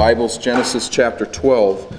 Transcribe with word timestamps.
Bibles, 0.00 0.38
Genesis 0.38 0.88
chapter 0.88 1.26
12. 1.26 1.92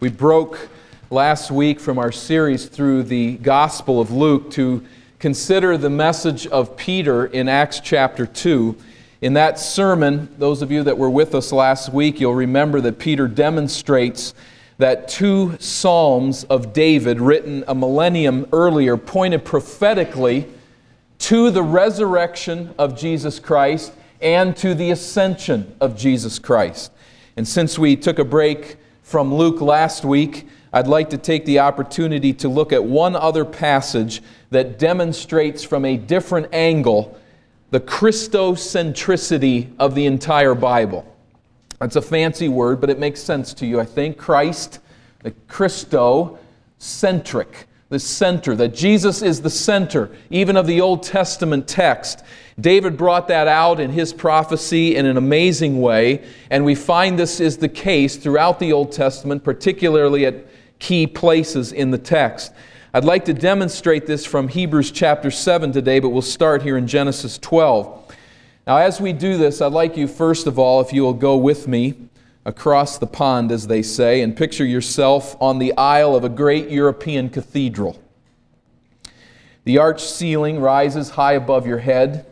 We 0.00 0.08
broke 0.08 0.68
last 1.08 1.52
week 1.52 1.78
from 1.78 1.96
our 1.96 2.10
series 2.10 2.66
through 2.66 3.04
the 3.04 3.36
Gospel 3.36 4.00
of 4.00 4.10
Luke 4.10 4.50
to 4.50 4.84
consider 5.20 5.78
the 5.78 5.88
message 5.88 6.48
of 6.48 6.76
Peter 6.76 7.26
in 7.26 7.48
Acts 7.48 7.78
chapter 7.78 8.26
2. 8.26 8.76
In 9.20 9.34
that 9.34 9.56
sermon, 9.56 10.34
those 10.36 10.62
of 10.62 10.72
you 10.72 10.82
that 10.82 10.98
were 10.98 11.08
with 11.08 11.32
us 11.32 11.52
last 11.52 11.92
week, 11.92 12.18
you'll 12.18 12.34
remember 12.34 12.80
that 12.80 12.98
Peter 12.98 13.28
demonstrates 13.28 14.34
that 14.78 15.06
two 15.06 15.56
Psalms 15.60 16.42
of 16.42 16.72
David, 16.72 17.20
written 17.20 17.62
a 17.68 17.74
millennium 17.76 18.48
earlier, 18.52 18.96
pointed 18.96 19.44
prophetically 19.44 20.48
to 21.26 21.50
the 21.50 21.62
resurrection 21.62 22.72
of 22.78 22.96
Jesus 22.96 23.38
Christ 23.40 23.92
and 24.20 24.56
to 24.58 24.74
the 24.74 24.92
ascension 24.92 25.74
of 25.80 25.96
Jesus 25.96 26.38
Christ. 26.38 26.92
And 27.36 27.48
since 27.48 27.76
we 27.76 27.96
took 27.96 28.20
a 28.20 28.24
break 28.24 28.76
from 29.02 29.34
Luke 29.34 29.60
last 29.60 30.04
week, 30.04 30.46
I'd 30.72 30.86
like 30.86 31.10
to 31.10 31.18
take 31.18 31.44
the 31.44 31.58
opportunity 31.58 32.32
to 32.34 32.48
look 32.48 32.72
at 32.72 32.84
one 32.84 33.16
other 33.16 33.44
passage 33.44 34.22
that 34.50 34.78
demonstrates 34.78 35.64
from 35.64 35.84
a 35.84 35.96
different 35.96 36.54
angle 36.54 37.18
the 37.72 37.80
Christocentricity 37.80 39.74
of 39.80 39.96
the 39.96 40.06
entire 40.06 40.54
Bible. 40.54 41.12
That's 41.80 41.96
a 41.96 42.02
fancy 42.02 42.48
word, 42.48 42.80
but 42.80 42.88
it 42.88 43.00
makes 43.00 43.20
sense 43.20 43.52
to 43.54 43.66
you, 43.66 43.80
I 43.80 43.84
think. 43.84 44.16
Christ, 44.16 44.78
the 45.24 45.32
Christocentric 45.32 47.64
the 47.88 47.98
center, 47.98 48.56
that 48.56 48.74
Jesus 48.74 49.22
is 49.22 49.42
the 49.42 49.50
center, 49.50 50.10
even 50.30 50.56
of 50.56 50.66
the 50.66 50.80
Old 50.80 51.04
Testament 51.04 51.68
text. 51.68 52.24
David 52.58 52.96
brought 52.96 53.28
that 53.28 53.46
out 53.46 53.78
in 53.78 53.90
his 53.90 54.12
prophecy 54.12 54.96
in 54.96 55.06
an 55.06 55.16
amazing 55.16 55.80
way, 55.80 56.24
and 56.50 56.64
we 56.64 56.74
find 56.74 57.18
this 57.18 57.38
is 57.38 57.58
the 57.58 57.68
case 57.68 58.16
throughout 58.16 58.58
the 58.58 58.72
Old 58.72 58.90
Testament, 58.90 59.44
particularly 59.44 60.26
at 60.26 60.46
key 60.78 61.06
places 61.06 61.72
in 61.72 61.90
the 61.90 61.98
text. 61.98 62.52
I'd 62.92 63.04
like 63.04 63.24
to 63.26 63.34
demonstrate 63.34 64.06
this 64.06 64.26
from 64.26 64.48
Hebrews 64.48 64.90
chapter 64.90 65.30
7 65.30 65.70
today, 65.70 66.00
but 66.00 66.08
we'll 66.08 66.22
start 66.22 66.62
here 66.62 66.76
in 66.76 66.88
Genesis 66.88 67.38
12. 67.38 68.16
Now, 68.66 68.78
as 68.78 69.00
we 69.00 69.12
do 69.12 69.36
this, 69.36 69.60
I'd 69.60 69.72
like 69.72 69.96
you, 69.96 70.08
first 70.08 70.48
of 70.48 70.58
all, 70.58 70.80
if 70.80 70.92
you 70.92 71.02
will 71.02 71.12
go 71.12 71.36
with 71.36 71.68
me 71.68 72.05
across 72.46 72.96
the 72.96 73.06
pond, 73.08 73.50
as 73.50 73.66
they 73.66 73.82
say, 73.82 74.22
and 74.22 74.36
picture 74.36 74.64
yourself 74.64 75.36
on 75.40 75.58
the 75.58 75.76
aisle 75.76 76.14
of 76.14 76.22
a 76.22 76.28
great 76.28 76.70
European 76.70 77.28
cathedral. 77.28 78.00
The 79.64 79.78
arched 79.78 80.08
ceiling 80.08 80.60
rises 80.60 81.10
high 81.10 81.32
above 81.32 81.66
your 81.66 81.78
head. 81.78 82.24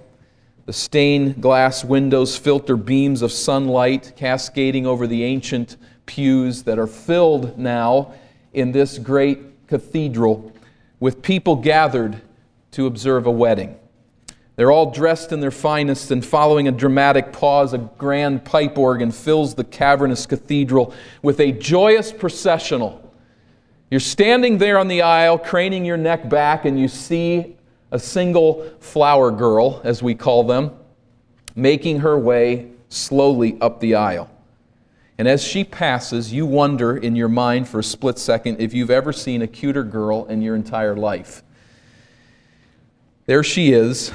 The 0.66 0.72
stained 0.72 1.42
glass 1.42 1.84
windows 1.84 2.38
filter 2.38 2.76
beams 2.76 3.22
of 3.22 3.32
sunlight 3.32 4.12
cascading 4.16 4.86
over 4.86 5.08
the 5.08 5.24
ancient 5.24 5.76
pews 6.06 6.62
that 6.62 6.78
are 6.78 6.86
filled 6.86 7.58
now 7.58 8.14
in 8.52 8.70
this 8.70 8.98
great 8.98 9.66
cathedral 9.66 10.52
with 11.00 11.22
people 11.22 11.56
gathered 11.56 12.22
to 12.70 12.86
observe 12.86 13.26
a 13.26 13.32
wedding. 13.32 13.76
They're 14.56 14.70
all 14.70 14.91
dressed 14.92 15.33
in 15.33 15.41
their 15.41 15.50
finest, 15.50 16.10
and 16.12 16.24
following 16.24 16.69
a 16.69 16.72
dramatic 16.72 17.33
pause, 17.33 17.72
a 17.72 17.78
grand 17.78 18.44
pipe 18.44 18.78
organ 18.78 19.10
fills 19.10 19.55
the 19.55 19.64
cavernous 19.64 20.27
cathedral 20.27 20.94
with 21.22 21.41
a 21.41 21.50
joyous 21.50 22.12
processional. 22.12 23.12
You're 23.91 24.00
standing 24.00 24.58
there 24.58 24.78
on 24.78 24.86
the 24.88 25.02
aisle, 25.02 25.38
craning 25.38 25.84
your 25.84 25.97
neck 25.97 26.28
back, 26.28 26.64
and 26.64 26.78
you 26.78 26.86
see 26.86 27.56
a 27.91 27.98
single 27.98 28.70
flower 28.78 29.30
girl, 29.32 29.80
as 29.82 30.02
we 30.02 30.14
call 30.14 30.44
them, 30.44 30.70
making 31.56 32.00
her 32.00 32.16
way 32.19 32.70
slowly 32.88 33.58
up 33.60 33.80
the 33.80 33.97
aisle. 33.97 34.30
And 35.19 35.28
as 35.28 35.42
she 35.42 35.62
passes, 35.62 36.32
you 36.32 36.47
wonder 36.47 36.97
in 36.97 37.14
your 37.14 37.28
mind 37.28 37.69
for 37.69 37.80
a 37.80 37.84
split 37.84 38.19
second 38.19 38.60
if 38.60 38.75
you've 38.75 38.91
ever 38.91 39.12
seen 39.12 39.42
a 39.42 39.47
cuter 39.47 39.84
girl 39.84 40.26
in 40.26 40.42
your 40.42 40.56
entire 40.56 40.97
life. 40.97 41.42
There 43.26 43.44
she 43.44 43.72
is, 43.72 44.12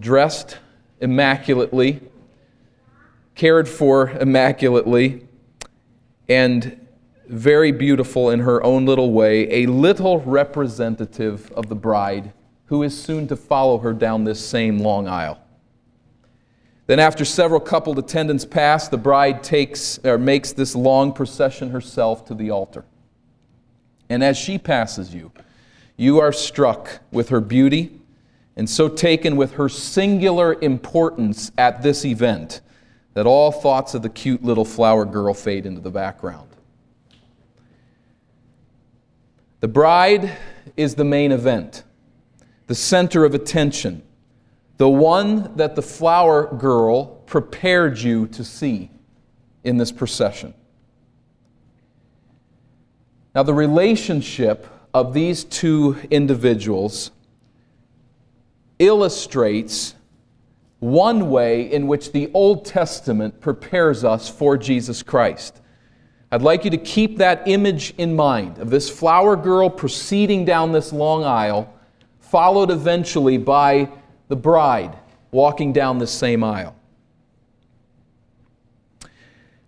dressed 0.00 0.58
immaculately, 1.00 2.00
cared 3.34 3.68
for 3.68 4.10
immaculately, 4.10 5.26
and 6.28 6.86
very 7.28 7.72
beautiful 7.72 8.30
in 8.30 8.40
her 8.40 8.62
own 8.62 8.86
little 8.86 9.12
way, 9.12 9.64
a 9.64 9.66
little 9.66 10.20
representative 10.20 11.50
of 11.52 11.68
the 11.68 11.74
bride 11.74 12.32
who 12.66 12.82
is 12.82 12.98
soon 12.98 13.26
to 13.28 13.36
follow 13.36 13.78
her 13.78 13.92
down 13.92 14.24
this 14.24 14.44
same 14.44 14.78
long 14.78 15.08
aisle. 15.08 15.40
Then, 16.86 16.98
after 16.98 17.24
several 17.24 17.60
coupled 17.60 17.98
attendants 17.98 18.46
pass, 18.46 18.88
the 18.88 18.96
bride 18.96 19.42
takes 19.42 19.98
or 20.04 20.16
makes 20.16 20.52
this 20.52 20.74
long 20.74 21.12
procession 21.12 21.70
herself 21.70 22.24
to 22.26 22.34
the 22.34 22.50
altar. 22.50 22.84
And 24.08 24.24
as 24.24 24.38
she 24.38 24.56
passes 24.56 25.14
you, 25.14 25.32
you 25.96 26.18
are 26.18 26.32
struck 26.32 27.00
with 27.10 27.28
her 27.28 27.40
beauty 27.40 27.97
and 28.58 28.68
so 28.68 28.88
taken 28.88 29.36
with 29.36 29.52
her 29.52 29.68
singular 29.68 30.54
importance 30.60 31.52
at 31.56 31.80
this 31.80 32.04
event 32.04 32.60
that 33.14 33.24
all 33.24 33.52
thoughts 33.52 33.94
of 33.94 34.02
the 34.02 34.08
cute 34.08 34.42
little 34.42 34.64
flower 34.64 35.04
girl 35.04 35.32
fade 35.32 35.64
into 35.64 35.80
the 35.80 35.90
background. 35.90 36.48
The 39.60 39.68
bride 39.68 40.36
is 40.76 40.96
the 40.96 41.04
main 41.04 41.30
event, 41.30 41.84
the 42.66 42.74
center 42.74 43.24
of 43.24 43.32
attention, 43.32 44.02
the 44.76 44.88
one 44.88 45.56
that 45.56 45.76
the 45.76 45.82
flower 45.82 46.52
girl 46.56 47.06
prepared 47.26 47.98
you 47.98 48.26
to 48.28 48.44
see 48.44 48.90
in 49.62 49.76
this 49.76 49.92
procession. 49.92 50.52
Now, 53.36 53.44
the 53.44 53.54
relationship 53.54 54.66
of 54.92 55.14
these 55.14 55.44
two 55.44 55.96
individuals 56.10 57.12
illustrates 58.78 59.94
one 60.80 61.30
way 61.30 61.72
in 61.72 61.86
which 61.86 62.12
the 62.12 62.30
Old 62.32 62.64
Testament 62.64 63.40
prepares 63.40 64.04
us 64.04 64.28
for 64.28 64.56
Jesus 64.56 65.02
Christ. 65.02 65.60
I'd 66.30 66.42
like 66.42 66.64
you 66.64 66.70
to 66.70 66.78
keep 66.78 67.18
that 67.18 67.48
image 67.48 67.94
in 67.96 68.14
mind 68.14 68.58
of 68.58 68.70
this 68.70 68.90
flower 68.90 69.34
girl 69.34 69.70
proceeding 69.70 70.44
down 70.44 70.72
this 70.72 70.92
long 70.92 71.24
aisle, 71.24 71.72
followed 72.20 72.70
eventually 72.70 73.38
by 73.38 73.90
the 74.28 74.36
bride 74.36 74.96
walking 75.30 75.72
down 75.72 75.98
this 75.98 76.12
same 76.12 76.44
aisle. 76.44 76.76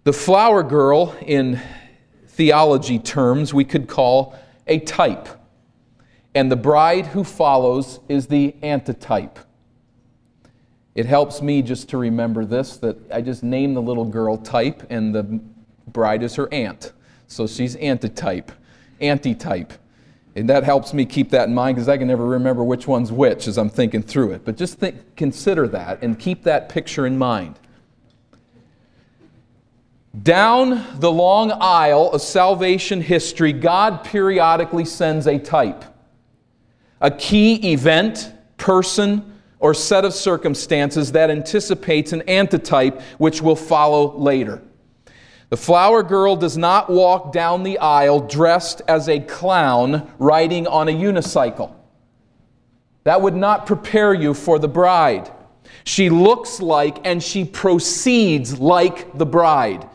The 0.05 0.13
flower 0.13 0.63
girl, 0.63 1.15
in 1.27 1.61
theology 2.29 2.99
terms, 2.99 3.53
we 3.53 3.65
could 3.65 3.89
call 3.89 4.35
a 4.67 4.79
type 4.81 5.29
and 6.35 6.51
the 6.51 6.57
bride 6.57 7.07
who 7.07 7.25
follows 7.25 8.01
is 8.09 8.27
the 8.27 8.55
antitype. 8.63 9.39
It 10.95 11.07
helps 11.07 11.41
me 11.41 11.63
just 11.63 11.89
to 11.91 11.99
remember 11.99 12.45
this 12.45 12.77
that 12.79 12.97
I 13.13 13.21
just 13.21 13.43
name 13.43 13.75
the 13.75 13.83
little 13.83 14.05
girl 14.05 14.37
type, 14.37 14.87
and 14.91 15.15
the 15.15 15.41
bride 15.89 16.23
is 16.23 16.35
her 16.37 16.53
aunt. 16.53 16.93
So 17.27 17.47
she's 17.47 17.77
antitype, 17.77 18.53
antitype. 19.01 19.73
And 20.37 20.49
that 20.49 20.63
helps 20.63 20.95
me 20.95 21.05
keep 21.05 21.31
that 21.31 21.49
in 21.49 21.55
mind 21.55 21.77
because 21.77 21.89
I 21.89 21.97
can 21.97 22.07
never 22.07 22.25
remember 22.25 22.63
which 22.63 22.87
one's 22.87 23.11
which 23.11 23.49
as 23.49 23.59
I'm 23.59 23.71
thinking 23.71 24.03
through 24.03 24.33
it. 24.33 24.45
But 24.45 24.57
just 24.57 24.79
think, 24.79 25.17
consider 25.17 25.67
that 25.69 26.03
and 26.03 26.19
keep 26.19 26.45
that 26.45 26.69
picture 26.69 27.07
in 27.07 27.19
mind. 27.19 27.59
Down 30.23 31.01
the 31.01 31.11
long 31.11 31.53
aisle 31.53 32.11
of 32.13 32.21
salvation 32.21 33.01
history, 33.01 33.53
God 33.53 34.05
periodically 34.05 34.85
sends 34.85 35.27
a 35.27 35.39
type 35.39 35.85
a 37.01 37.11
key 37.11 37.73
event, 37.73 38.33
person, 38.57 39.41
or 39.59 39.75
set 39.75 40.05
of 40.05 40.15
circumstances 40.15 41.13
that 41.13 41.31
anticipates 41.31 42.13
an 42.13 42.23
antitype 42.23 43.01
which 43.19 43.43
will 43.43 43.57
follow 43.57 44.17
later. 44.17 44.63
The 45.51 45.57
flower 45.57 46.03
girl 46.03 46.37
does 46.37 46.57
not 46.57 46.89
walk 46.89 47.33
down 47.33 47.63
the 47.63 47.79
aisle 47.79 48.21
dressed 48.21 48.83
as 48.89 49.09
a 49.09 49.21
clown 49.21 50.11
riding 50.19 50.67
on 50.67 50.89
a 50.89 50.93
unicycle. 50.93 51.75
That 53.05 53.21
would 53.21 53.35
not 53.35 53.67
prepare 53.67 54.15
you 54.15 54.33
for 54.33 54.59
the 54.59 54.69
bride. 54.69 55.31
She 55.85 56.09
looks 56.11 56.61
like 56.61 57.05
and 57.07 57.23
she 57.23 57.45
proceeds 57.45 58.59
like 58.61 59.17
the 59.19 59.27
bride 59.27 59.89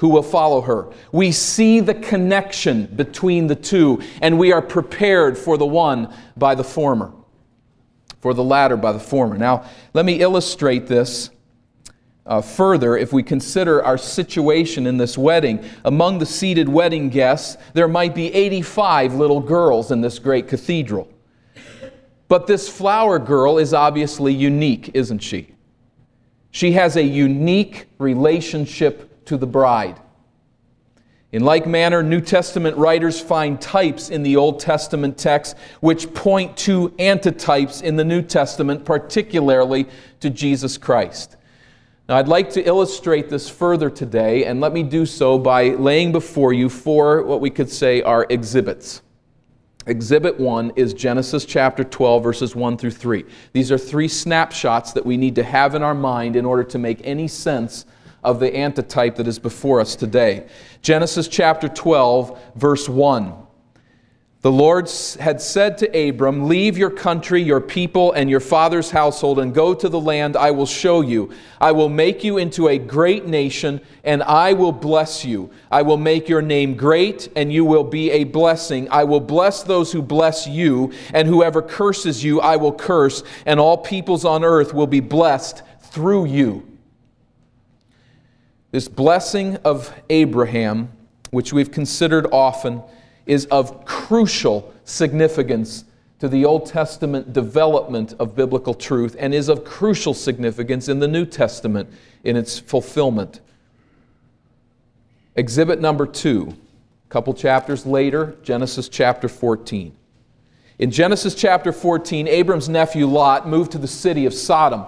who 0.00 0.08
will 0.08 0.22
follow 0.22 0.62
her. 0.62 0.88
We 1.12 1.30
see 1.30 1.80
the 1.80 1.92
connection 1.92 2.86
between 2.86 3.48
the 3.48 3.54
two, 3.54 4.00
and 4.22 4.38
we 4.38 4.50
are 4.50 4.62
prepared 4.62 5.36
for 5.36 5.58
the 5.58 5.66
one 5.66 6.10
by 6.38 6.54
the 6.54 6.64
former, 6.64 7.12
for 8.18 8.32
the 8.32 8.42
latter 8.42 8.78
by 8.78 8.92
the 8.92 8.98
former. 8.98 9.36
Now, 9.36 9.66
let 9.92 10.06
me 10.06 10.22
illustrate 10.22 10.86
this 10.86 11.28
uh, 12.24 12.40
further 12.40 12.96
if 12.96 13.12
we 13.12 13.22
consider 13.22 13.84
our 13.84 13.98
situation 13.98 14.86
in 14.86 14.96
this 14.96 15.18
wedding. 15.18 15.62
Among 15.84 16.18
the 16.18 16.24
seated 16.24 16.66
wedding 16.66 17.10
guests, 17.10 17.58
there 17.74 17.88
might 17.88 18.14
be 18.14 18.32
85 18.32 19.16
little 19.16 19.40
girls 19.40 19.90
in 19.90 20.00
this 20.00 20.18
great 20.18 20.48
cathedral. 20.48 21.12
But 22.26 22.46
this 22.46 22.70
flower 22.70 23.18
girl 23.18 23.58
is 23.58 23.74
obviously 23.74 24.32
unique, 24.32 24.92
isn't 24.94 25.18
she? 25.18 25.52
She 26.52 26.72
has 26.72 26.96
a 26.96 27.02
unique 27.02 27.86
relationship 27.98 29.09
to 29.30 29.36
the 29.36 29.46
bride. 29.46 30.00
In 31.30 31.44
like 31.44 31.64
manner, 31.64 32.02
New 32.02 32.20
Testament 32.20 32.76
writers 32.76 33.20
find 33.20 33.60
types 33.60 34.10
in 34.10 34.24
the 34.24 34.36
Old 34.36 34.58
Testament 34.58 35.16
text 35.16 35.56
which 35.78 36.12
point 36.12 36.56
to 36.56 36.88
antitypes 36.98 37.80
in 37.80 37.94
the 37.94 38.04
New 38.04 38.22
Testament, 38.22 38.84
particularly 38.84 39.86
to 40.18 40.30
Jesus 40.30 40.76
Christ. 40.76 41.36
Now, 42.08 42.16
I'd 42.16 42.26
like 42.26 42.50
to 42.50 42.66
illustrate 42.66 43.28
this 43.28 43.48
further 43.48 43.88
today, 43.88 44.46
and 44.46 44.60
let 44.60 44.72
me 44.72 44.82
do 44.82 45.06
so 45.06 45.38
by 45.38 45.68
laying 45.68 46.10
before 46.10 46.52
you 46.52 46.68
four 46.68 47.22
what 47.22 47.40
we 47.40 47.50
could 47.50 47.70
say 47.70 48.02
are 48.02 48.26
exhibits. 48.30 49.02
Exhibit 49.86 50.40
1 50.40 50.72
is 50.74 50.92
Genesis 50.92 51.44
chapter 51.44 51.84
12, 51.84 52.20
verses 52.20 52.56
1 52.56 52.76
through 52.76 52.90
3. 52.90 53.24
These 53.52 53.70
are 53.70 53.78
three 53.78 54.08
snapshots 54.08 54.92
that 54.94 55.06
we 55.06 55.16
need 55.16 55.36
to 55.36 55.44
have 55.44 55.76
in 55.76 55.84
our 55.84 55.94
mind 55.94 56.34
in 56.34 56.44
order 56.44 56.64
to 56.64 56.78
make 56.78 57.00
any 57.04 57.28
sense 57.28 57.86
of 58.22 58.40
the 58.40 58.54
antitype 58.54 59.16
that 59.16 59.26
is 59.26 59.38
before 59.38 59.80
us 59.80 59.96
today. 59.96 60.46
Genesis 60.82 61.28
chapter 61.28 61.68
12, 61.68 62.38
verse 62.56 62.88
1. 62.88 63.34
The 64.42 64.50
Lord 64.50 64.90
had 65.18 65.42
said 65.42 65.76
to 65.78 66.08
Abram, 66.08 66.48
Leave 66.48 66.78
your 66.78 66.88
country, 66.88 67.42
your 67.42 67.60
people, 67.60 68.12
and 68.12 68.30
your 68.30 68.40
father's 68.40 68.90
household, 68.90 69.38
and 69.38 69.52
go 69.52 69.74
to 69.74 69.86
the 69.86 70.00
land 70.00 70.34
I 70.34 70.50
will 70.50 70.64
show 70.64 71.02
you. 71.02 71.30
I 71.60 71.72
will 71.72 71.90
make 71.90 72.24
you 72.24 72.38
into 72.38 72.68
a 72.68 72.78
great 72.78 73.26
nation, 73.26 73.82
and 74.02 74.22
I 74.22 74.54
will 74.54 74.72
bless 74.72 75.26
you. 75.26 75.50
I 75.70 75.82
will 75.82 75.98
make 75.98 76.26
your 76.26 76.40
name 76.40 76.74
great, 76.74 77.28
and 77.36 77.52
you 77.52 77.66
will 77.66 77.84
be 77.84 78.10
a 78.12 78.24
blessing. 78.24 78.88
I 78.90 79.04
will 79.04 79.20
bless 79.20 79.62
those 79.62 79.92
who 79.92 80.00
bless 80.00 80.46
you, 80.46 80.90
and 81.12 81.28
whoever 81.28 81.60
curses 81.60 82.24
you, 82.24 82.40
I 82.40 82.56
will 82.56 82.72
curse, 82.72 83.22
and 83.44 83.60
all 83.60 83.76
peoples 83.76 84.24
on 84.24 84.42
earth 84.42 84.72
will 84.72 84.86
be 84.86 85.00
blessed 85.00 85.62
through 85.82 86.24
you. 86.24 86.69
This 88.70 88.86
blessing 88.86 89.56
of 89.64 89.92
Abraham, 90.10 90.90
which 91.30 91.52
we've 91.52 91.72
considered 91.72 92.26
often, 92.32 92.82
is 93.26 93.46
of 93.46 93.84
crucial 93.84 94.72
significance 94.84 95.84
to 96.20 96.28
the 96.28 96.44
Old 96.44 96.66
Testament 96.66 97.32
development 97.32 98.14
of 98.20 98.36
biblical 98.36 98.74
truth 98.74 99.16
and 99.18 99.34
is 99.34 99.48
of 99.48 99.64
crucial 99.64 100.14
significance 100.14 100.88
in 100.88 101.00
the 101.00 101.08
New 101.08 101.26
Testament 101.26 101.88
in 102.22 102.36
its 102.36 102.58
fulfillment. 102.58 103.40
Exhibit 105.34 105.80
number 105.80 106.06
two, 106.06 106.54
a 107.06 107.08
couple 107.08 107.34
chapters 107.34 107.86
later, 107.86 108.36
Genesis 108.42 108.88
chapter 108.88 109.28
14. 109.28 109.96
In 110.78 110.90
Genesis 110.90 111.34
chapter 111.34 111.72
14, 111.72 112.28
Abram's 112.28 112.68
nephew 112.68 113.06
Lot 113.06 113.48
moved 113.48 113.72
to 113.72 113.78
the 113.78 113.88
city 113.88 114.26
of 114.26 114.34
Sodom. 114.34 114.84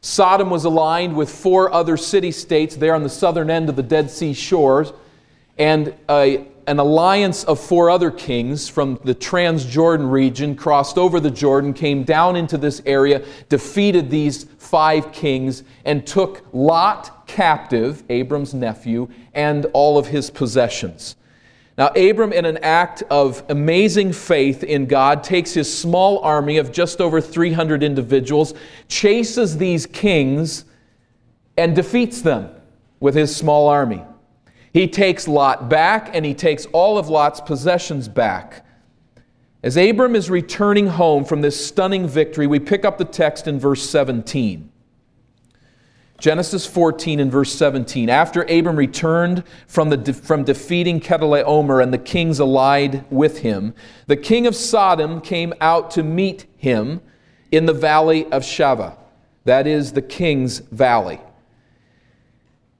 Sodom 0.00 0.48
was 0.50 0.64
aligned 0.64 1.16
with 1.16 1.28
four 1.28 1.72
other 1.72 1.96
city 1.96 2.30
states 2.30 2.76
there 2.76 2.94
on 2.94 3.02
the 3.02 3.08
southern 3.08 3.50
end 3.50 3.68
of 3.68 3.76
the 3.76 3.82
Dead 3.82 4.10
Sea 4.10 4.32
shores, 4.32 4.92
and 5.58 5.92
a, 6.08 6.46
an 6.68 6.78
alliance 6.78 7.42
of 7.44 7.58
four 7.58 7.90
other 7.90 8.10
kings 8.10 8.68
from 8.68 9.00
the 9.02 9.14
Transjordan 9.14 10.10
region 10.10 10.54
crossed 10.54 10.98
over 10.98 11.18
the 11.18 11.30
Jordan, 11.30 11.72
came 11.72 12.04
down 12.04 12.36
into 12.36 12.56
this 12.56 12.80
area, 12.86 13.24
defeated 13.48 14.08
these 14.08 14.44
five 14.58 15.12
kings, 15.12 15.64
and 15.84 16.06
took 16.06 16.46
Lot 16.52 17.26
captive, 17.26 18.04
Abram's 18.08 18.54
nephew, 18.54 19.08
and 19.34 19.66
all 19.72 19.98
of 19.98 20.06
his 20.06 20.30
possessions. 20.30 21.16
Now, 21.78 21.90
Abram, 21.90 22.32
in 22.32 22.44
an 22.44 22.58
act 22.58 23.04
of 23.08 23.44
amazing 23.48 24.12
faith 24.12 24.64
in 24.64 24.86
God, 24.86 25.22
takes 25.22 25.54
his 25.54 25.72
small 25.72 26.18
army 26.24 26.58
of 26.58 26.72
just 26.72 27.00
over 27.00 27.20
300 27.20 27.84
individuals, 27.84 28.52
chases 28.88 29.56
these 29.58 29.86
kings, 29.86 30.64
and 31.56 31.76
defeats 31.76 32.20
them 32.20 32.50
with 32.98 33.14
his 33.14 33.34
small 33.34 33.68
army. 33.68 34.02
He 34.72 34.88
takes 34.88 35.28
Lot 35.28 35.68
back 35.68 36.10
and 36.14 36.26
he 36.26 36.34
takes 36.34 36.66
all 36.66 36.98
of 36.98 37.08
Lot's 37.08 37.40
possessions 37.40 38.08
back. 38.08 38.66
As 39.62 39.76
Abram 39.76 40.16
is 40.16 40.30
returning 40.30 40.88
home 40.88 41.24
from 41.24 41.42
this 41.42 41.64
stunning 41.64 42.08
victory, 42.08 42.48
we 42.48 42.58
pick 42.58 42.84
up 42.84 42.98
the 42.98 43.04
text 43.04 43.46
in 43.46 43.60
verse 43.60 43.88
17. 43.88 44.70
Genesis 46.18 46.66
14 46.66 47.20
and 47.20 47.30
verse 47.30 47.54
17. 47.54 48.10
After 48.10 48.42
Abram 48.42 48.76
returned 48.76 49.44
from, 49.68 49.88
the, 49.88 50.12
from 50.12 50.42
defeating 50.42 51.00
Chedorlaomer 51.00 51.80
and 51.80 51.94
the 51.94 51.98
kings 51.98 52.40
allied 52.40 53.04
with 53.10 53.38
him, 53.38 53.72
the 54.08 54.16
king 54.16 54.46
of 54.46 54.56
Sodom 54.56 55.20
came 55.20 55.54
out 55.60 55.92
to 55.92 56.02
meet 56.02 56.46
him 56.56 57.00
in 57.52 57.66
the 57.66 57.72
valley 57.72 58.26
of 58.32 58.42
Shaveh. 58.42 58.96
That 59.44 59.68
is 59.68 59.92
the 59.92 60.02
king's 60.02 60.58
valley. 60.58 61.20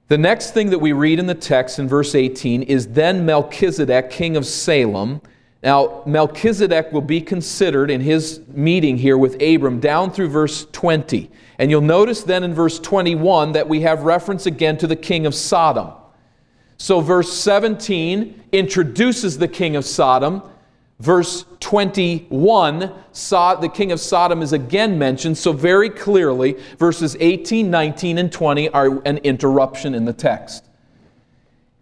The 0.09 0.17
next 0.17 0.51
thing 0.51 0.71
that 0.71 0.79
we 0.79 0.91
read 0.91 1.19
in 1.19 1.27
the 1.27 1.35
text 1.35 1.79
in 1.79 1.87
verse 1.87 2.15
18 2.15 2.63
is 2.63 2.89
then 2.89 3.25
Melchizedek, 3.25 4.09
king 4.09 4.35
of 4.35 4.45
Salem. 4.45 5.21
Now, 5.61 6.03
Melchizedek 6.05 6.93
will 6.93 7.01
be 7.01 7.19
considered 7.19 7.91
in 7.91 7.99
his 7.99 8.41
meeting 8.47 8.97
here 8.97 9.17
with 9.17 9.41
Abram 9.41 9.81
down 9.81 10.11
through 10.11 10.29
verse 10.29 10.65
20. 10.71 11.29
And 11.57 11.69
you'll 11.69 11.81
notice 11.81 12.23
then 12.23 12.45
in 12.45 12.53
verse 12.53 12.79
21 12.79 13.51
that 13.51 13.67
we 13.67 13.81
have 13.81 14.03
reference 14.03 14.45
again 14.45 14.77
to 14.77 14.87
the 14.87 14.95
king 14.95 15.25
of 15.25 15.35
Sodom. 15.35 15.91
So, 16.77 17.01
verse 17.01 17.33
17 17.33 18.41
introduces 18.53 19.37
the 19.37 19.49
king 19.49 19.75
of 19.75 19.83
Sodom. 19.83 20.43
Verse 21.01 21.43
21, 21.59 22.79
the 22.79 23.71
king 23.73 23.91
of 23.91 23.99
Sodom 23.99 24.41
is 24.41 24.53
again 24.53 24.97
mentioned. 24.97 25.37
So, 25.37 25.51
very 25.51 25.89
clearly, 25.89 26.57
verses 26.77 27.17
18, 27.19 27.69
19, 27.69 28.17
and 28.17 28.31
20 28.31 28.69
are 28.69 29.01
an 29.05 29.17
interruption 29.19 29.93
in 29.93 30.05
the 30.05 30.13
text. 30.13 30.68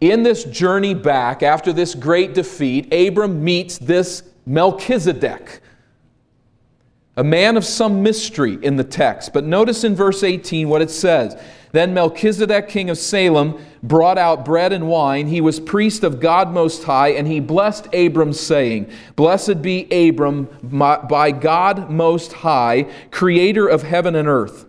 In 0.00 0.22
this 0.22 0.44
journey 0.44 0.94
back, 0.94 1.42
after 1.42 1.72
this 1.72 1.94
great 1.94 2.34
defeat, 2.34 2.92
Abram 2.92 3.42
meets 3.42 3.78
this 3.78 4.22
Melchizedek 4.46 5.60
a 7.18 7.24
man 7.24 7.56
of 7.56 7.64
some 7.64 8.04
mystery 8.04 8.58
in 8.62 8.76
the 8.76 8.84
text. 8.84 9.32
But 9.32 9.42
notice 9.42 9.82
in 9.82 9.96
verse 9.96 10.22
18 10.22 10.68
what 10.68 10.82
it 10.82 10.90
says. 10.90 11.36
Then 11.72 11.92
Melchizedek, 11.92 12.68
king 12.68 12.90
of 12.90 12.96
Salem, 12.96 13.60
brought 13.82 14.18
out 14.18 14.44
bread 14.44 14.72
and 14.72 14.86
wine. 14.86 15.26
He 15.26 15.40
was 15.40 15.58
priest 15.58 16.04
of 16.04 16.20
God 16.20 16.52
Most 16.52 16.84
High, 16.84 17.08
and 17.08 17.26
he 17.26 17.40
blessed 17.40 17.92
Abram, 17.92 18.32
saying, 18.32 18.88
Blessed 19.16 19.60
be 19.62 19.88
Abram 19.90 20.48
by 20.62 21.32
God 21.32 21.90
Most 21.90 22.32
High, 22.32 22.86
creator 23.10 23.66
of 23.66 23.82
heaven 23.82 24.14
and 24.14 24.28
earth. 24.28 24.67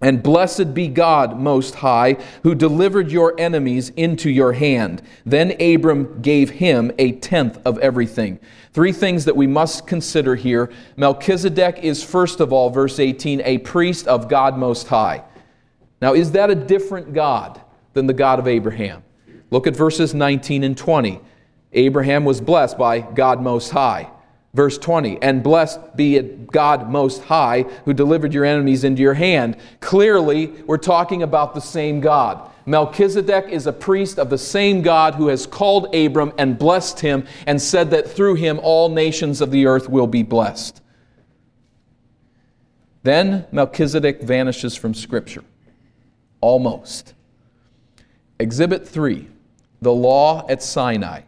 And 0.00 0.22
blessed 0.22 0.74
be 0.74 0.88
God 0.88 1.40
Most 1.40 1.76
High, 1.76 2.16
who 2.42 2.54
delivered 2.54 3.10
your 3.10 3.34
enemies 3.38 3.90
into 3.96 4.30
your 4.30 4.52
hand. 4.52 5.02
Then 5.24 5.60
Abram 5.60 6.20
gave 6.20 6.50
him 6.50 6.92
a 6.98 7.12
tenth 7.12 7.58
of 7.64 7.78
everything. 7.78 8.38
Three 8.72 8.92
things 8.92 9.24
that 9.24 9.36
we 9.36 9.46
must 9.46 9.86
consider 9.86 10.34
here. 10.34 10.70
Melchizedek 10.96 11.78
is, 11.82 12.02
first 12.02 12.40
of 12.40 12.52
all, 12.52 12.68
verse 12.68 12.98
18, 12.98 13.40
a 13.42 13.58
priest 13.58 14.06
of 14.06 14.28
God 14.28 14.58
Most 14.58 14.88
High. 14.88 15.24
Now, 16.02 16.12
is 16.12 16.32
that 16.32 16.50
a 16.50 16.54
different 16.54 17.14
God 17.14 17.60
than 17.94 18.06
the 18.06 18.12
God 18.12 18.38
of 18.38 18.46
Abraham? 18.46 19.02
Look 19.50 19.66
at 19.66 19.74
verses 19.74 20.12
19 20.12 20.62
and 20.62 20.76
20. 20.76 21.20
Abraham 21.72 22.24
was 22.24 22.40
blessed 22.40 22.76
by 22.76 23.00
God 23.00 23.40
Most 23.40 23.70
High. 23.70 24.10
Verse 24.56 24.78
20, 24.78 25.20
and 25.20 25.42
blessed 25.42 25.96
be 25.96 26.16
it 26.16 26.46
God 26.46 26.90
Most 26.90 27.22
High 27.24 27.64
who 27.84 27.92
delivered 27.92 28.32
your 28.32 28.46
enemies 28.46 28.84
into 28.84 29.02
your 29.02 29.12
hand. 29.12 29.58
Clearly, 29.80 30.46
we're 30.66 30.78
talking 30.78 31.22
about 31.22 31.52
the 31.52 31.60
same 31.60 32.00
God. 32.00 32.50
Melchizedek 32.64 33.50
is 33.50 33.66
a 33.66 33.72
priest 33.72 34.18
of 34.18 34.30
the 34.30 34.38
same 34.38 34.80
God 34.80 35.16
who 35.16 35.28
has 35.28 35.46
called 35.46 35.94
Abram 35.94 36.32
and 36.38 36.58
blessed 36.58 37.00
him 37.00 37.26
and 37.46 37.60
said 37.60 37.90
that 37.90 38.08
through 38.08 38.36
him 38.36 38.58
all 38.62 38.88
nations 38.88 39.42
of 39.42 39.50
the 39.50 39.66
earth 39.66 39.90
will 39.90 40.06
be 40.06 40.22
blessed. 40.22 40.80
Then 43.02 43.44
Melchizedek 43.52 44.22
vanishes 44.22 44.74
from 44.74 44.94
Scripture. 44.94 45.44
Almost. 46.40 47.12
Exhibit 48.40 48.88
3 48.88 49.28
the 49.82 49.92
law 49.92 50.46
at 50.48 50.62
Sinai. 50.62 51.20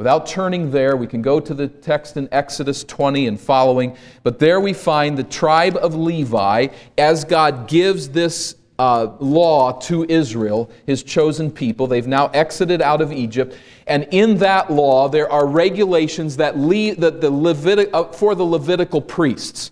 Without 0.00 0.26
turning 0.26 0.70
there, 0.70 0.96
we 0.96 1.06
can 1.06 1.20
go 1.20 1.38
to 1.40 1.52
the 1.52 1.68
text 1.68 2.16
in 2.16 2.26
Exodus 2.32 2.84
20 2.84 3.26
and 3.26 3.38
following, 3.38 3.94
but 4.22 4.38
there 4.38 4.58
we 4.58 4.72
find 4.72 5.14
the 5.14 5.24
tribe 5.24 5.76
of 5.76 5.94
Levi 5.94 6.68
as 6.96 7.22
God 7.22 7.68
gives 7.68 8.08
this 8.08 8.54
uh, 8.78 9.14
law 9.20 9.78
to 9.80 10.06
Israel, 10.08 10.70
his 10.86 11.02
chosen 11.02 11.50
people. 11.50 11.86
They've 11.86 12.06
now 12.06 12.28
exited 12.28 12.80
out 12.80 13.02
of 13.02 13.12
Egypt. 13.12 13.54
And 13.86 14.08
in 14.10 14.38
that 14.38 14.72
law, 14.72 15.10
there 15.10 15.30
are 15.30 15.46
regulations 15.46 16.38
that 16.38 16.56
lead, 16.56 16.96
that 17.02 17.20
the 17.20 17.30
Levitic, 17.30 17.90
uh, 17.92 18.04
for 18.04 18.34
the 18.34 18.42
Levitical 18.42 19.02
priests. 19.02 19.70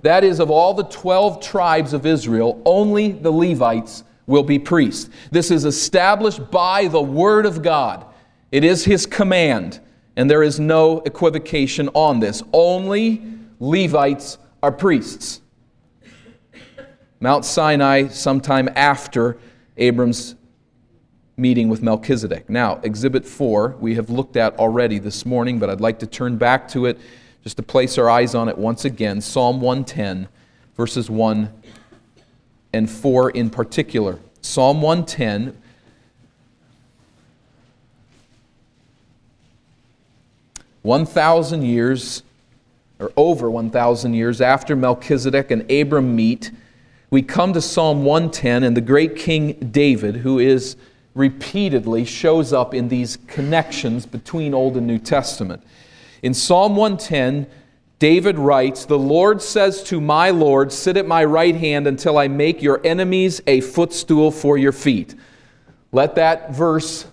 That 0.00 0.24
is, 0.24 0.40
of 0.40 0.50
all 0.50 0.72
the 0.72 0.84
12 0.84 1.42
tribes 1.42 1.92
of 1.92 2.06
Israel, 2.06 2.62
only 2.64 3.12
the 3.12 3.30
Levites 3.30 4.02
will 4.26 4.44
be 4.44 4.58
priests. 4.58 5.10
This 5.30 5.50
is 5.50 5.66
established 5.66 6.50
by 6.50 6.86
the 6.86 7.02
Word 7.02 7.44
of 7.44 7.62
God. 7.62 8.06
It 8.52 8.64
is 8.64 8.84
His 8.84 9.06
command, 9.06 9.80
and 10.16 10.28
there 10.28 10.42
is 10.42 10.58
no 10.58 11.00
equivocation 11.00 11.88
on 11.94 12.20
this. 12.20 12.42
Only 12.52 13.22
Levites 13.60 14.38
are 14.62 14.72
priests. 14.72 15.40
Mount 17.20 17.44
Sinai 17.44 18.08
sometime 18.08 18.68
after 18.74 19.38
Abram's 19.76 20.34
meeting 21.36 21.68
with 21.68 21.82
Melchizedek. 21.82 22.48
Now, 22.50 22.80
Exhibit 22.82 23.24
4, 23.24 23.76
we 23.78 23.94
have 23.94 24.10
looked 24.10 24.36
at 24.36 24.58
already 24.58 24.98
this 24.98 25.24
morning, 25.24 25.58
but 25.58 25.70
I'd 25.70 25.80
like 25.80 25.98
to 26.00 26.06
turn 26.06 26.36
back 26.36 26.66
to 26.68 26.86
it 26.86 26.98
just 27.42 27.56
to 27.56 27.62
place 27.62 27.98
our 27.98 28.10
eyes 28.10 28.34
on 28.34 28.48
it 28.48 28.58
once 28.58 28.84
again. 28.84 29.20
Psalm 29.20 29.60
110, 29.60 30.28
verses 30.76 31.08
1 31.08 31.50
and 32.72 32.90
4 32.90 33.30
in 33.30 33.50
particular. 33.50 34.18
Psalm 34.42 34.82
110. 34.82 35.59
One 40.82 41.04
thousand 41.06 41.62
years, 41.62 42.22
or 43.00 43.12
over 43.16 43.50
1,000 43.50 44.14
years 44.14 44.40
after 44.40 44.76
Melchizedek 44.76 45.50
and 45.50 45.70
Abram 45.70 46.14
meet, 46.14 46.50
we 47.10 47.22
come 47.22 47.52
to 47.54 47.60
Psalm 47.60 48.04
110, 48.04 48.62
and 48.62 48.76
the 48.76 48.82
great 48.82 49.16
King 49.16 49.54
David, 49.72 50.16
who 50.16 50.38
is 50.38 50.76
repeatedly 51.14 52.04
shows 52.04 52.52
up 52.52 52.72
in 52.72 52.88
these 52.88 53.18
connections 53.26 54.06
between 54.06 54.54
Old 54.54 54.76
and 54.76 54.86
New 54.86 54.98
Testament. 54.98 55.62
In 56.22 56.34
Psalm 56.34 56.76
110, 56.76 57.46
David 57.98 58.38
writes, 58.38 58.84
The 58.84 58.98
Lord 58.98 59.42
says 59.42 59.82
to 59.84 60.00
my 60.00 60.30
Lord, 60.30 60.70
Sit 60.70 60.96
at 60.96 61.06
my 61.06 61.24
right 61.24 61.56
hand 61.56 61.86
until 61.86 62.16
I 62.16 62.28
make 62.28 62.62
your 62.62 62.80
enemies 62.84 63.40
a 63.46 63.60
footstool 63.60 64.30
for 64.30 64.56
your 64.56 64.72
feet. 64.72 65.14
Let 65.90 66.14
that 66.14 66.52
verse 66.52 67.06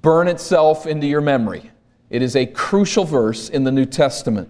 burn 0.00 0.28
itself 0.28 0.86
into 0.86 1.06
your 1.06 1.20
memory. 1.20 1.70
It 2.14 2.22
is 2.22 2.36
a 2.36 2.46
crucial 2.46 3.04
verse 3.04 3.48
in 3.48 3.64
the 3.64 3.72
New 3.72 3.86
Testament. 3.86 4.48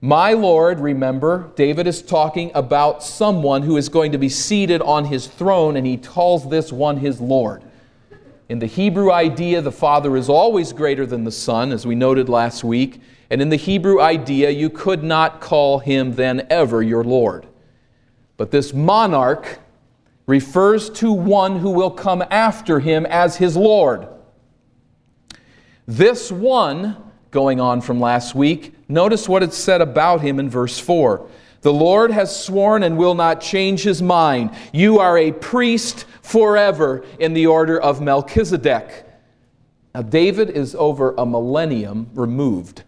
My 0.00 0.32
Lord, 0.32 0.80
remember, 0.80 1.52
David 1.54 1.86
is 1.86 2.00
talking 2.00 2.50
about 2.54 3.02
someone 3.02 3.60
who 3.60 3.76
is 3.76 3.90
going 3.90 4.12
to 4.12 4.18
be 4.18 4.30
seated 4.30 4.80
on 4.80 5.04
his 5.04 5.26
throne, 5.26 5.76
and 5.76 5.86
he 5.86 5.98
calls 5.98 6.48
this 6.48 6.72
one 6.72 6.96
his 6.96 7.20
Lord. 7.20 7.62
In 8.48 8.58
the 8.58 8.64
Hebrew 8.64 9.12
idea, 9.12 9.60
the 9.60 9.70
Father 9.70 10.16
is 10.16 10.30
always 10.30 10.72
greater 10.72 11.04
than 11.04 11.24
the 11.24 11.30
Son, 11.30 11.72
as 11.72 11.86
we 11.86 11.94
noted 11.94 12.30
last 12.30 12.64
week. 12.64 13.02
And 13.28 13.42
in 13.42 13.50
the 13.50 13.56
Hebrew 13.56 14.00
idea, 14.00 14.48
you 14.48 14.70
could 14.70 15.04
not 15.04 15.42
call 15.42 15.78
him 15.78 16.14
then 16.14 16.46
ever 16.48 16.82
your 16.82 17.04
Lord. 17.04 17.46
But 18.38 18.50
this 18.50 18.72
monarch 18.72 19.58
refers 20.26 20.88
to 20.88 21.12
one 21.12 21.58
who 21.58 21.68
will 21.68 21.90
come 21.90 22.24
after 22.30 22.80
him 22.80 23.04
as 23.04 23.36
his 23.36 23.58
Lord. 23.58 24.08
This 25.86 26.30
one, 26.30 26.96
going 27.30 27.60
on 27.60 27.80
from 27.80 28.00
last 28.00 28.34
week, 28.34 28.74
notice 28.88 29.28
what 29.28 29.42
it 29.42 29.52
said 29.52 29.80
about 29.80 30.20
him 30.20 30.38
in 30.38 30.48
verse 30.48 30.78
4. 30.78 31.28
The 31.62 31.72
Lord 31.72 32.10
has 32.10 32.44
sworn 32.44 32.82
and 32.82 32.96
will 32.96 33.14
not 33.14 33.40
change 33.40 33.82
his 33.82 34.02
mind. 34.02 34.50
You 34.72 34.98
are 34.98 35.16
a 35.16 35.32
priest 35.32 36.06
forever 36.22 37.04
in 37.18 37.34
the 37.34 37.46
order 37.46 37.80
of 37.80 38.00
Melchizedek. 38.00 39.06
Now, 39.94 40.02
David 40.02 40.50
is 40.50 40.74
over 40.74 41.14
a 41.16 41.26
millennium 41.26 42.10
removed 42.14 42.82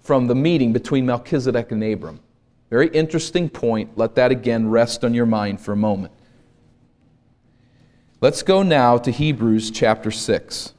from 0.00 0.26
the 0.26 0.34
meeting 0.34 0.72
between 0.72 1.06
Melchizedek 1.06 1.70
and 1.72 1.82
Abram. 1.84 2.20
Very 2.68 2.88
interesting 2.88 3.48
point. 3.48 3.96
Let 3.96 4.14
that 4.16 4.30
again 4.30 4.68
rest 4.68 5.04
on 5.04 5.14
your 5.14 5.26
mind 5.26 5.60
for 5.60 5.72
a 5.72 5.76
moment. 5.76 6.12
Let's 8.20 8.42
go 8.42 8.62
now 8.62 8.98
to 8.98 9.10
Hebrews 9.10 9.70
chapter 9.70 10.10
6. 10.10 10.74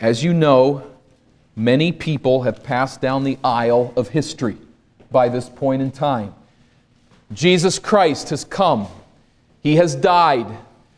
As 0.00 0.24
you 0.24 0.32
know, 0.32 0.82
many 1.54 1.92
people 1.92 2.42
have 2.42 2.62
passed 2.62 3.02
down 3.02 3.22
the 3.22 3.38
aisle 3.44 3.92
of 3.96 4.08
history 4.08 4.56
by 5.10 5.28
this 5.28 5.48
point 5.50 5.82
in 5.82 5.90
time. 5.90 6.34
Jesus 7.34 7.78
Christ 7.78 8.30
has 8.30 8.44
come, 8.44 8.88
He 9.62 9.76
has 9.76 9.94
died, 9.94 10.46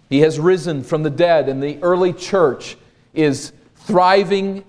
He 0.08 0.20
has 0.20 0.38
risen 0.38 0.84
from 0.84 1.02
the 1.02 1.10
dead, 1.10 1.48
and 1.48 1.60
the 1.60 1.82
early 1.82 2.12
church 2.12 2.76
is 3.12 3.52
thriving 3.74 4.64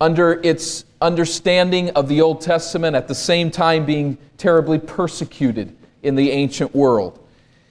under 0.00 0.40
its 0.42 0.84
understanding 1.00 1.90
of 1.90 2.08
the 2.08 2.20
Old 2.20 2.40
Testament, 2.40 2.94
at 2.94 3.08
the 3.08 3.14
same 3.14 3.50
time 3.50 3.84
being 3.84 4.16
terribly 4.38 4.78
persecuted 4.78 5.76
in 6.04 6.14
the 6.14 6.30
ancient 6.30 6.72
world. 6.74 7.18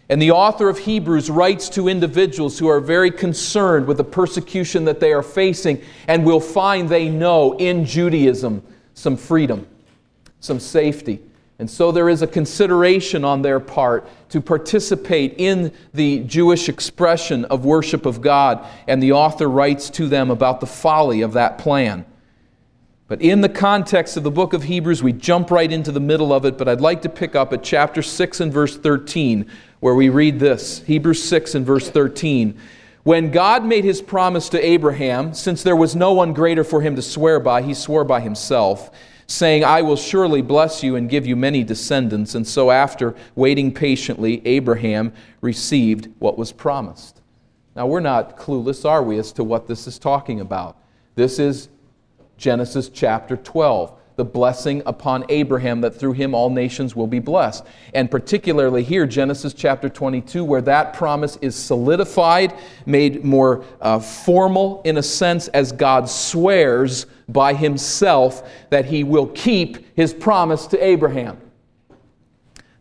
And 0.09 0.21
the 0.21 0.31
author 0.31 0.69
of 0.69 0.79
Hebrews 0.79 1.29
writes 1.29 1.69
to 1.69 1.87
individuals 1.87 2.59
who 2.59 2.67
are 2.67 2.81
very 2.81 3.09
concerned 3.09 3.87
with 3.87 3.97
the 3.97 4.03
persecution 4.03 4.85
that 4.85 4.99
they 4.99 5.13
are 5.13 5.23
facing 5.23 5.81
and 6.07 6.25
will 6.25 6.41
find 6.41 6.89
they 6.89 7.09
know 7.09 7.57
in 7.57 7.85
Judaism 7.85 8.63
some 8.93 9.15
freedom, 9.15 9.65
some 10.39 10.59
safety. 10.59 11.21
And 11.59 11.69
so 11.69 11.91
there 11.91 12.09
is 12.09 12.21
a 12.21 12.27
consideration 12.27 13.23
on 13.23 13.41
their 13.41 13.59
part 13.59 14.07
to 14.29 14.41
participate 14.41 15.35
in 15.37 15.71
the 15.93 16.19
Jewish 16.21 16.67
expression 16.67 17.45
of 17.45 17.63
worship 17.63 18.05
of 18.05 18.21
God. 18.21 18.65
And 18.87 19.01
the 19.01 19.13
author 19.13 19.49
writes 19.49 19.89
to 19.91 20.07
them 20.07 20.29
about 20.31 20.59
the 20.59 20.67
folly 20.67 21.21
of 21.21 21.33
that 21.33 21.57
plan. 21.57 22.05
But 23.07 23.21
in 23.21 23.41
the 23.41 23.49
context 23.49 24.17
of 24.17 24.23
the 24.23 24.31
book 24.31 24.53
of 24.53 24.63
Hebrews, 24.63 25.03
we 25.03 25.13
jump 25.13 25.51
right 25.51 25.71
into 25.71 25.91
the 25.91 25.99
middle 25.99 26.33
of 26.33 26.45
it. 26.45 26.57
But 26.57 26.67
I'd 26.67 26.81
like 26.81 27.03
to 27.03 27.09
pick 27.09 27.35
up 27.35 27.53
at 27.53 27.63
chapter 27.63 28.01
6 28.01 28.39
and 28.39 28.51
verse 28.51 28.75
13, 28.75 29.49
where 29.83 29.93
we 29.93 30.07
read 30.07 30.39
this 30.39 30.81
Hebrews 30.83 31.21
6 31.25 31.55
and 31.55 31.65
verse 31.65 31.89
13. 31.89 32.57
When 33.03 33.31
God 33.31 33.65
made 33.65 33.83
his 33.83 34.01
promise 34.01 34.47
to 34.47 34.65
Abraham, 34.65 35.33
since 35.33 35.61
there 35.61 35.75
was 35.75 35.93
no 35.93 36.13
one 36.13 36.31
greater 36.31 36.63
for 36.63 36.79
him 36.79 36.95
to 36.95 37.01
swear 37.01 37.37
by, 37.37 37.61
he 37.61 37.73
swore 37.73 38.05
by 38.05 38.21
himself, 38.21 38.91
saying, 39.27 39.65
I 39.65 39.81
will 39.81 39.97
surely 39.97 40.41
bless 40.41 40.83
you 40.83 40.95
and 40.95 41.09
give 41.09 41.25
you 41.25 41.35
many 41.35 41.65
descendants. 41.65 42.33
And 42.33 42.47
so, 42.47 42.71
after 42.71 43.13
waiting 43.35 43.73
patiently, 43.73 44.41
Abraham 44.47 45.11
received 45.41 46.07
what 46.19 46.37
was 46.37 46.53
promised. 46.53 47.19
Now, 47.75 47.85
we're 47.85 47.99
not 47.99 48.37
clueless, 48.37 48.89
are 48.89 49.03
we, 49.03 49.17
as 49.19 49.33
to 49.33 49.43
what 49.43 49.67
this 49.67 49.85
is 49.85 49.99
talking 49.99 50.39
about? 50.39 50.77
This 51.15 51.39
is 51.39 51.67
Genesis 52.37 52.87
chapter 52.87 53.35
12, 53.35 53.91
the 54.15 54.25
blessing 54.25 54.83
upon 54.85 55.25
Abraham 55.29 55.81
that 55.81 55.95
through 55.95 56.13
him 56.13 56.35
all 56.35 56.49
nations 56.49 56.95
will 56.95 57.07
be 57.07 57.19
blessed. 57.19 57.65
And 57.93 58.09
particularly 58.09 58.83
here, 58.83 59.05
Genesis 59.05 59.53
chapter 59.53 59.89
22, 59.89 60.43
where 60.43 60.61
that 60.61 60.93
promise 60.93 61.37
is 61.41 61.55
solidified, 61.55 62.53
made 62.85 63.23
more 63.23 63.63
uh, 63.81 63.99
formal 63.99 64.81
in 64.85 64.97
a 64.97 65.03
sense, 65.03 65.47
as 65.49 65.71
God 65.71 66.09
swears 66.09 67.05
by 67.27 67.53
himself 67.53 68.49
that 68.69 68.85
he 68.85 69.03
will 69.03 69.27
keep 69.27 69.95
his 69.95 70.13
promise 70.13 70.67
to 70.67 70.83
Abraham. 70.83 71.37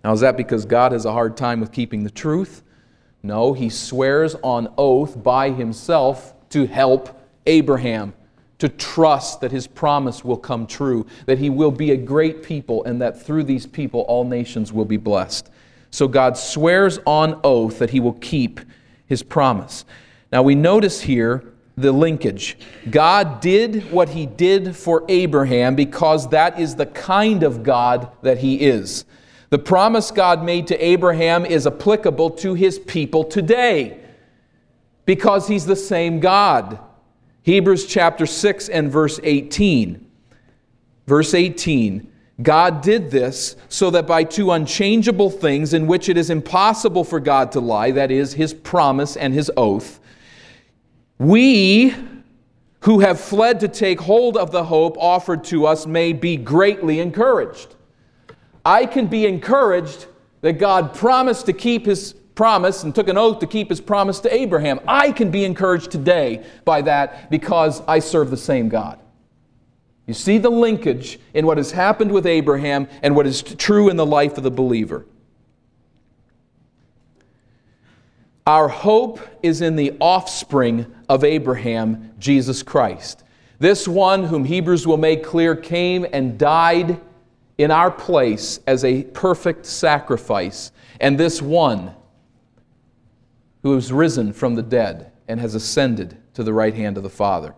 Now, 0.05 0.12
is 0.12 0.21
that 0.21 0.37
because 0.37 0.65
God 0.65 0.93
has 0.93 1.05
a 1.05 1.12
hard 1.12 1.37
time 1.37 1.61
with 1.61 1.73
keeping 1.73 2.03
the 2.03 2.11
truth? 2.11 2.62
No, 3.23 3.53
he 3.53 3.71
swears 3.71 4.35
on 4.43 4.73
oath 4.77 5.23
by 5.23 5.51
himself 5.51 6.35
to 6.51 6.67
help 6.67 7.21
Abraham 7.47 8.12
to 8.62 8.69
trust 8.69 9.40
that 9.40 9.50
his 9.50 9.66
promise 9.66 10.25
will 10.25 10.37
come 10.37 10.69
true, 10.69 11.04
that 11.26 11.37
he 11.37 11.50
will 11.50 11.73
be 11.73 11.90
a 11.90 11.97
great 11.97 12.45
people, 12.45 12.85
and 12.85 13.02
that 13.02 13.21
through 13.21 13.42
these 13.42 13.66
people 13.66 14.02
all 14.02 14.23
nations 14.23 14.73
will 14.73 14.85
be 14.85 14.97
blessed. 14.97 15.50
So 15.90 16.07
God 16.07 16.38
swears 16.38 17.00
on 17.04 17.40
oath 17.42 17.81
that 17.81 17.90
he 17.90 17.99
will 17.99 18.12
keep 18.12 18.61
his 19.07 19.21
promise. 19.21 19.85
Now 20.31 20.45
we 20.45 20.54
notice 20.54 21.00
here 21.00 21.42
the 21.76 21.90
linkage. 21.90 22.57
God 22.88 23.40
did 23.40 23.90
what 23.90 24.11
he 24.11 24.26
did 24.26 24.76
for 24.76 25.04
Abraham 25.09 25.75
because 25.75 26.28
that 26.28 26.61
is 26.61 26.76
the 26.76 26.87
kind 26.87 27.42
of 27.42 27.64
God 27.64 28.12
that 28.23 28.38
he 28.38 28.61
is. 28.61 29.07
The 29.50 29.59
promise 29.59 30.12
God 30.12 30.45
made 30.45 30.69
to 30.69 30.78
Abraham 30.78 31.45
is 31.45 31.66
applicable 31.66 32.31
to 32.31 32.54
his 32.54 32.78
people 32.78 33.25
today 33.25 33.99
because 35.04 35.49
he's 35.49 35.66
the 35.66 35.75
same 35.75 36.21
God. 36.21 36.78
Hebrews 37.43 37.87
chapter 37.87 38.27
6 38.27 38.69
and 38.69 38.91
verse 38.91 39.19
18. 39.23 40.07
Verse 41.07 41.35
18 41.35 42.09
God 42.41 42.81
did 42.81 43.11
this 43.11 43.57
so 43.69 43.91
that 43.91 44.07
by 44.07 44.25
two 44.25 44.51
unchangeable 44.51 45.31
things 45.31 45.75
in 45.75 45.87
which 45.87 46.09
it 46.09 46.17
is 46.17 46.31
impossible 46.31 47.05
for 47.05 47.21
God 47.21 47.53
to 47.53 47.61
lie, 47.61 47.91
that 47.91 48.11
is, 48.11 48.33
his 48.33 48.55
promise 48.55 49.17
and 49.17 49.35
his 49.35 49.51
oath, 49.57 50.01
we 51.19 51.95
who 52.81 53.01
have 53.01 53.21
fled 53.21 53.61
to 53.61 53.69
take 53.69 54.01
hold 54.01 54.37
of 54.37 54.51
the 54.51 54.65
hope 54.65 54.97
offered 54.99 55.45
to 55.45 55.67
us 55.67 55.87
may 55.87 56.13
be 56.13 56.37
greatly 56.37 56.99
encouraged. 56.99 57.77
I 58.65 58.87
can 58.87 59.07
be 59.07 59.27
encouraged 59.27 60.07
that 60.41 60.55
God 60.55 60.95
promised 60.95 61.47
to 61.47 61.53
keep 61.53 61.87
his 61.87 62.15
promise 62.35 62.83
and 62.83 62.95
took 62.95 63.09
an 63.09 63.19
oath 63.19 63.39
to 63.41 63.47
keep 63.47 63.69
his 63.69 63.81
promise 63.81 64.21
to 64.21 64.35
Abraham. 64.35 64.81
I 64.87 65.12
can 65.12 65.31
be 65.31 65.45
encouraged 65.45 65.91
today 65.91 66.45
by 66.65 66.83
that 66.83 67.31
because 67.31 67.83
I 67.87 67.99
serve 67.99 68.31
the 68.31 68.37
same 68.37 68.69
God. 68.69 68.99
You 70.07 70.15
see 70.15 70.39
the 70.39 70.51
linkage 70.51 71.19
in 71.33 71.47
what 71.47 71.59
has 71.59 71.71
happened 71.73 72.11
with 72.11 72.27
Abraham 72.27 72.89
and 73.03 73.15
what 73.15 73.27
is 73.27 73.43
true 73.43 73.89
in 73.89 73.97
the 73.97 74.07
life 74.07 74.37
of 74.37 74.43
the 74.43 74.51
believer. 74.51 75.07
Our 78.47 78.69
hope 78.69 79.21
is 79.43 79.61
in 79.61 79.77
the 79.77 79.97
offspring 80.01 80.93
of 81.09 81.23
Abraham, 81.23 82.12
Jesus 82.19 82.62
Christ. 82.62 83.23
This 83.61 83.87
one, 83.87 84.25
whom 84.25 84.45
Hebrews 84.45 84.89
will 84.89 84.97
make 84.97 85.23
clear, 85.23 85.55
came 85.55 86.05
and 86.12 86.37
died 86.37 87.01
in 87.59 87.71
our 87.71 87.93
place 87.93 88.59
as 88.67 88.85
a 88.85 89.05
perfect 89.05 89.67
sacrifice. 89.67 90.73
And 90.99 91.17
this 91.17 91.41
one 91.41 91.95
who 93.62 93.75
has 93.75 93.92
risen 93.92 94.33
from 94.33 94.54
the 94.54 94.62
dead 94.62 95.12
and 95.28 95.40
has 95.40 95.54
ascended 95.54 96.16
to 96.35 96.42
the 96.42 96.52
right 96.52 96.75
hand 96.75 96.97
of 96.97 97.02
the 97.02 97.11
Father. 97.11 97.54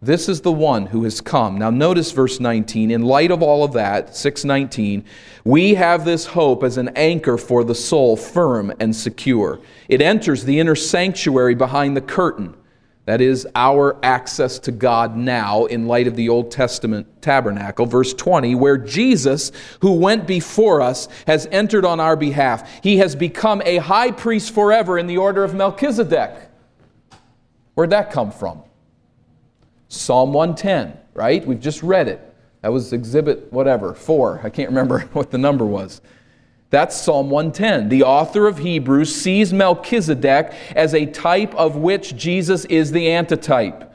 This 0.00 0.28
is 0.28 0.42
the 0.42 0.52
one 0.52 0.86
who 0.86 1.02
has 1.02 1.20
come. 1.20 1.58
Now 1.58 1.70
notice 1.70 2.12
verse 2.12 2.38
19. 2.38 2.92
In 2.92 3.02
light 3.02 3.32
of 3.32 3.42
all 3.42 3.64
of 3.64 3.72
that, 3.72 4.14
619, 4.14 5.04
we 5.44 5.74
have 5.74 6.04
this 6.04 6.26
hope 6.26 6.62
as 6.62 6.76
an 6.76 6.90
anchor 6.94 7.36
for 7.36 7.64
the 7.64 7.74
soul, 7.74 8.16
firm 8.16 8.72
and 8.78 8.94
secure. 8.94 9.58
It 9.88 10.00
enters 10.00 10.44
the 10.44 10.60
inner 10.60 10.76
sanctuary 10.76 11.56
behind 11.56 11.96
the 11.96 12.00
curtain. 12.00 12.54
That 13.08 13.22
is 13.22 13.48
our 13.54 13.98
access 14.02 14.58
to 14.58 14.70
God 14.70 15.16
now 15.16 15.64
in 15.64 15.86
light 15.86 16.06
of 16.06 16.14
the 16.14 16.28
Old 16.28 16.50
Testament 16.50 17.22
tabernacle. 17.22 17.86
Verse 17.86 18.12
20, 18.12 18.54
where 18.54 18.76
Jesus, 18.76 19.50
who 19.80 19.94
went 19.94 20.26
before 20.26 20.82
us, 20.82 21.08
has 21.26 21.48
entered 21.50 21.86
on 21.86 22.00
our 22.00 22.16
behalf. 22.16 22.70
He 22.82 22.98
has 22.98 23.16
become 23.16 23.62
a 23.64 23.78
high 23.78 24.10
priest 24.10 24.52
forever 24.52 24.98
in 24.98 25.06
the 25.06 25.16
order 25.16 25.42
of 25.42 25.54
Melchizedek. 25.54 26.50
Where'd 27.72 27.88
that 27.88 28.12
come 28.12 28.30
from? 28.30 28.62
Psalm 29.88 30.34
110, 30.34 30.94
right? 31.14 31.46
We've 31.46 31.58
just 31.58 31.82
read 31.82 32.08
it. 32.08 32.20
That 32.60 32.74
was 32.74 32.92
exhibit 32.92 33.50
whatever, 33.50 33.94
four. 33.94 34.38
I 34.44 34.50
can't 34.50 34.68
remember 34.68 35.00
what 35.14 35.30
the 35.30 35.38
number 35.38 35.64
was. 35.64 36.02
That's 36.70 37.00
Psalm 37.00 37.30
110. 37.30 37.88
The 37.88 38.02
author 38.02 38.46
of 38.46 38.58
Hebrews 38.58 39.14
sees 39.14 39.52
Melchizedek 39.52 40.52
as 40.76 40.94
a 40.94 41.06
type 41.06 41.54
of 41.54 41.76
which 41.76 42.14
Jesus 42.14 42.66
is 42.66 42.92
the 42.92 43.10
antitype. 43.10 43.90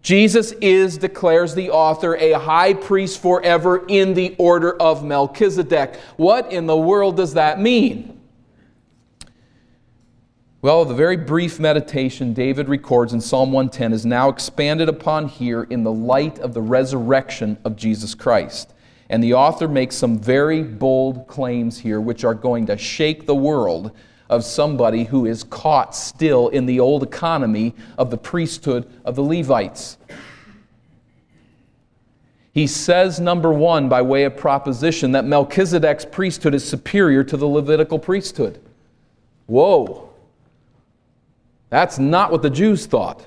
Jesus 0.00 0.52
is, 0.52 0.98
declares 0.98 1.54
the 1.54 1.70
author, 1.70 2.14
a 2.16 2.32
high 2.32 2.74
priest 2.74 3.20
forever 3.20 3.86
in 3.88 4.14
the 4.14 4.34
order 4.38 4.74
of 4.76 5.02
Melchizedek. 5.02 5.96
What 6.16 6.52
in 6.52 6.66
the 6.66 6.76
world 6.76 7.16
does 7.16 7.34
that 7.34 7.58
mean? 7.58 8.20
Well, 10.60 10.84
the 10.86 10.94
very 10.94 11.18
brief 11.18 11.58
meditation 11.60 12.32
David 12.32 12.70
records 12.70 13.14
in 13.14 13.20
Psalm 13.20 13.52
110 13.52 13.92
is 13.94 14.06
now 14.06 14.30
expanded 14.30 14.88
upon 14.90 15.28
here 15.28 15.64
in 15.64 15.84
the 15.84 15.92
light 15.92 16.38
of 16.38 16.54
the 16.54 16.62
resurrection 16.62 17.58
of 17.64 17.76
Jesus 17.76 18.14
Christ. 18.14 18.73
And 19.10 19.22
the 19.22 19.34
author 19.34 19.68
makes 19.68 19.96
some 19.96 20.18
very 20.18 20.62
bold 20.62 21.26
claims 21.26 21.78
here, 21.78 22.00
which 22.00 22.24
are 22.24 22.34
going 22.34 22.66
to 22.66 22.78
shake 22.78 23.26
the 23.26 23.34
world 23.34 23.92
of 24.30 24.44
somebody 24.44 25.04
who 25.04 25.26
is 25.26 25.44
caught 25.44 25.94
still 25.94 26.48
in 26.48 26.66
the 26.66 26.80
old 26.80 27.02
economy 27.02 27.74
of 27.98 28.10
the 28.10 28.16
priesthood 28.16 28.90
of 29.04 29.14
the 29.14 29.22
Levites. 29.22 29.98
He 32.52 32.66
says, 32.66 33.20
number 33.20 33.52
one, 33.52 33.88
by 33.88 34.00
way 34.00 34.24
of 34.24 34.36
proposition, 34.36 35.12
that 35.12 35.24
Melchizedek's 35.24 36.04
priesthood 36.04 36.54
is 36.54 36.66
superior 36.66 37.24
to 37.24 37.36
the 37.36 37.48
Levitical 37.48 37.98
priesthood. 37.98 38.60
Whoa! 39.46 40.08
That's 41.68 41.98
not 41.98 42.30
what 42.30 42.42
the 42.42 42.50
Jews 42.50 42.86
thought. 42.86 43.26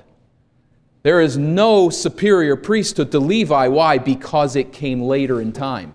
There 1.08 1.22
is 1.22 1.38
no 1.38 1.88
superior 1.88 2.54
priesthood 2.54 3.10
to 3.12 3.18
Levi. 3.18 3.68
Why? 3.68 3.96
Because 3.96 4.56
it 4.56 4.74
came 4.74 5.00
later 5.00 5.40
in 5.40 5.52
time. 5.54 5.94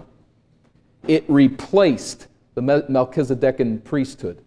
It 1.07 1.23
replaced 1.27 2.25
the 2.55 2.61
Melchizedekan 2.61 3.83
priesthood. 3.83 4.43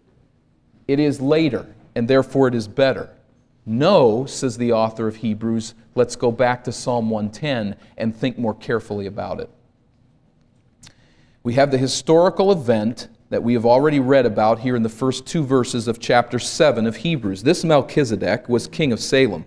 It 0.89 0.99
is 0.99 1.21
later, 1.21 1.73
and 1.95 2.09
therefore 2.09 2.49
it 2.49 2.55
is 2.57 2.67
better. 2.67 3.11
No, 3.65 4.27
says 4.27 4.59
the 4.59 4.73
author 4.73 5.07
of 5.07 5.15
Hebrews, 5.15 5.75
let's 5.95 6.17
go 6.17 6.33
back 6.33 6.65
to 6.65 6.73
Psalm 6.73 7.11
110 7.11 7.77
and 7.97 8.17
think 8.17 8.37
more 8.37 8.53
carefully 8.53 9.07
about 9.07 9.39
it. 9.39 9.49
We 11.45 11.55
have 11.55 11.71
the 11.71 11.79
historical 11.79 12.51
event 12.51 13.07
that 13.31 13.45
we 13.45 13.55
have 13.55 13.67
already 13.67 14.01
read 14.01 14.27
about 14.27 14.59
here 14.59 14.75
in 14.75 14.83
the 14.83 14.89
first 14.89 15.29
two 15.29 15.45
verses 15.45 15.87
of 15.87 16.01
chapter 16.01 16.41
7 16.41 16.89
of 16.89 16.97
Hebrews. 16.97 17.45
This 17.45 17.63
Melchizedek 17.63 18.49
was 18.49 18.67
king 18.67 18.91
of 18.91 18.99
Salem. 18.99 19.45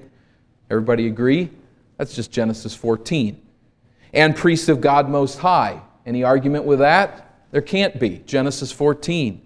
Everybody 0.69 1.07
agree? 1.07 1.49
That's 1.97 2.15
just 2.15 2.31
Genesis 2.31 2.75
14. 2.75 3.41
And 4.13 4.35
priest 4.35 4.69
of 4.69 4.81
God 4.81 5.09
Most 5.09 5.39
High. 5.39 5.81
Any 6.05 6.23
argument 6.23 6.65
with 6.65 6.79
that? 6.79 7.43
There 7.51 7.61
can't 7.61 7.99
be. 7.99 8.21
Genesis 8.25 8.71
14. 8.71 9.41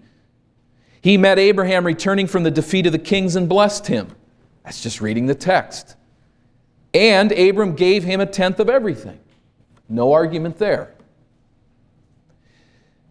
He 1.00 1.18
met 1.18 1.38
Abraham 1.38 1.84
returning 1.84 2.26
from 2.26 2.44
the 2.44 2.50
defeat 2.50 2.86
of 2.86 2.92
the 2.92 2.98
kings 2.98 3.36
and 3.36 3.48
blessed 3.48 3.86
him. 3.86 4.08
That's 4.64 4.82
just 4.82 5.00
reading 5.00 5.26
the 5.26 5.34
text. 5.34 5.96
And 6.94 7.32
Abram 7.32 7.74
gave 7.74 8.04
him 8.04 8.20
a 8.20 8.26
tenth 8.26 8.60
of 8.60 8.70
everything. 8.70 9.18
No 9.88 10.12
argument 10.12 10.58
there. 10.58 10.93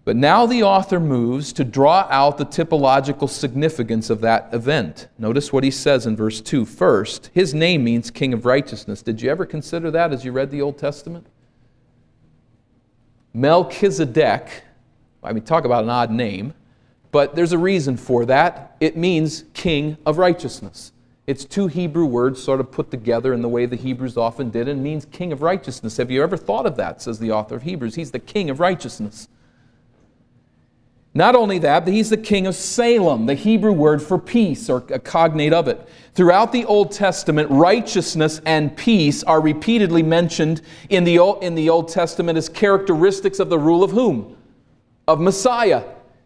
But 0.05 0.17
now 0.17 0.45
the 0.45 0.63
author 0.63 0.99
moves 0.99 1.53
to 1.53 1.63
draw 1.63 2.07
out 2.09 2.37
the 2.37 2.45
typological 2.45 3.29
significance 3.29 4.09
of 4.09 4.19
that 4.21 4.53
event. 4.53 5.07
Notice 5.17 5.53
what 5.53 5.63
he 5.63 5.71
says 5.71 6.05
in 6.05 6.15
verse 6.17 6.41
2. 6.41 6.65
First, 6.65 7.29
his 7.33 7.53
name 7.53 7.85
means 7.85 8.11
King 8.11 8.33
of 8.33 8.45
Righteousness. 8.45 9.01
Did 9.01 9.21
you 9.21 9.29
ever 9.29 9.45
consider 9.45 9.89
that 9.91 10.11
as 10.11 10.25
you 10.25 10.33
read 10.33 10.51
the 10.51 10.61
Old 10.61 10.77
Testament? 10.77 11.25
Melchizedek, 13.33 14.63
I 15.23 15.31
mean, 15.31 15.43
talk 15.43 15.63
about 15.63 15.85
an 15.85 15.89
odd 15.89 16.11
name, 16.11 16.53
but 17.11 17.33
there's 17.33 17.53
a 17.53 17.57
reason 17.57 17.95
for 17.95 18.25
that. 18.25 18.75
It 18.81 18.97
means 18.97 19.45
King 19.53 19.97
of 20.05 20.17
Righteousness. 20.17 20.91
It's 21.25 21.45
two 21.45 21.67
Hebrew 21.67 22.05
words 22.05 22.43
sort 22.43 22.59
of 22.59 22.71
put 22.71 22.91
together 22.91 23.33
in 23.33 23.41
the 23.41 23.47
way 23.47 23.65
the 23.65 23.77
Hebrews 23.77 24.17
often 24.17 24.49
did 24.49 24.67
and 24.67 24.83
means 24.83 25.05
King 25.05 25.31
of 25.31 25.41
Righteousness. 25.41 25.95
Have 25.95 26.11
you 26.11 26.21
ever 26.21 26.35
thought 26.35 26.65
of 26.65 26.75
that, 26.75 27.01
says 27.01 27.19
the 27.19 27.31
author 27.31 27.55
of 27.55 27.63
Hebrews? 27.63 27.95
He's 27.95 28.11
the 28.11 28.19
King 28.19 28.49
of 28.49 28.59
Righteousness. 28.59 29.29
Not 31.15 31.36
only 31.36 31.60
that, 31.60 31.86
but 31.86 31.93
he's 31.93 32.10
the 32.10 32.17
king 32.17 32.47
of 32.47 32.56
Salem, 32.56 33.28
the 33.28 33.36
Hebrew 33.36 33.71
word 33.71 34.02
for 34.02 34.17
peace, 34.17 34.67
or 34.67 34.84
a 34.89 34.97
cognate 34.97 35.54
of 35.54 35.67
it. 35.67 35.88
Throughout 36.15 36.52
the 36.52 36.65
Old 36.65 36.91
Testament, 36.91 37.52
righteousness 37.52 38.41
and 38.45 38.76
peace 38.76 39.21
are 39.23 39.39
repeatedly 39.39 40.02
mentioned 40.02 40.63
in 40.89 41.04
the, 41.04 41.19
Old, 41.19 41.43
in 41.43 41.54
the 41.54 41.69
Old 41.69 41.89
Testament 41.89 42.38
as 42.38 42.49
characteristics 42.49 43.39
of 43.39 43.49
the 43.49 43.60
rule 43.60 43.84
of 43.84 43.91
whom? 43.91 44.36
Of 45.08 45.19
Messiah. 45.19 45.84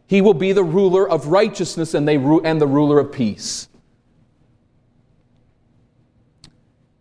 He 0.08 0.22
will 0.22 0.34
be 0.34 0.54
the 0.54 0.64
ruler 0.64 1.10
of 1.10 1.28
righteousness 1.28 1.94
and, 1.94 2.08
they, 2.08 2.16
and 2.16 2.62
the 2.62 2.68
ruler 2.68 2.98
of 2.98 3.12
peace. 3.12 3.68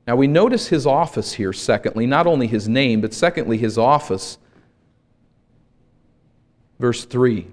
Now 0.08 0.16
we 0.16 0.26
notice 0.26 0.68
his 0.68 0.86
office 0.86 1.34
here, 1.34 1.52
secondly, 1.52 2.06
not 2.06 2.26
only 2.26 2.48
his 2.48 2.68
name, 2.68 3.00
but 3.00 3.14
secondly, 3.14 3.58
his 3.58 3.78
office. 3.78 4.38
Verse 6.80 7.04
3 7.04 7.46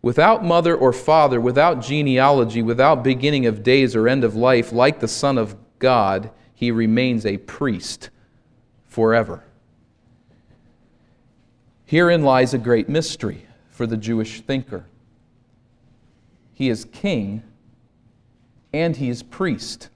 Without 0.00 0.44
mother 0.44 0.76
or 0.76 0.92
father, 0.92 1.40
without 1.40 1.82
genealogy, 1.82 2.62
without 2.62 3.02
beginning 3.02 3.46
of 3.46 3.62
days 3.62 3.96
or 3.96 4.08
end 4.08 4.24
of 4.24 4.36
life, 4.36 4.72
like 4.72 5.00
the 5.00 5.08
Son 5.08 5.36
of 5.36 5.56
God, 5.78 6.30
he 6.54 6.70
remains 6.70 7.26
a 7.26 7.36
priest 7.38 8.10
forever. 8.86 9.44
Herein 11.84 12.22
lies 12.22 12.54
a 12.54 12.58
great 12.58 12.88
mystery 12.88 13.46
for 13.70 13.86
the 13.86 13.96
Jewish 13.96 14.40
thinker. 14.40 14.84
He 16.52 16.68
is 16.68 16.84
king 16.84 17.42
and 18.72 18.96
he 18.96 19.08
is 19.08 19.22
priest. 19.22 19.88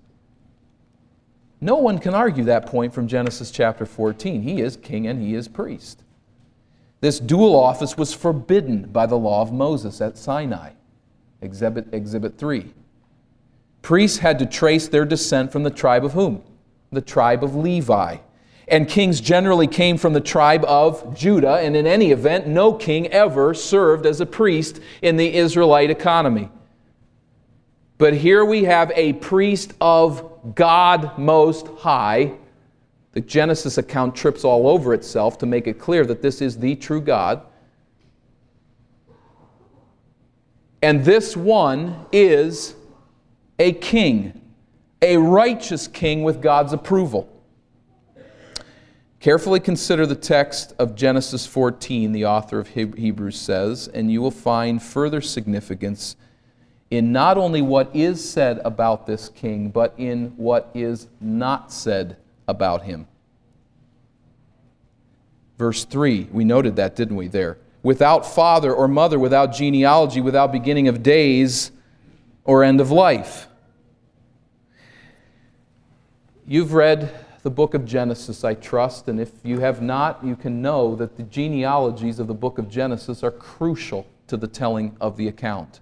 No 1.61 1.77
one 1.77 1.99
can 1.99 2.15
argue 2.15 2.45
that 2.45 2.67
point 2.67 2.93
from 2.93 3.07
Genesis 3.07 3.51
chapter 3.51 3.87
14. 3.87 4.43
He 4.43 4.61
is 4.61 4.77
king 4.77 5.07
and 5.07 5.21
he 5.21 5.35
is 5.35 5.49
priest. 5.49 6.03
This 7.03 7.19
dual 7.19 7.57
office 7.57 7.99
was 7.99 8.15
forbidden 8.15 8.85
by 8.85 9.07
the 9.07 9.19
law 9.19 9.43
of 9.43 9.53
Moses 9.53 10.01
at 10.01 10.17
Sinai. 10.17 10.71
Exhibit, 11.41 11.93
exhibit 11.93 12.38
3. 12.38 12.73
Priests 13.83 14.19
had 14.19 14.38
to 14.38 14.47
trace 14.47 14.87
their 14.87 15.05
descent 15.05 15.51
from 15.51 15.65
the 15.65 15.71
tribe 15.71 16.05
of 16.05 16.12
whom? 16.12 16.45
The 16.93 17.01
tribe 17.01 17.43
of 17.43 17.57
Levi. 17.57 18.19
And 18.69 18.88
kings 18.88 19.21
generally 19.21 19.67
came 19.67 19.99
from 19.99 20.12
the 20.12 20.21
tribe 20.21 20.65
of 20.65 21.12
Judah, 21.17 21.57
and 21.57 21.75
in 21.75 21.88
any 21.88 22.12
event, 22.12 22.47
no 22.47 22.73
king 22.73 23.09
ever 23.09 23.53
served 23.53 24.07
as 24.07 24.21
a 24.21 24.27
priest 24.27 24.79
in 25.03 25.17
the 25.17 25.35
Israelite 25.35 25.91
economy. 25.91 26.51
But 27.99 28.15
here 28.15 28.45
we 28.45 28.62
have 28.62 28.93
a 28.95 29.15
priest 29.15 29.75
of 29.81 30.55
God 30.55 31.19
Most 31.19 31.67
High 31.79 32.35
the 33.12 33.20
Genesis 33.20 33.77
account 33.79 34.16
trips 34.16 34.42
all 34.44 34.66
over 34.66 34.94
itself 34.94 35.38
to 35.38 35.46
make 35.46 35.66
it 35.66 35.79
clear 35.79 36.05
that 36.07 36.22
this 36.22 36.40
is 36.40 36.59
the 36.59 36.75
true 36.75 37.01
God. 37.01 37.42
And 40.83 41.05
this 41.05 41.37
one 41.37 42.07
is 42.11 42.75
a 43.59 43.72
king, 43.72 44.40
a 45.03 45.18
righteous 45.18 45.87
king 45.87 46.22
with 46.22 46.40
God's 46.40 46.72
approval. 46.72 47.29
Carefully 49.20 49.61
consider 49.61 50.05
the 50.05 50.16
text 50.16 50.72
of 50.81 50.96
Genesis 50.96 51.46
14, 51.46 52.11
the 52.11 52.25
author 52.25 52.59
of 52.59 52.68
Hebrews 52.68 53.38
says, 53.38 53.87
and 53.87 54.11
you 54.11 54.20
will 54.20 54.33
find 54.33 54.83
further 54.83 55.20
significance 55.20 56.16
in 56.90 57.12
not 57.12 57.38
only 57.38 57.62
what 57.62 57.94
is 57.94 58.29
said 58.29 58.61
about 58.64 59.07
this 59.07 59.29
king, 59.29 59.70
but 59.70 59.94
in 59.96 60.33
what 60.37 60.70
is 60.75 61.07
not 61.20 61.72
said 61.72 62.16
about 62.53 62.83
him. 62.83 63.09
Verse 65.59 65.85
3, 65.85 66.29
we 66.31 66.45
noted 66.45 66.77
that, 66.77 66.95
didn't 66.95 67.17
we, 67.17 67.27
there? 67.27 67.59
without 67.83 68.25
father 68.25 68.73
or 68.73 68.88
mother, 68.88 69.19
without 69.19 69.53
genealogy, 69.53 70.21
without 70.21 70.53
beginning 70.53 70.88
of 70.88 71.03
days 71.03 71.73
or 72.45 72.62
end 72.62 72.81
of 72.81 72.91
life. 72.91 73.49
You've 76.47 76.73
read 76.73 77.12
the 77.43 77.51
book 77.51 77.75
of 77.75 77.85
Genesis, 77.85 78.45
I 78.45 78.55
trust, 78.55 79.09
and 79.09 79.21
if 79.21 79.31
you 79.43 79.61
have 79.61 79.83
not, 79.83 80.25
you 80.25 80.37
can 80.37 80.62
know 80.62 80.95
that 80.97 81.17
the 81.17 81.25
genealogies 81.25 82.19
of 82.19 82.29
the 82.29 82.35
book 82.35 82.59
of 82.59 82.69
Genesis 82.69 83.23
are 83.25 83.31
crucial 83.31 84.07
to 84.29 84.37
the 84.37 84.47
telling 84.47 84.97
of 85.01 85.17
the 85.17 85.29
account. 85.29 85.81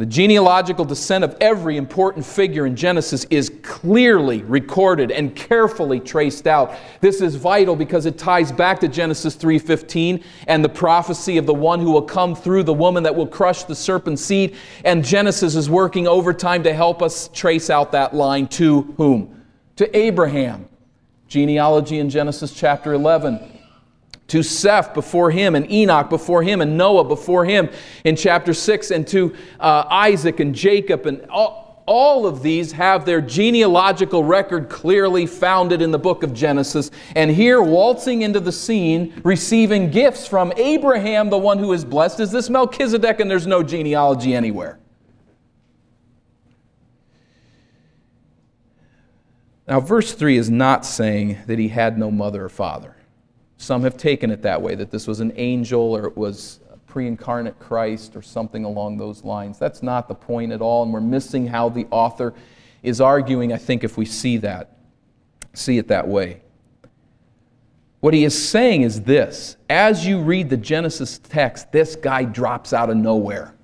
The 0.00 0.06
genealogical 0.06 0.86
descent 0.86 1.24
of 1.24 1.36
every 1.42 1.76
important 1.76 2.24
figure 2.24 2.64
in 2.64 2.74
Genesis 2.74 3.26
is 3.28 3.52
clearly 3.60 4.42
recorded 4.44 5.10
and 5.10 5.36
carefully 5.36 6.00
traced 6.00 6.46
out. 6.46 6.74
This 7.02 7.20
is 7.20 7.34
vital 7.34 7.76
because 7.76 8.06
it 8.06 8.16
ties 8.16 8.50
back 8.50 8.80
to 8.80 8.88
Genesis 8.88 9.34
3:15 9.34 10.24
and 10.46 10.64
the 10.64 10.70
prophecy 10.70 11.36
of 11.36 11.44
the 11.44 11.52
one 11.52 11.80
who 11.80 11.90
will 11.90 12.00
come 12.00 12.34
through 12.34 12.62
the 12.62 12.72
woman 12.72 13.02
that 13.02 13.14
will 13.14 13.26
crush 13.26 13.64
the 13.64 13.74
serpent's 13.74 14.24
seed, 14.24 14.56
and 14.86 15.04
Genesis 15.04 15.54
is 15.54 15.68
working 15.68 16.08
overtime 16.08 16.62
to 16.62 16.72
help 16.72 17.02
us 17.02 17.28
trace 17.34 17.68
out 17.68 17.92
that 17.92 18.16
line 18.16 18.46
to 18.46 18.94
whom? 18.96 19.42
To 19.76 19.94
Abraham. 19.94 20.64
Genealogy 21.28 21.98
in 21.98 22.08
Genesis 22.08 22.54
chapter 22.54 22.94
11 22.94 23.59
to 24.30 24.42
Seth 24.42 24.94
before 24.94 25.30
him, 25.30 25.54
and 25.54 25.70
Enoch 25.70 26.08
before 26.08 26.42
him, 26.42 26.60
and 26.60 26.76
Noah 26.76 27.04
before 27.04 27.44
him 27.44 27.68
in 28.04 28.16
chapter 28.16 28.54
6, 28.54 28.90
and 28.90 29.06
to 29.08 29.34
uh, 29.58 29.84
Isaac 29.90 30.40
and 30.40 30.54
Jacob. 30.54 31.06
And 31.06 31.26
all, 31.28 31.82
all 31.86 32.26
of 32.26 32.40
these 32.40 32.70
have 32.72 33.04
their 33.04 33.20
genealogical 33.20 34.22
record 34.22 34.68
clearly 34.68 35.26
founded 35.26 35.82
in 35.82 35.90
the 35.90 35.98
book 35.98 36.22
of 36.22 36.32
Genesis. 36.32 36.92
And 37.16 37.28
here, 37.30 37.60
waltzing 37.60 38.22
into 38.22 38.38
the 38.38 38.52
scene, 38.52 39.20
receiving 39.24 39.90
gifts 39.90 40.28
from 40.28 40.52
Abraham, 40.56 41.28
the 41.28 41.38
one 41.38 41.58
who 41.58 41.72
is 41.72 41.84
blessed, 41.84 42.20
is 42.20 42.30
this 42.30 42.48
Melchizedek, 42.48 43.18
and 43.18 43.28
there's 43.28 43.48
no 43.48 43.64
genealogy 43.64 44.34
anywhere. 44.34 44.78
Now, 49.66 49.80
verse 49.80 50.12
3 50.12 50.36
is 50.36 50.50
not 50.50 50.86
saying 50.86 51.38
that 51.46 51.58
he 51.58 51.68
had 51.68 51.98
no 51.98 52.12
mother 52.12 52.44
or 52.44 52.48
father. 52.48 52.96
Some 53.60 53.82
have 53.82 53.98
taken 53.98 54.30
it 54.30 54.40
that 54.40 54.62
way, 54.62 54.74
that 54.74 54.90
this 54.90 55.06
was 55.06 55.20
an 55.20 55.34
angel 55.36 55.94
or 55.94 56.06
it 56.06 56.16
was 56.16 56.60
pre 56.86 57.06
incarnate 57.06 57.58
Christ 57.58 58.16
or 58.16 58.22
something 58.22 58.64
along 58.64 58.96
those 58.96 59.22
lines. 59.22 59.58
That's 59.58 59.82
not 59.82 60.08
the 60.08 60.14
point 60.14 60.50
at 60.50 60.62
all, 60.62 60.82
and 60.82 60.90
we're 60.94 61.02
missing 61.02 61.46
how 61.46 61.68
the 61.68 61.86
author 61.90 62.32
is 62.82 63.02
arguing, 63.02 63.52
I 63.52 63.58
think, 63.58 63.84
if 63.84 63.98
we 63.98 64.06
see 64.06 64.38
that, 64.38 64.78
see 65.52 65.76
it 65.76 65.88
that 65.88 66.08
way. 66.08 66.40
What 68.00 68.14
he 68.14 68.24
is 68.24 68.48
saying 68.48 68.80
is 68.80 69.02
this 69.02 69.58
as 69.68 70.06
you 70.06 70.22
read 70.22 70.48
the 70.48 70.56
Genesis 70.56 71.18
text, 71.18 71.70
this 71.70 71.96
guy 71.96 72.24
drops 72.24 72.72
out 72.72 72.88
of 72.88 72.96
nowhere. 72.96 73.54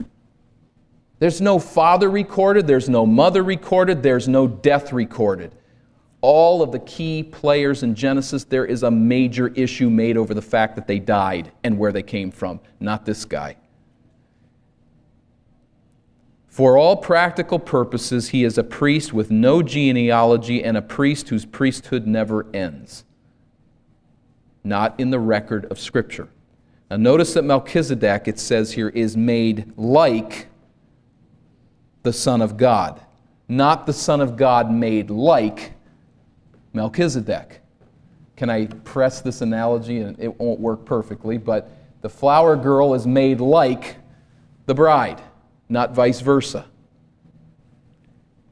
There's 1.21 1.41
no 1.41 1.59
father 1.59 2.11
recorded, 2.11 2.67
there's 2.67 2.91
no 2.91 3.07
mother 3.07 3.43
recorded, 3.43 4.03
there's 4.03 4.29
no 4.29 4.47
death 4.47 4.93
recorded 4.93 5.53
all 6.27 6.61
of 6.61 6.73
the 6.73 6.81
key 6.81 7.23
players 7.23 7.85
in 7.85 7.95
Genesis, 7.95 8.43
there 8.43 8.67
is 8.67 8.83
a 8.83 8.91
major 8.91 9.47
issue 9.55 9.89
made 9.89 10.17
over 10.17 10.35
the 10.35 10.43
fact 10.43 10.75
that 10.75 10.89
they 10.89 10.99
died 10.99 11.53
and 11.63 11.79
where 11.79 11.93
they 11.93 12.03
came 12.03 12.33
from, 12.33 12.59
not 12.81 13.07
this 13.07 13.25
guy. 13.25 13.57
For 16.49 16.77
all 16.77 16.97
practical 16.97 17.61
purposes, 17.61 18.31
he 18.31 18.43
is 18.43 18.59
a 18.59 18.65
priest 18.65 19.13
with 19.13 19.31
no 19.31 19.63
genealogy 19.63 20.65
and 20.65 20.77
a 20.77 20.83
priest 20.83 21.29
whose 21.29 21.45
priesthood 21.45 22.09
never 22.09 22.45
ends. 22.53 23.05
Not 24.65 24.99
in 24.99 25.11
the 25.11 25.21
record 25.21 25.67
of 25.67 25.79
Scripture. 25.79 26.29
Now, 26.91 26.97
notice 26.97 27.35
that 27.35 27.45
Melchizedek, 27.45 28.27
it 28.27 28.41
says 28.41 28.73
here, 28.73 28.89
is 28.89 29.17
made 29.17 29.73
like 29.77 30.49
the 32.03 32.13
Son 32.13 32.43
of 32.43 32.57
God. 32.57 33.01
Not 33.47 33.87
the 33.87 33.93
Son 33.93 34.21
of 34.21 34.37
God 34.37 34.73
made 34.73 35.09
like 35.09 35.76
Melchizedek. 36.77 37.63
Can 38.37 38.51
I 38.51 38.67
press 38.67 39.23
this 39.23 39.41
analogy? 39.41 40.01
And 40.01 40.21
it 40.21 40.39
won't 40.39 40.61
work 40.61 40.85
perfectly, 40.85 41.39
but 41.39 41.71
the 42.03 42.11
flower 42.11 42.55
girl 42.55 42.93
is 42.93 43.07
made 43.07 43.41
like 43.41 43.97
the 44.67 44.75
bride, 44.75 45.23
not 45.71 45.95
vice 45.95 46.21
versa. 46.21 46.67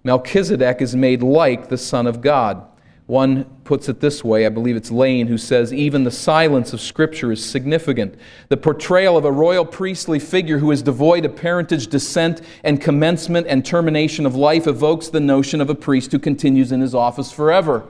Melchizedek 0.04 0.80
is 0.80 0.96
made 0.96 1.22
like 1.22 1.68
the 1.68 1.76
Son 1.76 2.06
of 2.06 2.22
God. 2.22 2.66
One 3.06 3.44
puts 3.64 3.90
it 3.90 4.00
this 4.00 4.24
way, 4.24 4.46
I 4.46 4.48
believe 4.48 4.76
it's 4.76 4.90
Lane, 4.90 5.26
who 5.26 5.36
says, 5.36 5.74
Even 5.74 6.04
the 6.04 6.10
silence 6.10 6.72
of 6.72 6.80
Scripture 6.80 7.30
is 7.30 7.44
significant. 7.44 8.14
The 8.48 8.56
portrayal 8.56 9.18
of 9.18 9.26
a 9.26 9.32
royal 9.32 9.66
priestly 9.66 10.18
figure 10.18 10.58
who 10.58 10.70
is 10.70 10.80
devoid 10.80 11.26
of 11.26 11.36
parentage, 11.36 11.88
descent, 11.88 12.40
and 12.62 12.80
commencement 12.80 13.46
and 13.48 13.66
termination 13.66 14.24
of 14.24 14.34
life 14.34 14.66
evokes 14.66 15.08
the 15.08 15.20
notion 15.20 15.60
of 15.60 15.68
a 15.68 15.74
priest 15.74 16.12
who 16.12 16.18
continues 16.18 16.72
in 16.72 16.80
his 16.80 16.94
office 16.94 17.30
forever. 17.30 17.84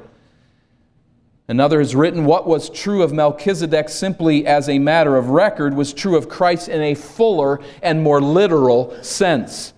Another 1.46 1.78
has 1.78 1.94
written, 1.94 2.24
What 2.24 2.46
was 2.46 2.70
true 2.70 3.02
of 3.02 3.12
Melchizedek 3.12 3.90
simply 3.90 4.46
as 4.46 4.68
a 4.68 4.78
matter 4.78 5.16
of 5.16 5.28
record 5.28 5.74
was 5.74 5.92
true 5.92 6.16
of 6.16 6.28
Christ 6.28 6.68
in 6.68 6.80
a 6.80 6.94
fuller 6.94 7.60
and 7.82 8.02
more 8.02 8.20
literal 8.20 9.02
sense. 9.02 9.74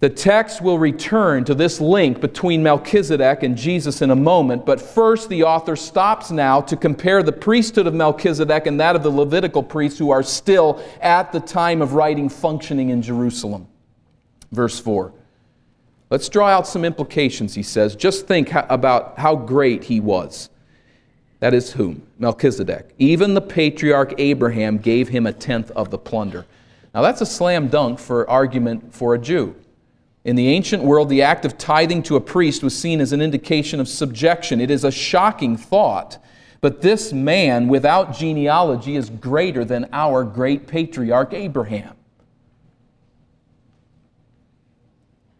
The 0.00 0.08
text 0.08 0.62
will 0.62 0.78
return 0.78 1.44
to 1.44 1.54
this 1.54 1.78
link 1.78 2.22
between 2.22 2.62
Melchizedek 2.62 3.42
and 3.42 3.54
Jesus 3.54 4.00
in 4.00 4.10
a 4.10 4.16
moment, 4.16 4.64
but 4.64 4.80
first 4.80 5.28
the 5.28 5.42
author 5.42 5.76
stops 5.76 6.30
now 6.30 6.62
to 6.62 6.74
compare 6.74 7.22
the 7.22 7.32
priesthood 7.32 7.86
of 7.86 7.92
Melchizedek 7.92 8.66
and 8.66 8.80
that 8.80 8.96
of 8.96 9.02
the 9.02 9.10
Levitical 9.10 9.62
priests 9.62 9.98
who 9.98 10.10
are 10.10 10.22
still 10.22 10.82
at 11.02 11.32
the 11.32 11.40
time 11.40 11.82
of 11.82 11.92
writing 11.92 12.30
functioning 12.30 12.88
in 12.88 13.02
Jerusalem. 13.02 13.68
Verse 14.50 14.80
4. 14.80 15.12
Let's 16.10 16.28
draw 16.28 16.48
out 16.48 16.66
some 16.66 16.84
implications, 16.84 17.54
he 17.54 17.62
says. 17.62 17.94
Just 17.94 18.26
think 18.26 18.52
about 18.52 19.18
how 19.18 19.36
great 19.36 19.84
he 19.84 20.00
was. 20.00 20.50
That 21.38 21.54
is 21.54 21.72
whom? 21.72 22.02
Melchizedek. 22.18 22.94
Even 22.98 23.34
the 23.34 23.40
patriarch 23.40 24.14
Abraham 24.18 24.76
gave 24.76 25.08
him 25.08 25.26
a 25.26 25.32
tenth 25.32 25.70
of 25.70 25.90
the 25.90 25.98
plunder. 25.98 26.46
Now, 26.92 27.02
that's 27.02 27.20
a 27.20 27.26
slam 27.26 27.68
dunk 27.68 28.00
for 28.00 28.28
argument 28.28 28.92
for 28.92 29.14
a 29.14 29.18
Jew. 29.18 29.54
In 30.24 30.36
the 30.36 30.48
ancient 30.48 30.82
world, 30.82 31.08
the 31.08 31.22
act 31.22 31.44
of 31.44 31.56
tithing 31.56 32.02
to 32.04 32.16
a 32.16 32.20
priest 32.20 32.62
was 32.62 32.78
seen 32.78 33.00
as 33.00 33.12
an 33.12 33.22
indication 33.22 33.80
of 33.80 33.88
subjection. 33.88 34.60
It 34.60 34.70
is 34.70 34.84
a 34.84 34.90
shocking 34.90 35.56
thought. 35.56 36.18
But 36.60 36.82
this 36.82 37.12
man, 37.12 37.68
without 37.68 38.14
genealogy, 38.14 38.96
is 38.96 39.08
greater 39.08 39.64
than 39.64 39.88
our 39.92 40.24
great 40.24 40.66
patriarch 40.66 41.32
Abraham. 41.32 41.94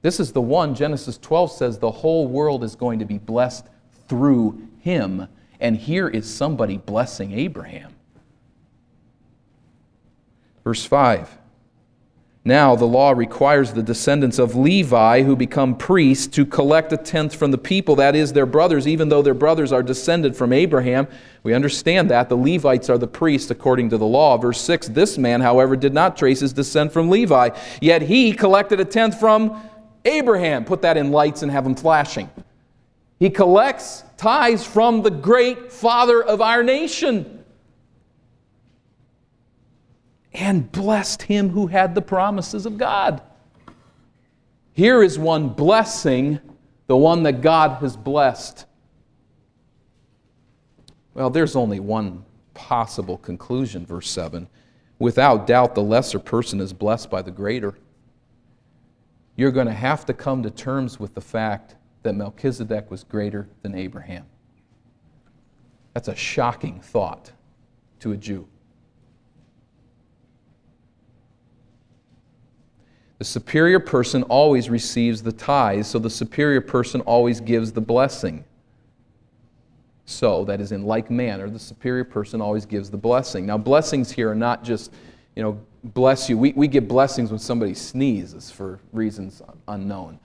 This 0.02 0.18
is 0.18 0.32
the 0.32 0.40
one, 0.40 0.74
Genesis 0.74 1.18
12 1.18 1.52
says, 1.52 1.78
the 1.78 1.90
whole 1.90 2.26
world 2.26 2.64
is 2.64 2.74
going 2.74 3.00
to 3.00 3.04
be 3.04 3.18
blessed 3.18 3.66
through 4.08 4.68
him. 4.78 5.28
And 5.60 5.76
here 5.76 6.08
is 6.08 6.32
somebody 6.32 6.78
blessing 6.78 7.32
Abraham. 7.32 7.94
Verse 10.64 10.84
5 10.84 11.36
Now 12.46 12.76
the 12.76 12.86
law 12.86 13.10
requires 13.10 13.74
the 13.74 13.82
descendants 13.82 14.38
of 14.38 14.56
Levi 14.56 15.22
who 15.22 15.36
become 15.36 15.76
priests 15.76 16.26
to 16.28 16.46
collect 16.46 16.92
a 16.94 16.96
tenth 16.96 17.34
from 17.34 17.50
the 17.50 17.58
people, 17.58 17.96
that 17.96 18.16
is, 18.16 18.32
their 18.32 18.46
brothers, 18.46 18.88
even 18.88 19.10
though 19.10 19.20
their 19.20 19.34
brothers 19.34 19.70
are 19.70 19.82
descended 19.82 20.34
from 20.34 20.54
Abraham. 20.54 21.08
We 21.42 21.52
understand 21.52 22.08
that. 22.08 22.30
The 22.30 22.36
Levites 22.36 22.88
are 22.88 22.98
the 22.98 23.06
priests 23.06 23.50
according 23.50 23.90
to 23.90 23.98
the 23.98 24.06
law. 24.06 24.38
Verse 24.38 24.60
6 24.62 24.88
This 24.88 25.18
man, 25.18 25.42
however, 25.42 25.76
did 25.76 25.92
not 25.92 26.16
trace 26.16 26.40
his 26.40 26.54
descent 26.54 26.90
from 26.90 27.10
Levi, 27.10 27.50
yet 27.82 28.00
he 28.00 28.32
collected 28.32 28.80
a 28.80 28.84
tenth 28.86 29.20
from 29.20 29.62
Abraham, 30.04 30.64
put 30.64 30.82
that 30.82 30.96
in 30.96 31.10
lights 31.10 31.42
and 31.42 31.50
have 31.50 31.64
them 31.64 31.74
flashing. 31.74 32.30
He 33.18 33.30
collects 33.30 34.02
tithes 34.16 34.64
from 34.64 35.02
the 35.02 35.10
great 35.10 35.70
father 35.70 36.22
of 36.22 36.40
our 36.40 36.62
nation 36.62 37.44
and 40.32 40.70
blessed 40.70 41.22
him 41.22 41.50
who 41.50 41.66
had 41.66 41.94
the 41.94 42.02
promises 42.02 42.64
of 42.66 42.78
God. 42.78 43.20
Here 44.72 45.02
is 45.02 45.18
one 45.18 45.50
blessing 45.50 46.40
the 46.86 46.96
one 46.96 47.22
that 47.22 47.40
God 47.40 47.80
has 47.82 47.96
blessed. 47.96 48.66
Well, 51.14 51.30
there's 51.30 51.54
only 51.54 51.78
one 51.78 52.24
possible 52.54 53.16
conclusion, 53.18 53.86
verse 53.86 54.10
7. 54.10 54.48
Without 54.98 55.46
doubt, 55.46 55.76
the 55.76 55.82
lesser 55.82 56.18
person 56.18 56.60
is 56.60 56.72
blessed 56.72 57.08
by 57.08 57.22
the 57.22 57.30
greater 57.30 57.76
you're 59.40 59.50
going 59.50 59.66
to 59.66 59.72
have 59.72 60.04
to 60.04 60.12
come 60.12 60.42
to 60.42 60.50
terms 60.50 61.00
with 61.00 61.14
the 61.14 61.20
fact 61.20 61.76
that 62.02 62.14
Melchizedek 62.14 62.90
was 62.90 63.04
greater 63.04 63.48
than 63.62 63.74
Abraham. 63.74 64.26
That's 65.94 66.08
a 66.08 66.14
shocking 66.14 66.80
thought 66.80 67.32
to 68.00 68.12
a 68.12 68.18
Jew. 68.18 68.46
The 73.16 73.24
superior 73.24 73.80
person 73.80 74.24
always 74.24 74.68
receives 74.68 75.22
the 75.22 75.32
tithes, 75.32 75.88
so 75.88 75.98
the 75.98 76.10
superior 76.10 76.60
person 76.60 77.00
always 77.02 77.40
gives 77.40 77.72
the 77.72 77.80
blessing. 77.80 78.44
so 80.04 80.44
that 80.44 80.60
is 80.60 80.72
in 80.72 80.82
like 80.82 81.10
manner 81.10 81.48
the 81.48 81.58
superior 81.58 82.04
person 82.04 82.40
always 82.40 82.66
gives 82.66 82.90
the 82.90 82.96
blessing. 82.98 83.46
Now, 83.46 83.56
blessings 83.56 84.10
here 84.10 84.30
are 84.30 84.34
not 84.34 84.64
just, 84.64 84.92
you 85.34 85.42
know, 85.42 85.60
bless 85.82 86.28
you. 86.28 86.36
We, 86.36 86.52
we 86.52 86.68
give 86.68 86.88
blessings 86.88 87.30
when 87.30 87.38
somebody 87.38 87.74
sneezes 87.74 88.50
for 88.50 88.80
reasons 88.92 89.42
unknown. 89.68 90.18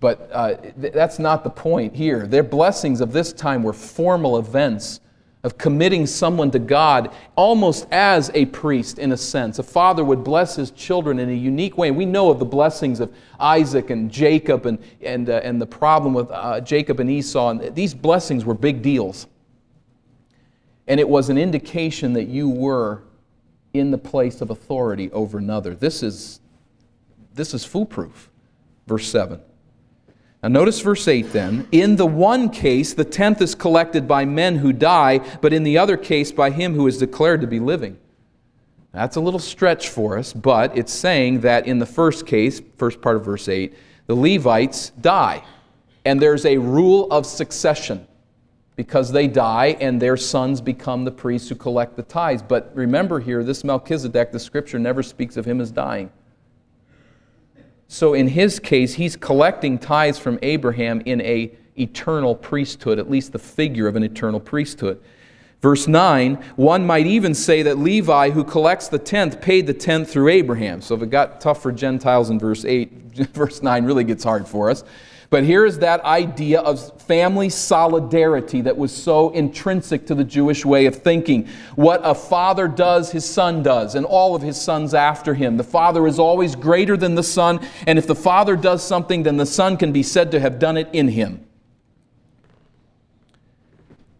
But 0.00 0.30
uh, 0.32 0.54
th- 0.56 0.92
that's 0.92 1.18
not 1.18 1.44
the 1.44 1.50
point 1.50 1.94
here. 1.94 2.26
Their 2.26 2.42
blessings 2.42 3.00
of 3.00 3.12
this 3.12 3.32
time 3.32 3.62
were 3.62 3.72
formal 3.72 4.38
events 4.38 5.00
of 5.44 5.58
committing 5.58 6.06
someone 6.06 6.50
to 6.52 6.58
God 6.58 7.12
almost 7.34 7.86
as 7.90 8.30
a 8.34 8.46
priest 8.46 8.98
in 8.98 9.12
a 9.12 9.16
sense. 9.16 9.58
A 9.58 9.62
father 9.62 10.04
would 10.04 10.22
bless 10.22 10.54
his 10.56 10.70
children 10.70 11.18
in 11.18 11.28
a 11.28 11.34
unique 11.34 11.76
way. 11.76 11.90
We 11.90 12.06
know 12.06 12.30
of 12.30 12.38
the 12.38 12.44
blessings 12.44 13.00
of 13.00 13.12
Isaac 13.40 13.90
and 13.90 14.10
Jacob 14.10 14.66
and, 14.66 14.78
and, 15.00 15.28
uh, 15.28 15.40
and 15.42 15.60
the 15.60 15.66
problem 15.66 16.14
with 16.14 16.30
uh, 16.30 16.60
Jacob 16.60 17.00
and 17.00 17.10
Esau. 17.10 17.50
And 17.50 17.74
these 17.74 17.92
blessings 17.92 18.44
were 18.44 18.54
big 18.54 18.82
deals. 18.82 19.26
And 20.86 21.00
it 21.00 21.08
was 21.08 21.28
an 21.28 21.38
indication 21.38 22.12
that 22.12 22.28
you 22.28 22.48
were 22.48 23.02
in 23.74 23.90
the 23.90 23.98
place 23.98 24.40
of 24.40 24.50
authority 24.50 25.10
over 25.12 25.38
another. 25.38 25.74
This 25.74 26.02
is, 26.02 26.40
this 27.34 27.54
is 27.54 27.64
foolproof. 27.64 28.30
Verse 28.86 29.08
7. 29.08 29.40
Now, 30.42 30.48
notice 30.48 30.80
verse 30.80 31.06
8 31.06 31.32
then. 31.32 31.68
In 31.70 31.96
the 31.96 32.06
one 32.06 32.50
case, 32.50 32.94
the 32.94 33.04
tenth 33.04 33.40
is 33.40 33.54
collected 33.54 34.08
by 34.08 34.24
men 34.24 34.56
who 34.56 34.72
die, 34.72 35.18
but 35.40 35.52
in 35.52 35.62
the 35.62 35.78
other 35.78 35.96
case, 35.96 36.32
by 36.32 36.50
him 36.50 36.74
who 36.74 36.86
is 36.86 36.98
declared 36.98 37.40
to 37.42 37.46
be 37.46 37.60
living. 37.60 37.96
That's 38.92 39.16
a 39.16 39.20
little 39.20 39.40
stretch 39.40 39.88
for 39.88 40.18
us, 40.18 40.32
but 40.32 40.76
it's 40.76 40.92
saying 40.92 41.40
that 41.40 41.66
in 41.66 41.78
the 41.78 41.86
first 41.86 42.26
case, 42.26 42.60
first 42.76 43.00
part 43.00 43.16
of 43.16 43.24
verse 43.24 43.48
8, 43.48 43.74
the 44.06 44.14
Levites 44.14 44.90
die. 45.00 45.42
And 46.04 46.20
there's 46.20 46.44
a 46.44 46.58
rule 46.58 47.10
of 47.10 47.24
succession 47.24 48.06
because 48.76 49.12
they 49.12 49.28
die 49.28 49.76
and 49.80 50.00
their 50.00 50.16
sons 50.16 50.60
become 50.60 51.04
the 51.04 51.10
priests 51.10 51.48
who 51.48 51.54
collect 51.54 51.96
the 51.96 52.02
tithes. 52.02 52.42
But 52.42 52.70
remember 52.74 53.20
here, 53.20 53.44
this 53.44 53.64
Melchizedek, 53.64 54.32
the 54.32 54.38
scripture 54.38 54.78
never 54.78 55.02
speaks 55.02 55.36
of 55.36 55.44
him 55.44 55.60
as 55.60 55.70
dying. 55.70 56.10
So 57.88 58.14
in 58.14 58.28
his 58.28 58.58
case, 58.58 58.94
he's 58.94 59.16
collecting 59.16 59.78
tithes 59.78 60.18
from 60.18 60.38
Abraham 60.40 61.02
in 61.04 61.20
a 61.20 61.52
eternal 61.78 62.34
priesthood, 62.34 62.98
at 62.98 63.10
least 63.10 63.32
the 63.32 63.38
figure 63.38 63.86
of 63.86 63.96
an 63.96 64.02
eternal 64.02 64.40
priesthood. 64.40 65.00
Verse 65.60 65.86
9, 65.86 66.42
one 66.56 66.84
might 66.84 67.06
even 67.06 67.34
say 67.34 67.62
that 67.62 67.78
Levi, 67.78 68.30
who 68.30 68.42
collects 68.42 68.88
the 68.88 68.98
tenth, 68.98 69.40
paid 69.40 69.66
the 69.66 69.74
tenth 69.74 70.10
through 70.10 70.28
Abraham. 70.28 70.80
So 70.82 70.94
if 70.96 71.02
it 71.02 71.10
got 71.10 71.40
tough 71.40 71.62
for 71.62 71.70
Gentiles 71.70 72.30
in 72.30 72.38
verse 72.38 72.64
8, 72.64 72.90
verse 73.32 73.62
9 73.62 73.84
really 73.84 74.04
gets 74.04 74.24
hard 74.24 74.48
for 74.48 74.70
us. 74.70 74.82
But 75.32 75.44
here 75.44 75.64
is 75.64 75.78
that 75.78 76.04
idea 76.04 76.60
of 76.60 77.00
family 77.04 77.48
solidarity 77.48 78.60
that 78.60 78.76
was 78.76 78.94
so 78.94 79.30
intrinsic 79.30 80.06
to 80.08 80.14
the 80.14 80.24
Jewish 80.24 80.62
way 80.62 80.84
of 80.84 80.96
thinking. 80.96 81.48
What 81.74 82.02
a 82.04 82.14
father 82.14 82.68
does, 82.68 83.12
his 83.12 83.24
son 83.24 83.62
does, 83.62 83.94
and 83.94 84.04
all 84.04 84.34
of 84.34 84.42
his 84.42 84.60
sons 84.60 84.92
after 84.92 85.32
him. 85.32 85.56
The 85.56 85.64
father 85.64 86.06
is 86.06 86.18
always 86.18 86.54
greater 86.54 86.98
than 86.98 87.14
the 87.14 87.22
son, 87.22 87.66
and 87.86 87.98
if 87.98 88.06
the 88.06 88.14
father 88.14 88.56
does 88.56 88.82
something, 88.82 89.22
then 89.22 89.38
the 89.38 89.46
son 89.46 89.78
can 89.78 89.90
be 89.90 90.02
said 90.02 90.32
to 90.32 90.40
have 90.40 90.58
done 90.58 90.76
it 90.76 90.90
in 90.92 91.08
him. 91.08 91.42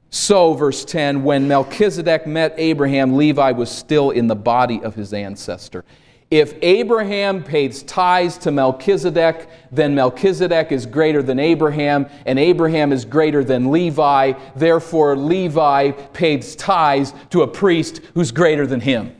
So, 0.09 0.55
verse 0.55 0.83
10, 0.87 1.25
when 1.25 1.46
Melchizedek 1.46 2.27
met 2.27 2.55
Abraham, 2.57 3.18
Levi 3.18 3.53
was 3.53 3.70
still 3.70 4.12
in 4.12 4.29
the 4.29 4.35
body 4.35 4.83
of 4.83 4.94
his 4.94 5.12
ancestor. 5.12 5.85
If 6.33 6.55
Abraham 6.62 7.45
pays 7.45 7.83
tithes 7.83 8.38
to 8.38 8.51
Melchizedek, 8.51 9.51
then 9.71 9.95
Melchizedek 9.95 10.73
is 10.73 10.87
greater 10.87 11.23
than 11.23 11.38
Abraham, 11.38 12.07
and 12.25 12.38
Abraham 12.38 12.90
is 12.90 13.05
greater 13.05 13.45
than 13.45 13.71
Levi. 13.71 14.33
Therefore, 14.57 15.14
Levi 15.14 15.90
pays 16.14 16.57
tithes 16.57 17.12
to 17.29 17.42
a 17.42 17.47
priest 17.47 18.01
who's 18.14 18.33
greater 18.33 18.66
than 18.66 18.81
him. 18.81 19.14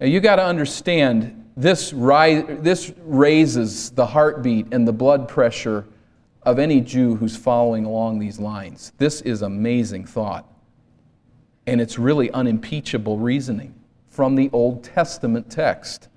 Now, 0.00 0.06
you 0.06 0.18
got 0.18 0.36
to 0.36 0.44
understand 0.44 1.48
this, 1.56 1.92
rise, 1.92 2.42
this 2.62 2.92
raises 3.04 3.90
the 3.90 4.06
heartbeat 4.06 4.74
and 4.74 4.88
the 4.88 4.92
blood 4.92 5.28
pressure 5.28 5.86
of 6.42 6.58
any 6.58 6.80
Jew 6.80 7.14
who's 7.14 7.36
following 7.36 7.84
along 7.84 8.18
these 8.18 8.40
lines. 8.40 8.92
This 8.98 9.20
is 9.20 9.42
amazing 9.42 10.04
thought. 10.04 10.52
And 11.68 11.80
it's 11.80 11.96
really 11.96 12.28
unimpeachable 12.32 13.18
reasoning 13.18 13.75
from 14.16 14.34
the 14.34 14.48
Old 14.50 14.82
Testament 14.82 15.50
text. 15.50 16.08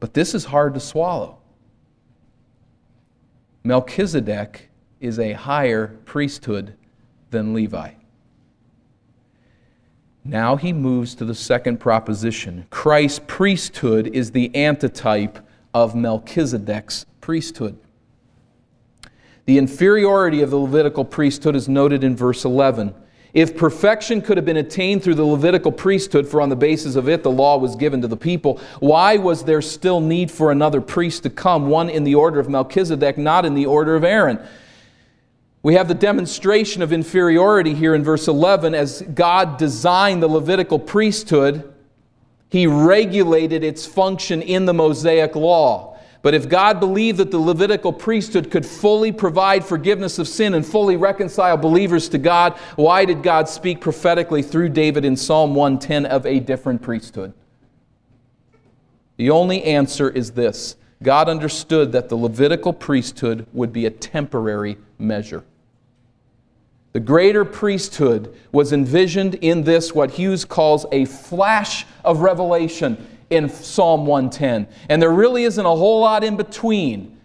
But 0.00 0.14
this 0.14 0.34
is 0.34 0.46
hard 0.46 0.72
to 0.72 0.80
swallow. 0.80 1.36
Melchizedek 3.62 4.70
is 5.00 5.18
a 5.18 5.34
higher 5.34 5.98
priesthood 6.06 6.72
than 7.30 7.52
Levi. 7.52 7.90
Now 10.24 10.56
he 10.56 10.72
moves 10.72 11.14
to 11.16 11.26
the 11.26 11.34
second 11.34 11.78
proposition. 11.78 12.66
Christ's 12.70 13.20
priesthood 13.26 14.06
is 14.06 14.30
the 14.30 14.50
antitype 14.56 15.46
of 15.74 15.94
Melchizedek's 15.94 17.04
priesthood. 17.20 17.78
The 19.44 19.58
inferiority 19.58 20.40
of 20.40 20.48
the 20.48 20.56
Levitical 20.56 21.04
priesthood 21.04 21.54
is 21.54 21.68
noted 21.68 22.02
in 22.02 22.16
verse 22.16 22.46
11. 22.46 22.94
If 23.32 23.56
perfection 23.56 24.22
could 24.22 24.36
have 24.36 24.44
been 24.44 24.56
attained 24.56 25.04
through 25.04 25.14
the 25.14 25.24
Levitical 25.24 25.70
priesthood, 25.70 26.26
for 26.26 26.40
on 26.40 26.48
the 26.48 26.56
basis 26.56 26.96
of 26.96 27.08
it 27.08 27.22
the 27.22 27.30
law 27.30 27.58
was 27.58 27.76
given 27.76 28.02
to 28.02 28.08
the 28.08 28.16
people, 28.16 28.60
why 28.80 29.16
was 29.16 29.44
there 29.44 29.62
still 29.62 30.00
need 30.00 30.30
for 30.30 30.50
another 30.50 30.80
priest 30.80 31.22
to 31.22 31.30
come, 31.30 31.68
one 31.68 31.88
in 31.88 32.02
the 32.04 32.16
order 32.16 32.40
of 32.40 32.48
Melchizedek, 32.48 33.18
not 33.18 33.44
in 33.46 33.54
the 33.54 33.66
order 33.66 33.94
of 33.94 34.02
Aaron? 34.02 34.40
We 35.62 35.74
have 35.74 35.88
the 35.88 35.94
demonstration 35.94 36.82
of 36.82 36.92
inferiority 36.92 37.74
here 37.74 37.94
in 37.94 38.02
verse 38.02 38.26
11 38.26 38.74
as 38.74 39.02
God 39.14 39.58
designed 39.58 40.22
the 40.22 40.28
Levitical 40.28 40.78
priesthood, 40.78 41.72
He 42.48 42.66
regulated 42.66 43.62
its 43.62 43.86
function 43.86 44.42
in 44.42 44.64
the 44.64 44.72
Mosaic 44.74 45.36
law. 45.36 45.89
But 46.22 46.34
if 46.34 46.48
God 46.48 46.80
believed 46.80 47.18
that 47.18 47.30
the 47.30 47.38
Levitical 47.38 47.92
priesthood 47.92 48.50
could 48.50 48.66
fully 48.66 49.10
provide 49.10 49.64
forgiveness 49.64 50.18
of 50.18 50.28
sin 50.28 50.52
and 50.52 50.66
fully 50.66 50.96
reconcile 50.96 51.56
believers 51.56 52.08
to 52.10 52.18
God, 52.18 52.58
why 52.76 53.06
did 53.06 53.22
God 53.22 53.48
speak 53.48 53.80
prophetically 53.80 54.42
through 54.42 54.68
David 54.70 55.04
in 55.04 55.16
Psalm 55.16 55.54
110 55.54 56.04
of 56.06 56.26
a 56.26 56.40
different 56.40 56.82
priesthood? 56.82 57.32
The 59.16 59.30
only 59.30 59.64
answer 59.64 60.10
is 60.10 60.32
this 60.32 60.76
God 61.02 61.28
understood 61.28 61.92
that 61.92 62.10
the 62.10 62.16
Levitical 62.16 62.74
priesthood 62.74 63.46
would 63.54 63.72
be 63.72 63.86
a 63.86 63.90
temporary 63.90 64.76
measure. 64.98 65.44
The 66.92 67.00
greater 67.00 67.44
priesthood 67.44 68.34
was 68.52 68.72
envisioned 68.72 69.36
in 69.36 69.62
this, 69.62 69.94
what 69.94 70.12
Hughes 70.12 70.44
calls 70.44 70.84
a 70.90 71.04
flash 71.04 71.86
of 72.04 72.20
revelation 72.20 73.06
in 73.30 73.48
Psalm 73.48 74.06
110. 74.06 74.68
And 74.88 75.00
there 75.00 75.12
really 75.12 75.44
isn't 75.44 75.64
a 75.64 75.76
whole 75.76 76.00
lot 76.00 76.22
in 76.22 76.36
between 76.36 77.18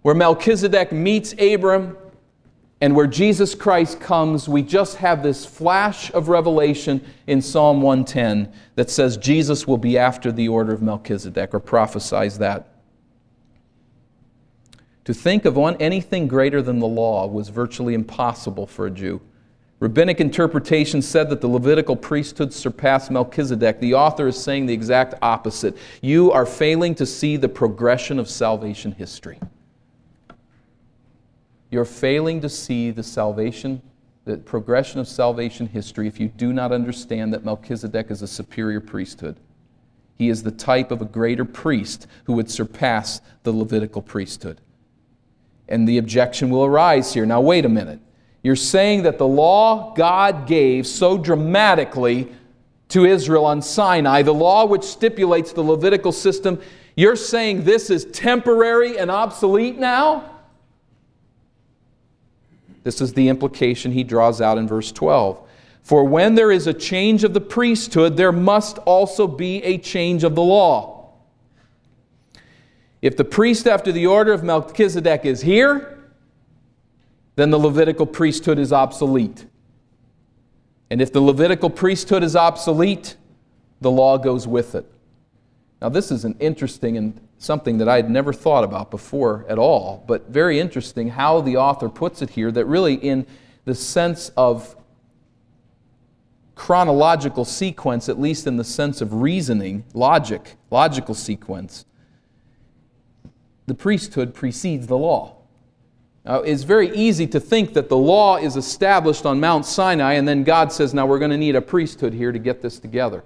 where 0.00 0.14
Melchizedek 0.14 0.90
meets 0.92 1.34
Abram 1.38 1.96
and 2.80 2.96
where 2.96 3.06
Jesus 3.06 3.54
Christ 3.54 4.00
comes. 4.00 4.48
We 4.48 4.62
just 4.62 4.96
have 4.96 5.22
this 5.22 5.46
flash 5.46 6.12
of 6.12 6.28
revelation 6.28 7.04
in 7.28 7.40
Psalm 7.40 7.80
110 7.80 8.52
that 8.74 8.90
says 8.90 9.16
Jesus 9.16 9.68
will 9.68 9.78
be 9.78 9.96
after 9.96 10.32
the 10.32 10.48
order 10.48 10.72
of 10.72 10.82
Melchizedek 10.82 11.54
or 11.54 11.60
prophesies 11.60 12.38
that. 12.38 12.68
To 15.04 15.14
think 15.14 15.44
of 15.44 15.56
anything 15.80 16.26
greater 16.26 16.62
than 16.62 16.78
the 16.78 16.88
law 16.88 17.26
was 17.26 17.48
virtually 17.48 17.94
impossible 17.94 18.66
for 18.66 18.86
a 18.86 18.90
Jew. 18.90 19.20
Rabbinic 19.82 20.20
interpretation 20.20 21.02
said 21.02 21.28
that 21.30 21.40
the 21.40 21.48
Levitical 21.48 21.96
priesthood 21.96 22.52
surpassed 22.52 23.10
Melchizedek. 23.10 23.80
The 23.80 23.94
author 23.94 24.28
is 24.28 24.40
saying 24.40 24.66
the 24.66 24.72
exact 24.72 25.14
opposite. 25.22 25.76
You 26.00 26.30
are 26.30 26.46
failing 26.46 26.94
to 26.94 27.04
see 27.04 27.36
the 27.36 27.48
progression 27.48 28.20
of 28.20 28.30
salvation 28.30 28.92
history. 28.92 29.40
You're 31.72 31.84
failing 31.84 32.40
to 32.42 32.48
see 32.48 32.92
the 32.92 33.02
salvation, 33.02 33.82
the 34.24 34.36
progression 34.36 35.00
of 35.00 35.08
salvation 35.08 35.66
history 35.66 36.06
if 36.06 36.20
you 36.20 36.28
do 36.28 36.52
not 36.52 36.70
understand 36.70 37.34
that 37.34 37.44
Melchizedek 37.44 38.08
is 38.12 38.22
a 38.22 38.28
superior 38.28 38.80
priesthood. 38.80 39.40
He 40.16 40.28
is 40.28 40.44
the 40.44 40.52
type 40.52 40.92
of 40.92 41.02
a 41.02 41.06
greater 41.06 41.44
priest 41.44 42.06
who 42.26 42.34
would 42.34 42.48
surpass 42.48 43.20
the 43.42 43.50
Levitical 43.50 44.00
priesthood. 44.00 44.60
And 45.68 45.88
the 45.88 45.98
objection 45.98 46.50
will 46.50 46.64
arise 46.64 47.14
here. 47.14 47.26
Now, 47.26 47.40
wait 47.40 47.64
a 47.64 47.68
minute. 47.68 47.98
You're 48.42 48.56
saying 48.56 49.04
that 49.04 49.18
the 49.18 49.26
law 49.26 49.94
God 49.94 50.46
gave 50.46 50.86
so 50.86 51.16
dramatically 51.16 52.32
to 52.88 53.04
Israel 53.04 53.46
on 53.46 53.62
Sinai, 53.62 54.22
the 54.22 54.34
law 54.34 54.66
which 54.66 54.82
stipulates 54.82 55.52
the 55.52 55.62
Levitical 55.62 56.12
system, 56.12 56.60
you're 56.96 57.16
saying 57.16 57.64
this 57.64 57.88
is 57.88 58.04
temporary 58.06 58.98
and 58.98 59.10
obsolete 59.10 59.78
now? 59.78 60.40
This 62.84 63.00
is 63.00 63.14
the 63.14 63.28
implication 63.28 63.92
he 63.92 64.04
draws 64.04 64.40
out 64.40 64.58
in 64.58 64.66
verse 64.66 64.92
12. 64.92 65.40
For 65.82 66.04
when 66.04 66.34
there 66.34 66.50
is 66.50 66.66
a 66.66 66.74
change 66.74 67.24
of 67.24 67.32
the 67.32 67.40
priesthood, 67.40 68.16
there 68.16 68.32
must 68.32 68.78
also 68.78 69.26
be 69.26 69.62
a 69.62 69.78
change 69.78 70.24
of 70.24 70.34
the 70.34 70.42
law. 70.42 71.12
If 73.00 73.16
the 73.16 73.24
priest 73.24 73.66
after 73.66 73.90
the 73.90 74.06
order 74.06 74.32
of 74.32 74.44
Melchizedek 74.44 75.24
is 75.24 75.40
here, 75.40 76.01
then 77.36 77.50
the 77.50 77.58
Levitical 77.58 78.06
priesthood 78.06 78.58
is 78.58 78.72
obsolete. 78.72 79.46
And 80.90 81.00
if 81.00 81.12
the 81.12 81.20
Levitical 81.20 81.70
priesthood 81.70 82.22
is 82.22 82.36
obsolete, 82.36 83.16
the 83.80 83.90
law 83.90 84.18
goes 84.18 84.46
with 84.46 84.74
it. 84.74 84.86
Now, 85.80 85.88
this 85.88 86.12
is 86.12 86.24
an 86.24 86.36
interesting 86.38 86.96
and 86.96 87.20
something 87.38 87.78
that 87.78 87.88
I 87.88 87.96
had 87.96 88.08
never 88.08 88.32
thought 88.32 88.62
about 88.62 88.90
before 88.90 89.44
at 89.48 89.58
all, 89.58 90.04
but 90.06 90.28
very 90.28 90.60
interesting 90.60 91.08
how 91.08 91.40
the 91.40 91.56
author 91.56 91.88
puts 91.88 92.22
it 92.22 92.30
here 92.30 92.52
that 92.52 92.66
really, 92.66 92.94
in 92.94 93.26
the 93.64 93.74
sense 93.74 94.30
of 94.36 94.76
chronological 96.54 97.44
sequence, 97.44 98.08
at 98.08 98.20
least 98.20 98.46
in 98.46 98.56
the 98.56 98.64
sense 98.64 99.00
of 99.00 99.14
reasoning, 99.14 99.84
logic, 99.94 100.56
logical 100.70 101.14
sequence, 101.14 101.84
the 103.66 103.74
priesthood 103.74 104.34
precedes 104.34 104.86
the 104.86 104.98
law. 104.98 105.41
Now, 106.24 106.36
it's 106.36 106.62
very 106.62 106.94
easy 106.94 107.26
to 107.28 107.40
think 107.40 107.74
that 107.74 107.88
the 107.88 107.96
law 107.96 108.36
is 108.36 108.56
established 108.56 109.26
on 109.26 109.40
Mount 109.40 109.66
Sinai 109.66 110.12
and 110.14 110.26
then 110.26 110.44
God 110.44 110.72
says, 110.72 110.94
now 110.94 111.04
we're 111.04 111.18
going 111.18 111.32
to 111.32 111.36
need 111.36 111.56
a 111.56 111.60
priesthood 111.60 112.12
here 112.12 112.30
to 112.30 112.38
get 112.38 112.62
this 112.62 112.78
together 112.78 113.24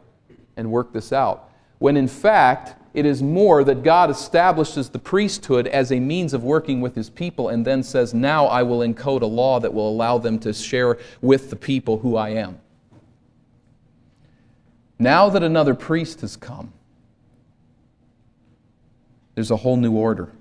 and 0.56 0.70
work 0.70 0.92
this 0.92 1.12
out. 1.12 1.50
When 1.78 1.98
in 1.98 2.08
fact, 2.08 2.74
it 2.94 3.04
is 3.04 3.22
more 3.22 3.62
that 3.64 3.82
God 3.82 4.08
establishes 4.08 4.88
the 4.88 4.98
priesthood 4.98 5.66
as 5.66 5.92
a 5.92 6.00
means 6.00 6.32
of 6.32 6.42
working 6.42 6.80
with 6.80 6.94
his 6.94 7.10
people 7.10 7.50
and 7.50 7.66
then 7.66 7.82
says, 7.82 8.14
now 8.14 8.46
I 8.46 8.62
will 8.62 8.78
encode 8.78 9.20
a 9.20 9.26
law 9.26 9.60
that 9.60 9.74
will 9.74 9.90
allow 9.90 10.16
them 10.16 10.38
to 10.38 10.54
share 10.54 10.96
with 11.20 11.50
the 11.50 11.56
people 11.56 11.98
who 11.98 12.16
I 12.16 12.30
am. 12.30 12.58
Now 14.98 15.28
that 15.28 15.42
another 15.42 15.74
priest 15.74 16.22
has 16.22 16.36
come, 16.36 16.72
there's 19.34 19.50
a 19.50 19.56
whole 19.56 19.76
new 19.76 19.92
order. 19.92 20.32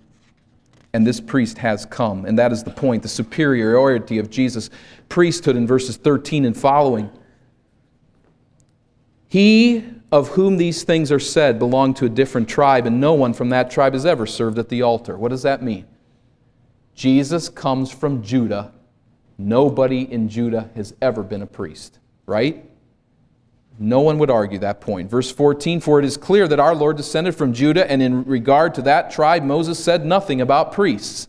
And 0.95 1.05
this 1.05 1.19
priest 1.19 1.57
has 1.57 1.85
come. 1.85 2.23
And 2.23 2.39
that 2.39 2.53
is 2.53 2.63
the 2.63 2.71
point 2.71 3.03
the 3.03 3.09
superiority 3.09 4.17
of 4.17 4.29
Jesus' 4.29 4.69
priesthood 5.09 5.57
in 5.57 5.67
verses 5.67 5.97
13 5.97 6.45
and 6.45 6.55
following. 6.55 7.09
He 9.27 9.83
of 10.09 10.29
whom 10.29 10.55
these 10.55 10.83
things 10.83 11.11
are 11.11 11.19
said 11.19 11.59
belonged 11.59 11.97
to 11.97 12.05
a 12.05 12.09
different 12.09 12.47
tribe, 12.47 12.87
and 12.87 13.01
no 13.01 13.11
one 13.11 13.33
from 13.33 13.49
that 13.49 13.69
tribe 13.69 13.91
has 13.91 14.05
ever 14.05 14.25
served 14.25 14.57
at 14.57 14.69
the 14.69 14.83
altar. 14.83 15.17
What 15.17 15.31
does 15.31 15.41
that 15.41 15.61
mean? 15.61 15.85
Jesus 16.93 17.49
comes 17.49 17.91
from 17.91 18.23
Judah. 18.23 18.71
Nobody 19.37 20.09
in 20.09 20.29
Judah 20.29 20.69
has 20.75 20.95
ever 21.01 21.23
been 21.23 21.41
a 21.41 21.47
priest, 21.47 21.99
right? 22.25 22.63
No 23.77 23.99
one 23.99 24.17
would 24.19 24.29
argue 24.29 24.59
that 24.59 24.79
point. 24.79 25.09
Verse 25.09 25.31
14 25.31 25.81
For 25.81 25.99
it 25.99 26.05
is 26.05 26.17
clear 26.17 26.47
that 26.47 26.59
our 26.59 26.73
Lord 26.73 26.97
descended 26.97 27.35
from 27.35 27.53
Judah, 27.53 27.89
and 27.89 28.01
in 28.01 28.23
regard 28.23 28.73
to 28.75 28.81
that 28.83 29.11
tribe, 29.11 29.43
Moses 29.43 29.83
said 29.83 30.05
nothing 30.05 30.41
about 30.41 30.71
priests. 30.71 31.27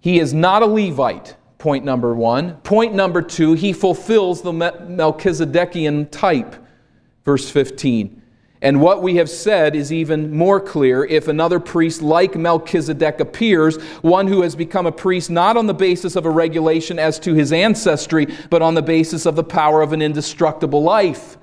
He 0.00 0.18
is 0.18 0.32
not 0.32 0.62
a 0.62 0.66
Levite, 0.66 1.36
point 1.58 1.84
number 1.84 2.14
one. 2.14 2.56
Point 2.58 2.94
number 2.94 3.20
two, 3.20 3.52
he 3.54 3.72
fulfills 3.72 4.42
the 4.42 4.52
Melchizedekian 4.52 6.10
type, 6.10 6.56
verse 7.24 7.50
15. 7.50 8.19
And 8.62 8.80
what 8.80 9.02
we 9.02 9.16
have 9.16 9.30
said 9.30 9.74
is 9.74 9.90
even 9.90 10.36
more 10.36 10.60
clear 10.60 11.04
if 11.04 11.28
another 11.28 11.58
priest 11.58 12.02
like 12.02 12.36
Melchizedek 12.36 13.18
appears, 13.18 13.80
one 14.02 14.26
who 14.26 14.42
has 14.42 14.54
become 14.54 14.86
a 14.86 14.92
priest 14.92 15.30
not 15.30 15.56
on 15.56 15.66
the 15.66 15.74
basis 15.74 16.14
of 16.14 16.26
a 16.26 16.30
regulation 16.30 16.98
as 16.98 17.18
to 17.20 17.32
his 17.32 17.52
ancestry, 17.52 18.26
but 18.50 18.60
on 18.60 18.74
the 18.74 18.82
basis 18.82 19.24
of 19.24 19.34
the 19.34 19.44
power 19.44 19.80
of 19.80 19.94
an 19.94 20.02
indestructible 20.02 20.82
life. 20.82 21.38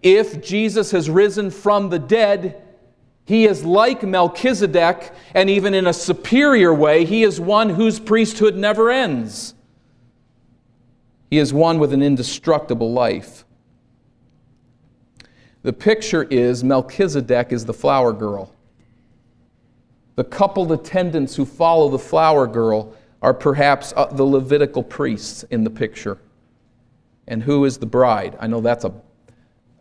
If 0.00 0.44
Jesus 0.44 0.92
has 0.92 1.10
risen 1.10 1.50
from 1.50 1.90
the 1.90 1.98
dead, 1.98 2.62
he 3.24 3.46
is 3.46 3.64
like 3.64 4.04
Melchizedek, 4.04 5.12
and 5.34 5.50
even 5.50 5.74
in 5.74 5.88
a 5.88 5.92
superior 5.92 6.72
way, 6.72 7.04
he 7.04 7.24
is 7.24 7.40
one 7.40 7.70
whose 7.70 7.98
priesthood 7.98 8.56
never 8.56 8.90
ends. 8.90 9.54
He 11.30 11.38
is 11.38 11.52
one 11.52 11.78
with 11.78 11.92
an 11.92 12.02
indestructible 12.02 12.92
life. 12.92 13.44
The 15.62 15.72
picture 15.72 16.22
is 16.24 16.64
Melchizedek 16.64 17.52
is 17.52 17.64
the 17.66 17.74
flower 17.74 18.12
girl. 18.12 18.52
The 20.16 20.24
coupled 20.24 20.72
attendants 20.72 21.36
who 21.36 21.44
follow 21.44 21.88
the 21.88 21.98
flower 21.98 22.46
girl 22.46 22.94
are 23.22 23.34
perhaps 23.34 23.92
uh, 23.96 24.06
the 24.06 24.24
Levitical 24.24 24.82
priests 24.82 25.42
in 25.44 25.64
the 25.64 25.70
picture. 25.70 26.18
And 27.26 27.42
who 27.42 27.66
is 27.66 27.76
the 27.76 27.86
bride? 27.86 28.36
I 28.40 28.46
know 28.46 28.60
that's 28.60 28.84
a, 28.84 28.92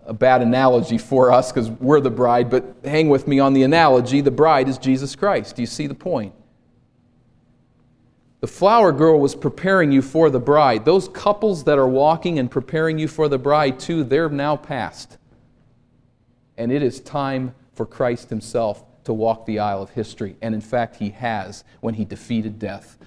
a 0.06 0.14
bad 0.14 0.42
analogy 0.42 0.98
for 0.98 1.32
us 1.32 1.52
because 1.52 1.70
we're 1.70 2.02
the 2.02 2.10
bride, 2.10 2.50
but 2.50 2.76
hang 2.84 3.08
with 3.08 3.28
me 3.28 3.40
on 3.40 3.54
the 3.54 3.64
analogy. 3.64 4.20
The 4.20 4.32
bride 4.32 4.68
is 4.68 4.78
Jesus 4.78 5.16
Christ. 5.16 5.56
Do 5.56 5.62
you 5.62 5.66
see 5.66 5.88
the 5.88 5.96
point? 5.96 6.34
The 8.42 8.48
flower 8.48 8.92
girl 8.92 9.20
was 9.20 9.36
preparing 9.36 9.92
you 9.92 10.02
for 10.02 10.30
the 10.30 10.40
bride. 10.40 10.84
Those 10.84 11.08
couples 11.08 11.64
that 11.64 11.78
are 11.78 11.88
walking 11.88 12.40
and 12.40 12.52
preparing 12.52 13.00
you 13.00 13.08
for 13.08 13.30
the 13.30 13.38
bride, 13.38 13.80
too, 13.80 14.04
they're 14.04 14.30
now 14.30 14.56
past 14.56 15.19
and 16.60 16.72
it 16.72 16.84
is 16.84 17.00
time 17.00 17.56
for 17.74 17.86
Christ 17.86 18.30
himself 18.30 18.84
to 19.06 19.14
walk 19.14 19.46
the 19.46 19.58
aisle 19.58 19.82
of 19.82 19.92
history. 19.92 20.36
And 20.42 20.54
in 20.54 20.62
fact, 20.62 20.98
he 20.98 21.10
has 21.12 21.64
when 21.80 21.96
he 21.96 22.06
defeated 22.06 22.60
death. 22.60 22.98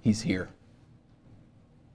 He's 0.00 0.22
here. 0.22 0.48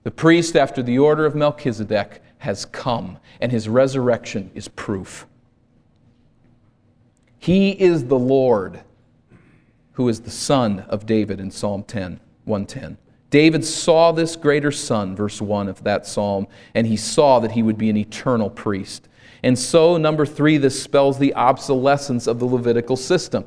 The 0.04 0.10
priest, 0.10 0.54
after 0.54 0.82
the 0.82 0.98
order 0.98 1.26
of 1.26 1.34
Melchizedek, 1.34 2.22
has 2.38 2.64
come, 2.64 3.18
and 3.40 3.50
his 3.50 3.68
resurrection 3.68 4.50
is 4.54 4.68
proof. 4.68 5.26
He 7.38 7.70
is 7.70 8.06
the 8.06 8.18
Lord 8.18 8.80
who 9.92 10.08
is 10.08 10.20
the 10.20 10.30
son 10.30 10.80
of 10.88 11.06
David 11.06 11.40
in 11.40 11.50
Psalm 11.50 11.82
10, 11.82 12.20
110. 12.44 12.98
David 13.30 13.64
saw 13.64 14.12
this 14.12 14.36
greater 14.36 14.70
son, 14.70 15.16
verse 15.16 15.40
1 15.40 15.68
of 15.68 15.82
that 15.84 16.06
psalm, 16.06 16.46
and 16.74 16.86
he 16.86 16.96
saw 16.96 17.40
that 17.40 17.52
he 17.52 17.62
would 17.62 17.76
be 17.76 17.90
an 17.90 17.96
eternal 17.96 18.48
priest. 18.48 19.08
And 19.42 19.58
so, 19.58 19.96
number 19.96 20.26
three, 20.26 20.56
this 20.56 20.82
spells 20.82 21.18
the 21.18 21.34
obsolescence 21.34 22.26
of 22.26 22.38
the 22.38 22.46
Levitical 22.46 22.96
system. 22.96 23.44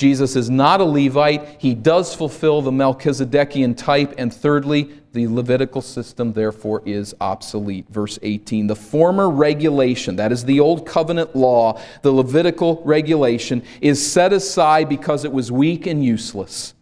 Jesus 0.00 0.34
is 0.34 0.48
not 0.48 0.80
a 0.80 0.84
Levite. 0.84 1.60
He 1.60 1.74
does 1.74 2.14
fulfill 2.14 2.62
the 2.62 2.70
Melchizedekian 2.70 3.76
type. 3.76 4.14
And 4.16 4.32
thirdly, 4.32 4.90
the 5.12 5.28
Levitical 5.28 5.82
system 5.82 6.32
therefore 6.32 6.82
is 6.86 7.14
obsolete. 7.20 7.86
Verse 7.90 8.18
18 8.22 8.66
The 8.66 8.76
former 8.76 9.28
regulation, 9.28 10.16
that 10.16 10.32
is 10.32 10.44
the 10.46 10.58
old 10.58 10.86
covenant 10.86 11.36
law, 11.36 11.80
the 12.00 12.12
Levitical 12.12 12.82
regulation, 12.84 13.62
is 13.82 14.10
set 14.10 14.32
aside 14.32 14.88
because 14.88 15.26
it 15.26 15.32
was 15.32 15.52
weak 15.52 15.86
and 15.86 16.02
useless. 16.02 16.72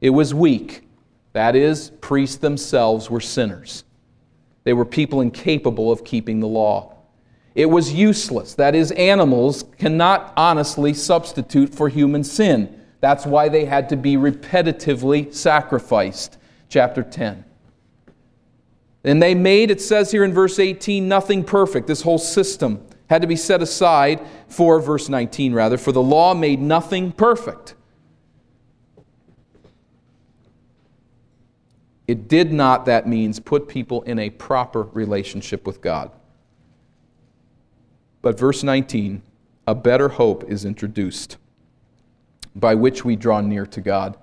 It 0.00 0.10
was 0.10 0.34
weak. 0.34 0.82
That 1.32 1.54
is, 1.54 1.90
priests 2.00 2.38
themselves 2.38 3.08
were 3.08 3.20
sinners. 3.20 3.84
They 4.64 4.72
were 4.72 4.84
people 4.84 5.20
incapable 5.20 5.92
of 5.92 6.04
keeping 6.04 6.40
the 6.40 6.48
law. 6.48 6.96
It 7.54 7.66
was 7.66 7.92
useless. 7.92 8.54
That 8.54 8.74
is, 8.74 8.92
animals 8.92 9.64
cannot 9.78 10.32
honestly 10.36 10.94
substitute 10.94 11.74
for 11.74 11.88
human 11.88 12.22
sin. 12.22 12.80
That's 13.00 13.26
why 13.26 13.48
they 13.48 13.64
had 13.64 13.88
to 13.88 13.96
be 13.96 14.16
repetitively 14.16 15.34
sacrificed. 15.34 16.38
Chapter 16.68 17.02
10. 17.02 17.44
And 19.02 19.22
they 19.22 19.34
made, 19.34 19.70
it 19.70 19.80
says 19.80 20.10
here 20.10 20.24
in 20.24 20.32
verse 20.32 20.58
18, 20.58 21.08
nothing 21.08 21.42
perfect. 21.42 21.86
This 21.86 22.02
whole 22.02 22.18
system 22.18 22.86
had 23.08 23.22
to 23.22 23.28
be 23.28 23.36
set 23.36 23.62
aside 23.62 24.20
for, 24.46 24.78
verse 24.78 25.08
19 25.08 25.52
rather, 25.52 25.78
for 25.78 25.90
the 25.90 26.02
law 26.02 26.34
made 26.34 26.60
nothing 26.60 27.10
perfect. 27.10 27.74
It 32.06 32.28
did 32.28 32.52
not, 32.52 32.86
that 32.86 33.08
means, 33.08 33.40
put 33.40 33.68
people 33.68 34.02
in 34.02 34.18
a 34.18 34.30
proper 34.30 34.82
relationship 34.82 35.66
with 35.66 35.80
God. 35.80 36.10
But 38.22 38.38
verse 38.38 38.62
19, 38.62 39.22
a 39.66 39.74
better 39.74 40.08
hope 40.08 40.44
is 40.48 40.64
introduced 40.64 41.36
by 42.54 42.74
which 42.74 43.04
we 43.04 43.16
draw 43.16 43.40
near 43.40 43.66
to 43.66 43.80
God. 43.80 44.16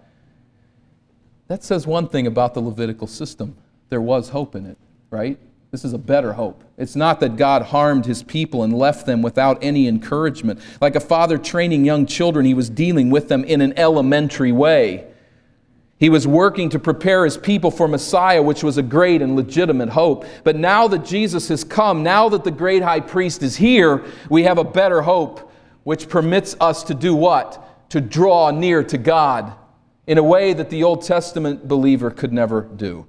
That 1.47 1.63
says 1.63 1.87
one 1.87 2.07
thing 2.07 2.27
about 2.27 2.53
the 2.53 2.59
Levitical 2.61 3.07
system. 3.07 3.55
There 3.89 4.01
was 4.01 4.29
hope 4.29 4.55
in 4.55 4.65
it, 4.65 4.77
right? 5.09 5.39
This 5.71 5.83
is 5.85 5.93
a 5.93 5.97
better 5.97 6.33
hope. 6.33 6.63
It's 6.77 6.95
not 6.95 7.19
that 7.19 7.35
God 7.35 7.61
harmed 7.61 8.05
his 8.05 8.23
people 8.23 8.63
and 8.63 8.73
left 8.73 9.05
them 9.05 9.21
without 9.21 9.57
any 9.61 9.87
encouragement. 9.87 10.59
Like 10.81 10.95
a 10.95 10.99
father 10.99 11.37
training 11.37 11.85
young 11.85 12.05
children, 12.05 12.45
he 12.45 12.53
was 12.53 12.69
dealing 12.69 13.09
with 13.09 13.27
them 13.29 13.43
in 13.43 13.61
an 13.61 13.77
elementary 13.77 14.51
way. 14.51 15.07
He 15.99 16.09
was 16.09 16.27
working 16.27 16.69
to 16.69 16.79
prepare 16.79 17.25
his 17.25 17.37
people 17.37 17.71
for 17.71 17.87
Messiah, 17.87 18.41
which 18.41 18.63
was 18.63 18.77
a 18.77 18.83
great 18.83 19.21
and 19.21 19.35
legitimate 19.35 19.89
hope. 19.89 20.25
But 20.43 20.55
now 20.55 20.87
that 20.89 21.03
Jesus 21.03 21.47
has 21.49 21.63
come, 21.63 22.03
now 22.03 22.29
that 22.29 22.43
the 22.43 22.51
great 22.51 22.83
high 22.83 22.99
priest 22.99 23.41
is 23.41 23.55
here, 23.55 24.03
we 24.29 24.43
have 24.43 24.59
a 24.59 24.63
better 24.63 25.01
hope, 25.01 25.51
which 25.83 26.07
permits 26.07 26.55
us 26.59 26.83
to 26.83 26.93
do 26.93 27.15
what? 27.15 27.89
To 27.89 28.01
draw 28.01 28.51
near 28.51 28.83
to 28.83 28.97
God 28.97 29.53
in 30.05 30.17
a 30.17 30.23
way 30.23 30.53
that 30.53 30.69
the 30.69 30.83
Old 30.83 31.01
Testament 31.01 31.67
believer 31.67 32.11
could 32.11 32.31
never 32.31 32.61
do. 32.61 33.07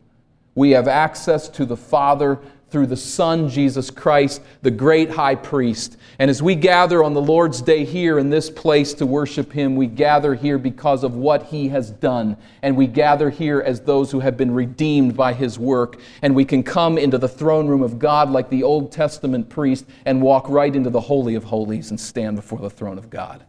We 0.54 0.70
have 0.70 0.88
access 0.88 1.48
to 1.50 1.66
the 1.66 1.76
Father 1.76 2.38
through 2.70 2.86
the 2.86 2.96
Son, 2.96 3.48
Jesus 3.48 3.90
Christ, 3.90 4.42
the 4.62 4.70
great 4.70 5.10
high 5.10 5.34
priest. 5.34 5.96
And 6.18 6.30
as 6.30 6.42
we 6.42 6.54
gather 6.54 7.02
on 7.02 7.14
the 7.14 7.20
Lord's 7.20 7.62
Day 7.62 7.84
here 7.84 8.18
in 8.18 8.28
this 8.28 8.50
place 8.50 8.92
to 8.94 9.06
worship 9.06 9.52
Him, 9.52 9.74
we 9.76 9.86
gather 9.86 10.34
here 10.34 10.58
because 10.58 11.02
of 11.04 11.14
what 11.14 11.44
He 11.44 11.68
has 11.68 11.90
done. 11.90 12.36
And 12.62 12.76
we 12.76 12.86
gather 12.86 13.30
here 13.30 13.60
as 13.60 13.80
those 13.80 14.10
who 14.10 14.20
have 14.20 14.36
been 14.36 14.52
redeemed 14.52 15.16
by 15.16 15.32
His 15.32 15.58
work. 15.58 15.98
And 16.20 16.34
we 16.34 16.44
can 16.44 16.62
come 16.62 16.98
into 16.98 17.16
the 17.16 17.28
throne 17.28 17.68
room 17.68 17.82
of 17.82 17.98
God 17.98 18.30
like 18.30 18.50
the 18.50 18.62
Old 18.62 18.92
Testament 18.92 19.48
priest 19.48 19.86
and 20.04 20.20
walk 20.20 20.48
right 20.48 20.74
into 20.74 20.90
the 20.90 21.00
Holy 21.00 21.34
of 21.34 21.44
Holies 21.44 21.90
and 21.90 21.98
stand 21.98 22.36
before 22.36 22.58
the 22.58 22.70
throne 22.70 22.98
of 22.98 23.08
God. 23.08 23.44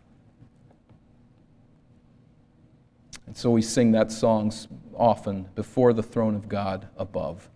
And 3.27 3.37
so 3.37 3.51
we 3.51 3.61
sing 3.61 3.91
that 3.91 4.11
song 4.11 4.51
often 4.95 5.47
before 5.53 5.93
the 5.93 6.01
throne 6.01 6.35
of 6.35 6.49
God 6.49 6.87
above. 6.97 7.47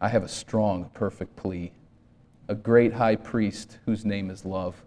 I 0.00 0.08
have 0.08 0.22
a 0.22 0.28
strong, 0.28 0.90
perfect 0.94 1.36
plea, 1.36 1.72
a 2.48 2.54
great 2.54 2.94
high 2.94 3.16
priest 3.16 3.78
whose 3.86 4.04
name 4.04 4.30
is 4.30 4.44
love, 4.44 4.84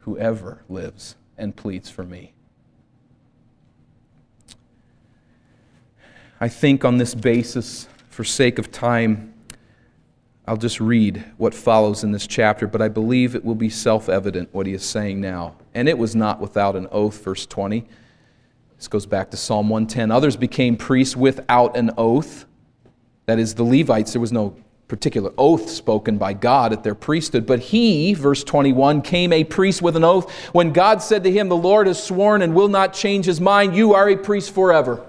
whoever 0.00 0.62
lives 0.68 1.16
and 1.38 1.54
pleads 1.54 1.88
for 1.88 2.02
me. 2.02 2.32
I 6.40 6.48
think 6.48 6.84
on 6.84 6.96
this 6.98 7.14
basis, 7.14 7.86
for 8.08 8.24
sake 8.24 8.58
of 8.58 8.72
time, 8.72 9.34
I'll 10.46 10.56
just 10.56 10.80
read 10.80 11.24
what 11.36 11.54
follows 11.54 12.02
in 12.02 12.12
this 12.12 12.26
chapter, 12.26 12.66
but 12.66 12.82
I 12.82 12.88
believe 12.88 13.34
it 13.34 13.44
will 13.44 13.54
be 13.54 13.68
self 13.68 14.08
evident 14.08 14.48
what 14.52 14.66
he 14.66 14.72
is 14.72 14.82
saying 14.82 15.20
now. 15.20 15.54
And 15.74 15.88
it 15.88 15.96
was 15.96 16.16
not 16.16 16.40
without 16.40 16.74
an 16.74 16.88
oath, 16.90 17.22
verse 17.22 17.46
20. 17.46 17.86
This 18.76 18.88
goes 18.88 19.06
back 19.06 19.30
to 19.30 19.36
Psalm 19.36 19.68
110. 19.68 20.10
Others 20.10 20.36
became 20.36 20.76
priests 20.76 21.14
without 21.14 21.76
an 21.76 21.92
oath 21.96 22.46
that 23.30 23.38
is, 23.38 23.54
the 23.54 23.62
Levites, 23.62 24.12
there 24.12 24.20
was 24.20 24.32
no 24.32 24.56
particular 24.88 25.32
oath 25.38 25.70
spoken 25.70 26.18
by 26.18 26.32
God 26.32 26.72
at 26.72 26.82
their 26.82 26.96
priesthood, 26.96 27.46
but 27.46 27.60
he, 27.60 28.12
verse 28.12 28.42
21, 28.42 29.02
came 29.02 29.32
a 29.32 29.44
priest 29.44 29.80
with 29.80 29.94
an 29.94 30.02
oath. 30.02 30.30
When 30.52 30.72
God 30.72 31.00
said 31.00 31.22
to 31.22 31.30
him, 31.30 31.48
The 31.48 31.56
Lord 31.56 31.86
has 31.86 32.02
sworn 32.02 32.42
and 32.42 32.54
will 32.54 32.68
not 32.68 32.92
change 32.92 33.26
his 33.26 33.40
mind, 33.40 33.76
you 33.76 33.94
are 33.94 34.08
a 34.08 34.16
priest 34.16 34.52
forever. 34.52 35.06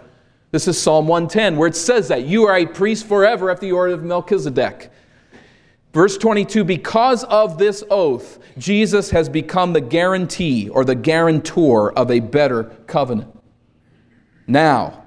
This 0.52 0.68
is 0.68 0.80
Psalm 0.80 1.08
110, 1.08 1.58
where 1.58 1.68
it 1.68 1.76
says 1.76 2.10
that 2.10 2.26
you 2.26 2.46
are 2.46 2.58
a 2.58 2.66
priest 2.68 3.08
forever 3.08 3.50
after 3.50 3.66
the 3.66 3.72
order 3.72 3.94
of 3.94 4.04
Melchizedek. 4.04 4.92
Verse 5.94 6.16
22 6.18 6.64
Because 6.64 7.24
of 7.24 7.58
this 7.58 7.84
oath, 7.90 8.38
Jesus 8.60 9.10
has 9.10 9.30
become 9.30 9.74
the 9.74 9.82
guarantee 9.82 10.70
or 10.70 10.86
the 10.86 10.96
guarantor 10.96 11.92
of 11.98 12.12
a 12.12 12.20
better 12.20 12.66
covenant. 12.86 13.36
Now, 14.46 15.01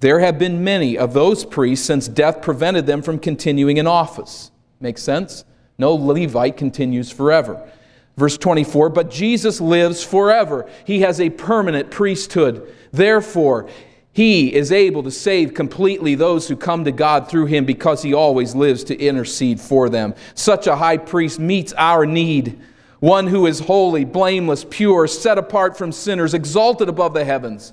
there 0.00 0.20
have 0.20 0.38
been 0.38 0.64
many 0.64 0.98
of 0.98 1.12
those 1.12 1.44
priests 1.44 1.86
since 1.86 2.08
death 2.08 2.42
prevented 2.42 2.86
them 2.86 3.02
from 3.02 3.18
continuing 3.18 3.76
in 3.76 3.86
office. 3.86 4.50
Makes 4.80 5.02
sense? 5.02 5.44
No 5.78 5.94
Levite 5.94 6.56
continues 6.56 7.10
forever. 7.10 7.66
Verse 8.16 8.36
24, 8.36 8.90
but 8.90 9.10
Jesus 9.10 9.60
lives 9.60 10.02
forever. 10.02 10.68
He 10.84 11.00
has 11.00 11.20
a 11.20 11.30
permanent 11.30 11.90
priesthood. 11.90 12.74
Therefore, 12.92 13.68
he 14.12 14.52
is 14.54 14.72
able 14.72 15.02
to 15.04 15.10
save 15.10 15.54
completely 15.54 16.14
those 16.14 16.48
who 16.48 16.56
come 16.56 16.84
to 16.84 16.92
God 16.92 17.28
through 17.28 17.46
him 17.46 17.64
because 17.64 18.02
he 18.02 18.12
always 18.12 18.54
lives 18.54 18.84
to 18.84 18.98
intercede 18.98 19.60
for 19.60 19.88
them. 19.88 20.14
Such 20.34 20.66
a 20.66 20.76
high 20.76 20.98
priest 20.98 21.38
meets 21.38 21.72
our 21.74 22.04
need. 22.04 22.60
One 22.98 23.26
who 23.26 23.46
is 23.46 23.60
holy, 23.60 24.04
blameless, 24.04 24.66
pure, 24.68 25.06
set 25.06 25.38
apart 25.38 25.78
from 25.78 25.92
sinners, 25.92 26.34
exalted 26.34 26.88
above 26.88 27.14
the 27.14 27.24
heavens. 27.24 27.72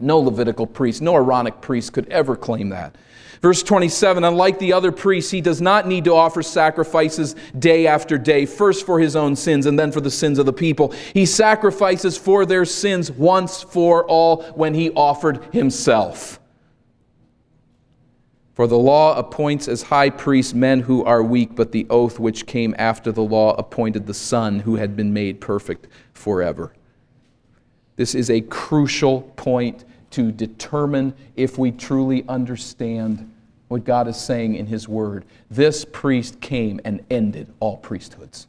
No 0.00 0.18
Levitical 0.18 0.66
priest, 0.66 1.02
no 1.02 1.14
Aaronic 1.16 1.60
priest 1.60 1.92
could 1.92 2.08
ever 2.08 2.36
claim 2.36 2.68
that. 2.68 2.94
Verse 3.40 3.62
27 3.62 4.24
Unlike 4.24 4.58
the 4.58 4.72
other 4.72 4.92
priests, 4.92 5.30
he 5.30 5.40
does 5.40 5.60
not 5.60 5.86
need 5.86 6.04
to 6.04 6.14
offer 6.14 6.42
sacrifices 6.42 7.34
day 7.58 7.86
after 7.86 8.18
day, 8.18 8.46
first 8.46 8.86
for 8.86 9.00
his 9.00 9.16
own 9.16 9.36
sins 9.36 9.66
and 9.66 9.78
then 9.78 9.92
for 9.92 10.00
the 10.00 10.10
sins 10.10 10.38
of 10.38 10.46
the 10.46 10.52
people. 10.52 10.92
He 11.12 11.26
sacrifices 11.26 12.16
for 12.16 12.46
their 12.46 12.64
sins 12.64 13.10
once 13.10 13.62
for 13.62 14.04
all 14.06 14.42
when 14.54 14.74
he 14.74 14.90
offered 14.90 15.44
himself. 15.52 16.40
For 18.54 18.66
the 18.66 18.78
law 18.78 19.16
appoints 19.16 19.68
as 19.68 19.82
high 19.82 20.10
priests 20.10 20.52
men 20.52 20.80
who 20.80 21.04
are 21.04 21.22
weak, 21.22 21.54
but 21.54 21.70
the 21.70 21.86
oath 21.90 22.18
which 22.18 22.44
came 22.44 22.74
after 22.76 23.12
the 23.12 23.22
law 23.22 23.54
appointed 23.54 24.06
the 24.06 24.14
Son 24.14 24.58
who 24.58 24.74
had 24.74 24.96
been 24.96 25.12
made 25.12 25.40
perfect 25.40 25.86
forever. 26.12 26.72
This 27.98 28.14
is 28.14 28.30
a 28.30 28.40
crucial 28.42 29.22
point 29.34 29.84
to 30.12 30.30
determine 30.30 31.14
if 31.34 31.58
we 31.58 31.72
truly 31.72 32.24
understand 32.28 33.28
what 33.66 33.84
God 33.84 34.06
is 34.06 34.16
saying 34.16 34.54
in 34.54 34.66
His 34.66 34.88
Word. 34.88 35.24
This 35.50 35.84
priest 35.84 36.40
came 36.40 36.80
and 36.84 37.04
ended 37.10 37.52
all 37.58 37.76
priesthoods. 37.76 38.46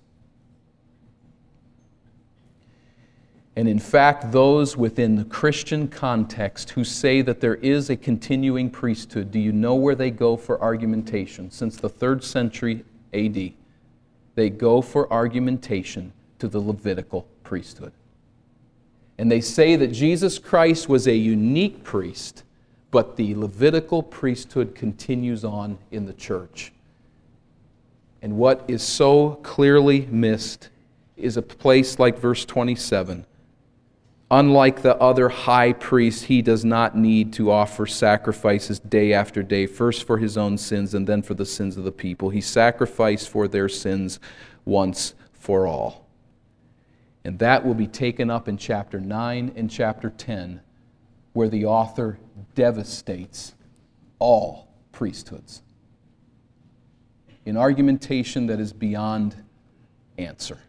And 3.55 3.67
in 3.67 3.79
fact, 3.79 4.31
those 4.31 4.77
within 4.77 5.15
the 5.15 5.25
Christian 5.25 5.87
context 5.87 6.69
who 6.69 6.83
say 6.83 7.23
that 7.23 7.41
there 7.41 7.55
is 7.55 7.89
a 7.89 7.97
continuing 7.97 8.69
priesthood, 8.69 9.31
do 9.31 9.39
you 9.39 9.51
know 9.51 9.73
where 9.73 9.95
they 9.95 10.11
go 10.11 10.37
for 10.37 10.61
argumentation? 10.61 11.49
Since 11.49 11.77
the 11.77 11.89
third 11.89 12.23
century 12.23 12.85
AD, 13.15 13.53
they 14.35 14.49
go 14.51 14.79
for 14.79 15.11
argumentation 15.11 16.13
to 16.37 16.47
the 16.47 16.59
Levitical 16.59 17.27
priesthood. 17.43 17.93
And 19.19 19.29
they 19.29 19.41
say 19.41 19.75
that 19.75 19.91
Jesus 19.91 20.39
Christ 20.39 20.87
was 20.87 21.05
a 21.05 21.13
unique 21.13 21.83
priest, 21.83 22.43
but 22.89 23.17
the 23.17 23.35
Levitical 23.35 24.01
priesthood 24.01 24.73
continues 24.73 25.43
on 25.43 25.77
in 25.91 26.05
the 26.05 26.13
church. 26.13 26.71
And 28.21 28.37
what 28.37 28.63
is 28.69 28.81
so 28.81 29.31
clearly 29.43 30.05
missed 30.09 30.69
is 31.17 31.35
a 31.35 31.41
place 31.41 31.99
like 31.99 32.17
verse 32.17 32.45
27. 32.45 33.25
Unlike 34.31 34.83
the 34.83 34.95
other 34.95 35.27
high 35.27 35.73
priests, 35.73 36.23
he 36.23 36.41
does 36.41 36.63
not 36.63 36.95
need 36.95 37.33
to 37.33 37.51
offer 37.51 37.85
sacrifices 37.85 38.79
day 38.79 39.11
after 39.11 39.43
day, 39.43 39.65
first 39.65 40.05
for 40.05 40.17
his 40.17 40.37
own 40.37 40.57
sins 40.57 40.93
and 40.93 41.05
then 41.05 41.21
for 41.21 41.33
the 41.33 41.45
sins 41.45 41.75
of 41.75 41.83
the 41.83 41.91
people. 41.91 42.29
He 42.29 42.39
sacrificed 42.39 43.27
for 43.27 43.49
their 43.49 43.67
sins 43.67 44.17
once 44.63 45.13
for 45.33 45.67
all. 45.67 46.08
And 47.23 47.39
that 47.39 47.65
will 47.65 47.73
be 47.73 47.87
taken 47.87 48.29
up 48.29 48.47
in 48.47 48.57
chapter 48.57 48.99
9 48.99 49.53
and 49.55 49.69
chapter 49.69 50.09
10, 50.09 50.61
where 51.33 51.49
the 51.49 51.65
author 51.65 52.19
devastates 52.55 53.55
all 54.19 54.69
priesthoods 54.91 55.61
in 57.45 57.57
argumentation 57.57 58.47
that 58.47 58.59
is 58.59 58.71
beyond 58.71 59.35
answer. 60.17 60.59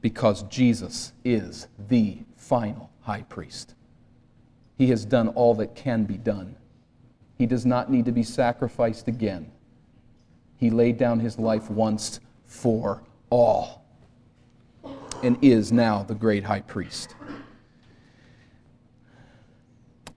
Because 0.00 0.44
Jesus 0.44 1.12
is 1.24 1.66
the 1.88 2.18
final 2.36 2.90
high 3.00 3.22
priest. 3.22 3.74
He 4.78 4.88
has 4.88 5.04
done 5.04 5.28
all 5.28 5.54
that 5.56 5.74
can 5.74 6.04
be 6.04 6.18
done. 6.18 6.56
He 7.38 7.46
does 7.46 7.66
not 7.66 7.90
need 7.90 8.04
to 8.04 8.12
be 8.12 8.22
sacrificed 8.22 9.08
again. 9.08 9.50
He 10.56 10.70
laid 10.70 10.98
down 10.98 11.20
his 11.20 11.38
life 11.38 11.70
once 11.70 12.20
for 12.44 13.02
all 13.30 13.85
and 15.22 15.38
is 15.42 15.72
now 15.72 16.02
the 16.02 16.14
great 16.14 16.44
high 16.44 16.60
priest. 16.60 17.14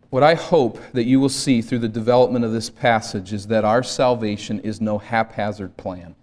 What 0.10 0.24
I 0.24 0.34
hope 0.34 0.80
that 0.93 1.04
you 1.04 1.20
will 1.20 1.30
see 1.30 1.62
through 1.62 1.80
the 1.80 1.88
development 1.88 2.43
of 2.43 2.52
this 2.52 2.70
passage 2.70 3.32
is 3.32 3.47
that 3.47 3.64
our 3.64 3.84
salvation 3.84 4.60
is 4.62 4.82
no 4.82 4.97
haphazard 4.97 5.78
plan. 5.78 6.16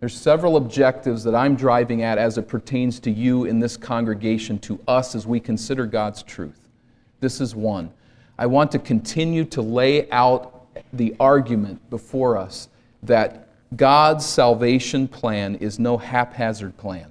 There's 0.00 0.16
several 0.16 0.56
objectives 0.56 1.24
that 1.24 1.34
I'm 1.34 1.56
driving 1.56 2.02
at 2.02 2.18
as 2.18 2.38
it 2.38 2.48
pertains 2.48 2.98
to 3.00 3.10
you 3.10 3.44
in 3.44 3.60
this 3.60 3.76
congregation, 3.76 4.58
to 4.60 4.80
us 4.88 5.14
as 5.14 5.26
we 5.26 5.40
consider 5.40 5.86
God's 5.86 6.22
truth. 6.22 6.68
This 7.20 7.40
is 7.40 7.54
one. 7.54 7.92
I 8.38 8.46
want 8.46 8.70
to 8.72 8.78
continue 8.78 9.44
to 9.46 9.62
lay 9.62 10.10
out 10.10 10.66
the 10.92 11.14
argument 11.18 11.90
before 11.90 12.36
us 12.36 12.68
that 13.02 13.48
God's 13.76 14.24
salvation 14.24 15.08
plan 15.08 15.56
is 15.56 15.78
no 15.78 15.98
haphazard 15.98 16.76
plan. 16.76 17.10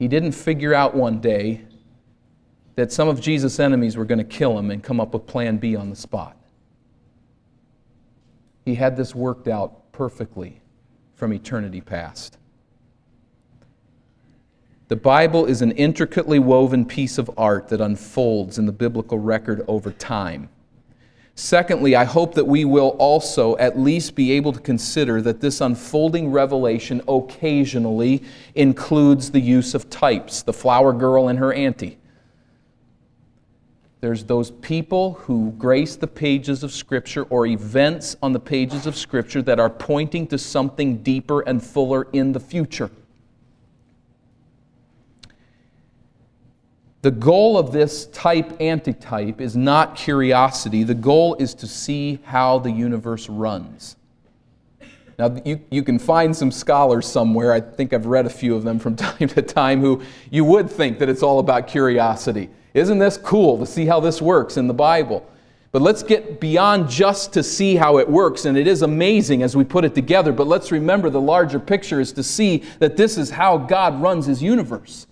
He 0.00 0.08
didn't 0.08 0.32
figure 0.32 0.72
out 0.72 0.94
one 0.94 1.20
day 1.20 1.60
that 2.74 2.90
some 2.90 3.06
of 3.06 3.20
Jesus' 3.20 3.60
enemies 3.60 3.98
were 3.98 4.06
going 4.06 4.18
to 4.18 4.24
kill 4.24 4.58
him 4.58 4.70
and 4.70 4.82
come 4.82 4.98
up 4.98 5.12
with 5.12 5.26
plan 5.26 5.58
B 5.58 5.76
on 5.76 5.90
the 5.90 5.94
spot. 5.94 6.38
He 8.64 8.76
had 8.76 8.96
this 8.96 9.14
worked 9.14 9.46
out 9.46 9.92
perfectly 9.92 10.62
from 11.16 11.34
eternity 11.34 11.82
past. 11.82 12.38
The 14.88 14.96
Bible 14.96 15.44
is 15.44 15.60
an 15.60 15.72
intricately 15.72 16.38
woven 16.38 16.86
piece 16.86 17.18
of 17.18 17.30
art 17.36 17.68
that 17.68 17.82
unfolds 17.82 18.58
in 18.58 18.64
the 18.64 18.72
biblical 18.72 19.18
record 19.18 19.62
over 19.68 19.92
time. 19.92 20.48
Secondly, 21.40 21.96
I 21.96 22.04
hope 22.04 22.34
that 22.34 22.46
we 22.46 22.66
will 22.66 22.90
also 22.98 23.56
at 23.56 23.78
least 23.78 24.14
be 24.14 24.32
able 24.32 24.52
to 24.52 24.60
consider 24.60 25.22
that 25.22 25.40
this 25.40 25.62
unfolding 25.62 26.30
revelation 26.30 27.00
occasionally 27.08 28.22
includes 28.54 29.30
the 29.30 29.40
use 29.40 29.74
of 29.74 29.88
types, 29.88 30.42
the 30.42 30.52
flower 30.52 30.92
girl 30.92 31.28
and 31.28 31.38
her 31.38 31.50
auntie. 31.50 31.96
There's 34.02 34.24
those 34.24 34.50
people 34.50 35.14
who 35.14 35.52
grace 35.52 35.96
the 35.96 36.06
pages 36.06 36.62
of 36.62 36.72
Scripture 36.72 37.22
or 37.30 37.46
events 37.46 38.16
on 38.22 38.34
the 38.34 38.38
pages 38.38 38.86
of 38.86 38.94
Scripture 38.94 39.40
that 39.40 39.58
are 39.58 39.70
pointing 39.70 40.26
to 40.26 40.36
something 40.36 40.98
deeper 40.98 41.40
and 41.40 41.64
fuller 41.64 42.06
in 42.12 42.32
the 42.32 42.40
future. 42.40 42.90
The 47.02 47.10
goal 47.10 47.56
of 47.56 47.72
this 47.72 48.06
type 48.06 48.60
antitype 48.60 49.40
is 49.40 49.56
not 49.56 49.96
curiosity. 49.96 50.84
The 50.84 50.94
goal 50.94 51.34
is 51.36 51.54
to 51.54 51.66
see 51.66 52.18
how 52.24 52.58
the 52.58 52.70
universe 52.70 53.28
runs. 53.28 53.96
Now, 55.18 55.34
you, 55.44 55.60
you 55.70 55.82
can 55.82 55.98
find 55.98 56.34
some 56.36 56.50
scholars 56.50 57.06
somewhere, 57.06 57.52
I 57.52 57.60
think 57.60 57.92
I've 57.92 58.06
read 58.06 58.26
a 58.26 58.30
few 58.30 58.54
of 58.54 58.64
them 58.64 58.78
from 58.78 58.96
time 58.96 59.28
to 59.28 59.42
time, 59.42 59.80
who 59.80 60.02
you 60.30 60.44
would 60.44 60.70
think 60.70 60.98
that 60.98 61.08
it's 61.08 61.22
all 61.22 61.38
about 61.38 61.68
curiosity. 61.68 62.50
Isn't 62.74 62.98
this 62.98 63.16
cool 63.16 63.58
to 63.58 63.66
see 63.66 63.86
how 63.86 64.00
this 64.00 64.20
works 64.20 64.56
in 64.56 64.66
the 64.66 64.74
Bible? 64.74 65.26
But 65.72 65.82
let's 65.82 66.02
get 66.02 66.40
beyond 66.40 66.88
just 66.88 67.32
to 67.34 67.42
see 67.42 67.76
how 67.76 67.98
it 67.98 68.08
works, 68.08 68.44
and 68.44 68.58
it 68.58 68.66
is 68.66 68.82
amazing 68.82 69.42
as 69.42 69.56
we 69.56 69.64
put 69.64 69.84
it 69.84 69.94
together. 69.94 70.32
But 70.32 70.48
let's 70.48 70.72
remember 70.72 71.08
the 71.10 71.20
larger 71.20 71.60
picture 71.60 72.00
is 72.00 72.12
to 72.12 72.22
see 72.22 72.64
that 72.78 72.96
this 72.96 73.16
is 73.16 73.30
how 73.30 73.56
God 73.56 74.02
runs 74.02 74.26
his 74.26 74.42
universe. 74.42 75.06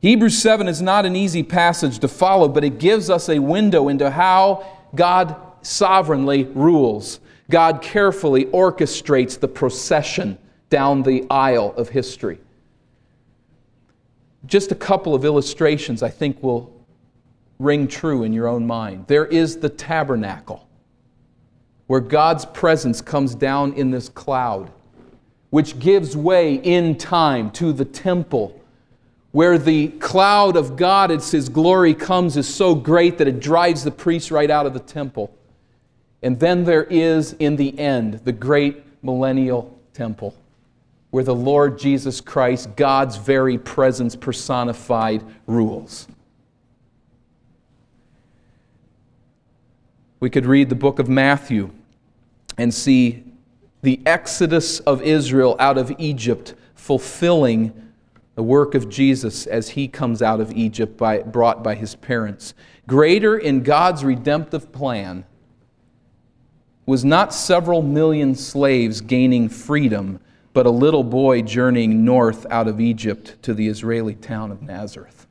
Hebrews 0.00 0.40
7 0.40 0.68
is 0.68 0.80
not 0.80 1.06
an 1.06 1.16
easy 1.16 1.42
passage 1.42 1.98
to 2.00 2.08
follow, 2.08 2.48
but 2.48 2.62
it 2.62 2.78
gives 2.78 3.10
us 3.10 3.28
a 3.28 3.40
window 3.40 3.88
into 3.88 4.10
how 4.10 4.64
God 4.94 5.34
sovereignly 5.62 6.44
rules. 6.44 7.18
God 7.50 7.82
carefully 7.82 8.44
orchestrates 8.46 9.38
the 9.38 9.48
procession 9.48 10.38
down 10.70 11.02
the 11.02 11.26
aisle 11.30 11.74
of 11.76 11.88
history. 11.88 12.38
Just 14.46 14.70
a 14.70 14.76
couple 14.76 15.14
of 15.14 15.24
illustrations 15.24 16.02
I 16.02 16.10
think 16.10 16.42
will 16.42 16.72
ring 17.58 17.88
true 17.88 18.22
in 18.22 18.32
your 18.32 18.46
own 18.46 18.66
mind. 18.66 19.06
There 19.08 19.26
is 19.26 19.58
the 19.58 19.68
tabernacle, 19.68 20.68
where 21.88 22.00
God's 22.00 22.44
presence 22.44 23.00
comes 23.00 23.34
down 23.34 23.72
in 23.72 23.90
this 23.90 24.08
cloud, 24.08 24.70
which 25.50 25.80
gives 25.80 26.16
way 26.16 26.54
in 26.54 26.96
time 26.96 27.50
to 27.52 27.72
the 27.72 27.84
temple 27.84 28.57
where 29.38 29.56
the 29.56 29.86
cloud 29.86 30.56
of 30.56 30.74
God, 30.74 31.12
it's 31.12 31.30
His 31.30 31.48
glory 31.48 31.94
comes, 31.94 32.36
is 32.36 32.52
so 32.52 32.74
great 32.74 33.18
that 33.18 33.28
it 33.28 33.38
drives 33.38 33.84
the 33.84 33.90
priests 33.92 34.32
right 34.32 34.50
out 34.50 34.66
of 34.66 34.74
the 34.74 34.80
temple. 34.80 35.32
And 36.24 36.40
then 36.40 36.64
there 36.64 36.82
is, 36.82 37.34
in 37.34 37.54
the 37.54 37.78
end, 37.78 38.14
the 38.24 38.32
great 38.32 38.82
millennial 39.00 39.78
temple, 39.94 40.34
where 41.10 41.22
the 41.22 41.36
Lord 41.36 41.78
Jesus 41.78 42.20
Christ, 42.20 42.74
God's 42.74 43.16
very 43.16 43.56
presence 43.58 44.16
personified, 44.16 45.22
rules. 45.46 46.08
We 50.18 50.30
could 50.30 50.46
read 50.46 50.68
the 50.68 50.74
book 50.74 50.98
of 50.98 51.08
Matthew 51.08 51.70
and 52.56 52.74
see 52.74 53.22
the 53.82 54.00
exodus 54.04 54.80
of 54.80 55.00
Israel 55.00 55.54
out 55.60 55.78
of 55.78 55.92
Egypt 55.96 56.56
fulfilling 56.74 57.87
the 58.38 58.44
work 58.44 58.76
of 58.76 58.88
Jesus 58.88 59.48
as 59.48 59.70
he 59.70 59.88
comes 59.88 60.22
out 60.22 60.38
of 60.38 60.52
Egypt 60.52 60.96
by, 60.96 61.18
brought 61.18 61.64
by 61.64 61.74
his 61.74 61.96
parents. 61.96 62.54
Greater 62.86 63.36
in 63.36 63.64
God's 63.64 64.04
redemptive 64.04 64.70
plan 64.70 65.24
was 66.86 67.04
not 67.04 67.34
several 67.34 67.82
million 67.82 68.36
slaves 68.36 69.00
gaining 69.00 69.48
freedom, 69.48 70.20
but 70.52 70.66
a 70.66 70.70
little 70.70 71.02
boy 71.02 71.42
journeying 71.42 72.04
north 72.04 72.46
out 72.48 72.68
of 72.68 72.80
Egypt 72.80 73.34
to 73.42 73.52
the 73.52 73.66
Israeli 73.66 74.14
town 74.14 74.52
of 74.52 74.62
Nazareth. 74.62 75.26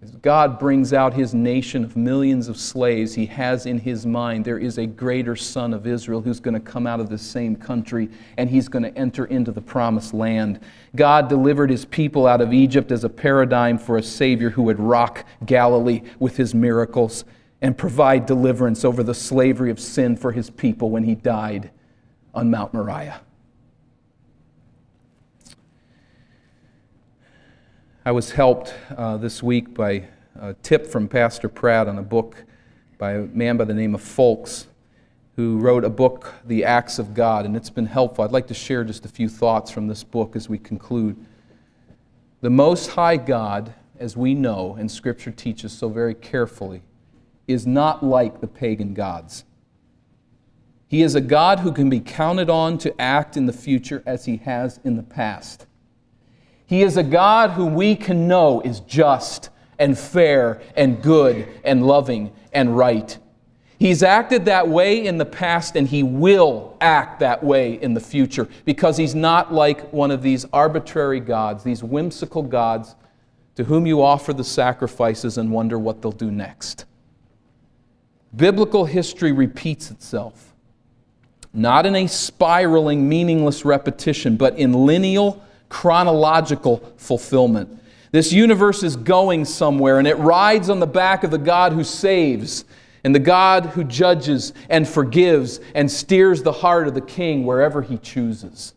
As 0.00 0.12
God 0.12 0.60
brings 0.60 0.92
out 0.92 1.14
his 1.14 1.34
nation 1.34 1.82
of 1.82 1.96
millions 1.96 2.46
of 2.46 2.56
slaves, 2.56 3.14
he 3.14 3.26
has 3.26 3.66
in 3.66 3.80
his 3.80 4.06
mind 4.06 4.44
there 4.44 4.58
is 4.58 4.78
a 4.78 4.86
greater 4.86 5.34
son 5.34 5.74
of 5.74 5.88
Israel 5.88 6.20
who's 6.20 6.38
going 6.38 6.54
to 6.54 6.60
come 6.60 6.86
out 6.86 7.00
of 7.00 7.08
the 7.08 7.18
same 7.18 7.56
country 7.56 8.08
and 8.36 8.48
he's 8.48 8.68
going 8.68 8.84
to 8.84 8.96
enter 8.96 9.24
into 9.24 9.50
the 9.50 9.60
promised 9.60 10.14
land. 10.14 10.60
God 10.94 11.28
delivered 11.28 11.68
his 11.68 11.84
people 11.84 12.28
out 12.28 12.40
of 12.40 12.52
Egypt 12.52 12.92
as 12.92 13.02
a 13.02 13.08
paradigm 13.08 13.76
for 13.76 13.96
a 13.96 14.02
Savior 14.02 14.50
who 14.50 14.62
would 14.62 14.78
rock 14.78 15.24
Galilee 15.44 16.02
with 16.20 16.36
his 16.36 16.54
miracles 16.54 17.24
and 17.60 17.76
provide 17.76 18.24
deliverance 18.24 18.84
over 18.84 19.02
the 19.02 19.14
slavery 19.14 19.72
of 19.72 19.80
sin 19.80 20.16
for 20.16 20.30
his 20.30 20.48
people 20.48 20.90
when 20.90 21.02
he 21.02 21.16
died 21.16 21.72
on 22.32 22.48
Mount 22.52 22.72
Moriah. 22.72 23.20
I 28.08 28.10
was 28.10 28.30
helped 28.30 28.72
uh, 28.96 29.18
this 29.18 29.42
week 29.42 29.74
by 29.74 30.04
a 30.40 30.54
tip 30.62 30.86
from 30.86 31.08
Pastor 31.08 31.46
Pratt 31.46 31.88
on 31.88 31.98
a 31.98 32.02
book 32.02 32.42
by 32.96 33.12
a 33.12 33.18
man 33.18 33.58
by 33.58 33.64
the 33.64 33.74
name 33.74 33.94
of 33.94 34.00
Foulkes, 34.00 34.66
who 35.36 35.58
wrote 35.58 35.84
a 35.84 35.90
book, 35.90 36.32
The 36.46 36.64
Acts 36.64 36.98
of 36.98 37.12
God, 37.12 37.44
and 37.44 37.54
it's 37.54 37.68
been 37.68 37.84
helpful. 37.84 38.24
I'd 38.24 38.32
like 38.32 38.46
to 38.46 38.54
share 38.54 38.82
just 38.82 39.04
a 39.04 39.10
few 39.10 39.28
thoughts 39.28 39.70
from 39.70 39.88
this 39.88 40.04
book 40.04 40.36
as 40.36 40.48
we 40.48 40.56
conclude. 40.56 41.22
The 42.40 42.48
Most 42.48 42.92
High 42.92 43.18
God, 43.18 43.74
as 43.98 44.16
we 44.16 44.32
know, 44.32 44.74
and 44.78 44.90
Scripture 44.90 45.30
teaches 45.30 45.74
so 45.74 45.90
very 45.90 46.14
carefully, 46.14 46.80
is 47.46 47.66
not 47.66 48.02
like 48.02 48.40
the 48.40 48.48
pagan 48.48 48.94
gods. 48.94 49.44
He 50.86 51.02
is 51.02 51.14
a 51.14 51.20
God 51.20 51.58
who 51.58 51.72
can 51.72 51.90
be 51.90 52.00
counted 52.00 52.48
on 52.48 52.78
to 52.78 52.98
act 52.98 53.36
in 53.36 53.44
the 53.44 53.52
future 53.52 54.02
as 54.06 54.24
he 54.24 54.38
has 54.38 54.80
in 54.82 54.96
the 54.96 55.02
past. 55.02 55.66
He 56.68 56.82
is 56.82 56.98
a 56.98 57.02
God 57.02 57.52
who 57.52 57.64
we 57.64 57.96
can 57.96 58.28
know 58.28 58.60
is 58.60 58.80
just 58.80 59.48
and 59.78 59.98
fair 59.98 60.60
and 60.76 61.02
good 61.02 61.48
and 61.64 61.86
loving 61.86 62.30
and 62.52 62.76
right. 62.76 63.16
He's 63.78 64.02
acted 64.02 64.44
that 64.44 64.68
way 64.68 65.06
in 65.06 65.16
the 65.16 65.24
past 65.24 65.76
and 65.76 65.88
he 65.88 66.02
will 66.02 66.76
act 66.82 67.20
that 67.20 67.42
way 67.42 67.80
in 67.80 67.94
the 67.94 68.00
future 68.00 68.46
because 68.66 68.98
he's 68.98 69.14
not 69.14 69.50
like 69.50 69.90
one 69.94 70.10
of 70.10 70.20
these 70.20 70.44
arbitrary 70.52 71.20
gods, 71.20 71.64
these 71.64 71.82
whimsical 71.82 72.42
gods 72.42 72.96
to 73.54 73.64
whom 73.64 73.86
you 73.86 74.02
offer 74.02 74.34
the 74.34 74.44
sacrifices 74.44 75.38
and 75.38 75.50
wonder 75.50 75.78
what 75.78 76.02
they'll 76.02 76.12
do 76.12 76.30
next. 76.30 76.84
Biblical 78.36 78.84
history 78.84 79.32
repeats 79.32 79.90
itself, 79.90 80.54
not 81.54 81.86
in 81.86 81.96
a 81.96 82.06
spiraling, 82.08 83.08
meaningless 83.08 83.64
repetition, 83.64 84.36
but 84.36 84.58
in 84.58 84.74
lineal 84.74 85.42
chronological 85.68 86.78
fulfillment. 86.96 87.82
This 88.10 88.32
universe 88.32 88.82
is 88.82 88.96
going 88.96 89.44
somewhere, 89.44 89.98
and 89.98 90.08
it 90.08 90.16
rides 90.16 90.70
on 90.70 90.80
the 90.80 90.86
back 90.86 91.24
of 91.24 91.30
the 91.30 91.38
God 91.38 91.72
who 91.72 91.84
saves 91.84 92.64
and 93.04 93.14
the 93.14 93.20
God 93.20 93.66
who 93.66 93.84
judges 93.84 94.52
and 94.68 94.88
forgives 94.88 95.60
and 95.74 95.90
steers 95.90 96.42
the 96.42 96.52
heart 96.52 96.88
of 96.88 96.94
the 96.94 97.00
king 97.00 97.44
wherever 97.44 97.82
he 97.82 97.98
chooses. 97.98 98.74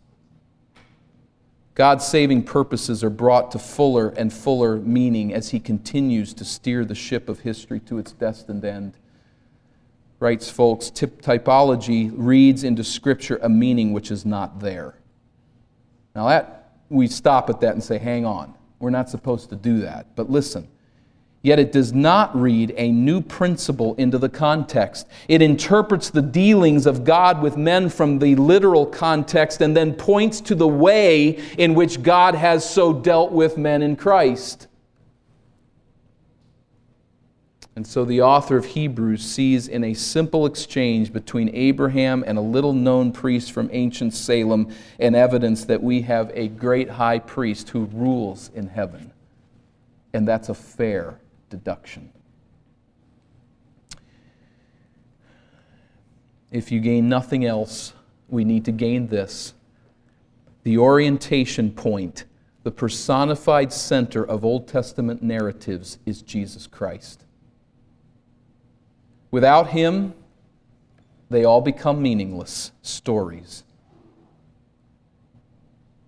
God's 1.74 2.06
saving 2.06 2.44
purposes 2.44 3.04
are 3.04 3.10
brought 3.10 3.52
to 3.52 3.60
fuller 3.60 4.10
and 4.10 4.32
fuller 4.32 4.76
meaning 4.76 5.34
as 5.34 5.50
he 5.50 5.60
continues 5.60 6.34
to 6.36 6.46
steer 6.46 6.86
the 6.86 6.96
ship 6.96 7.30
of 7.30 7.40
history 7.40 7.80
to 7.82 7.98
its 7.98 8.12
destined 8.12 8.66
end. 8.66 8.98
Writes 10.20 10.50
Foulkes, 10.50 10.92
typology 10.92 12.12
reads 12.14 12.64
into 12.64 12.84
Scripture 12.84 13.40
a 13.42 13.50
meaning 13.50 13.94
which 13.94 14.12
is 14.12 14.26
not 14.26 14.60
there. 14.60 14.96
Now, 16.14 16.28
that 16.28 16.61
we 16.92 17.08
stop 17.08 17.50
at 17.50 17.62
that 17.62 17.74
and 17.74 17.84
say, 17.84 17.98
hang 17.98 18.26
on. 18.26 18.54
We're 18.80 18.90
not 18.90 19.10
supposed 19.10 19.50
to 19.50 19.56
do 19.56 19.80
that. 19.82 20.08
But 20.16 20.30
listen, 20.30 20.68
yet 21.42 21.58
it 21.58 21.72
does 21.72 21.94
not 21.94 22.36
read 22.36 22.74
a 22.76 22.92
new 22.92 23.22
principle 23.22 23.96
into 23.96 24.18
the 24.18 24.30
context. 24.30 25.08
It 25.28 25.42
interprets 25.42 26.10
the 26.10 26.22
dealings 26.22 26.86
of 26.86 27.04
God 27.04 27.42
with 27.42 27.56
men 27.58 27.90
from 27.90 28.20
the 28.20 28.36
literal 28.36 28.86
context 28.86 29.62
and 29.62 29.76
then 29.76 29.94
points 29.94 30.42
to 30.42 30.56
the 30.56 30.68
way 30.68 31.40
in 31.58 31.74
which 31.76 32.04
God 32.04 32.36
has 32.36 32.70
so 32.70 32.92
dealt 32.92 33.32
with 33.32 33.58
men 33.58 33.82
in 33.82 33.96
Christ. 33.96 34.68
And 37.82 37.88
so 37.88 38.06
the 38.06 38.22
author 38.22 38.58
of 38.58 38.66
Hebrews 38.66 39.26
sees 39.26 39.68
in 39.68 39.84
a 39.84 39.96
simple 39.96 40.46
exchange 40.46 41.12
between 41.12 41.50
Abraham 41.56 42.24
and 42.28 42.38
a 42.38 42.42
little 42.42 42.74
known 42.74 43.12
priest 43.12 43.52
from 43.52 43.72
ancient 43.72 44.14
Salem 44.14 44.72
an 45.00 45.16
evidence 45.16 45.66
that 45.66 45.82
we 45.82 46.02
have 46.02 46.32
a 46.36 46.48
great 46.48 46.92
high 46.92 47.18
priest 47.18 47.70
who 47.70 47.86
rules 47.86 48.52
in 48.54 48.68
heaven. 48.68 49.12
And 50.14 50.28
that's 50.28 50.48
a 50.48 50.54
fair 50.54 51.18
deduction. 51.50 52.12
If 56.52 56.72
you 56.72 56.82
gain 56.82 57.10
nothing 57.10 57.46
else, 57.46 57.94
we 58.30 58.46
need 58.46 58.64
to 58.66 58.72
gain 58.72 59.08
this. 59.08 59.56
The 60.62 60.78
orientation 60.78 61.72
point, 61.72 62.26
the 62.62 62.70
personified 62.70 63.74
center 63.74 64.24
of 64.24 64.46
Old 64.46 64.68
Testament 64.68 65.24
narratives 65.24 65.98
is 66.06 66.22
Jesus 66.22 66.68
Christ. 66.68 67.26
Without 69.32 69.70
him, 69.70 70.14
they 71.30 71.46
all 71.46 71.62
become 71.62 72.02
meaningless 72.02 72.72
stories. 72.82 73.64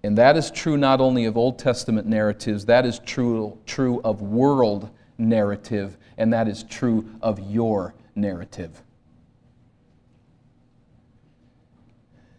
And 0.04 0.18
that 0.18 0.36
is 0.36 0.52
true 0.52 0.76
not 0.76 1.00
only 1.00 1.24
of 1.24 1.38
Old 1.38 1.58
Testament 1.58 2.06
narratives, 2.06 2.66
that 2.66 2.86
is 2.86 3.00
true, 3.00 3.58
true 3.66 4.02
of 4.04 4.22
world 4.22 4.90
narrative, 5.18 5.98
and 6.18 6.34
that 6.34 6.50
is 6.50 6.64
true 6.64 7.10
of 7.22 7.40
your 7.40 7.96
narrative. 8.16 8.84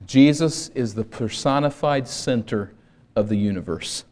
Jesus 0.07 0.69
is 0.75 0.95
the 0.95 1.05
personified 1.05 2.07
center 2.07 2.73
of 3.17 3.31
the 3.31 3.37
universe. 3.37 4.05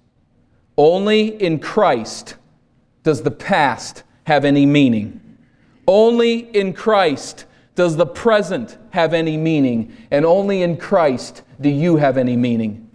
Only 0.78 1.28
in 1.42 1.58
Christ 1.58 2.36
does 3.02 3.22
the 3.22 3.30
past 3.30 4.02
have 4.24 4.46
any 4.46 4.64
meaning. 4.64 5.21
Only 5.86 6.38
in 6.38 6.72
Christ 6.72 7.46
does 7.74 7.96
the 7.96 8.06
present 8.06 8.76
have 8.90 9.14
any 9.14 9.36
meaning. 9.36 9.96
And 10.10 10.24
only 10.24 10.62
in 10.62 10.76
Christ 10.76 11.42
do 11.60 11.68
you 11.68 11.96
have 11.96 12.16
any 12.16 12.36
meaning. 12.36 12.90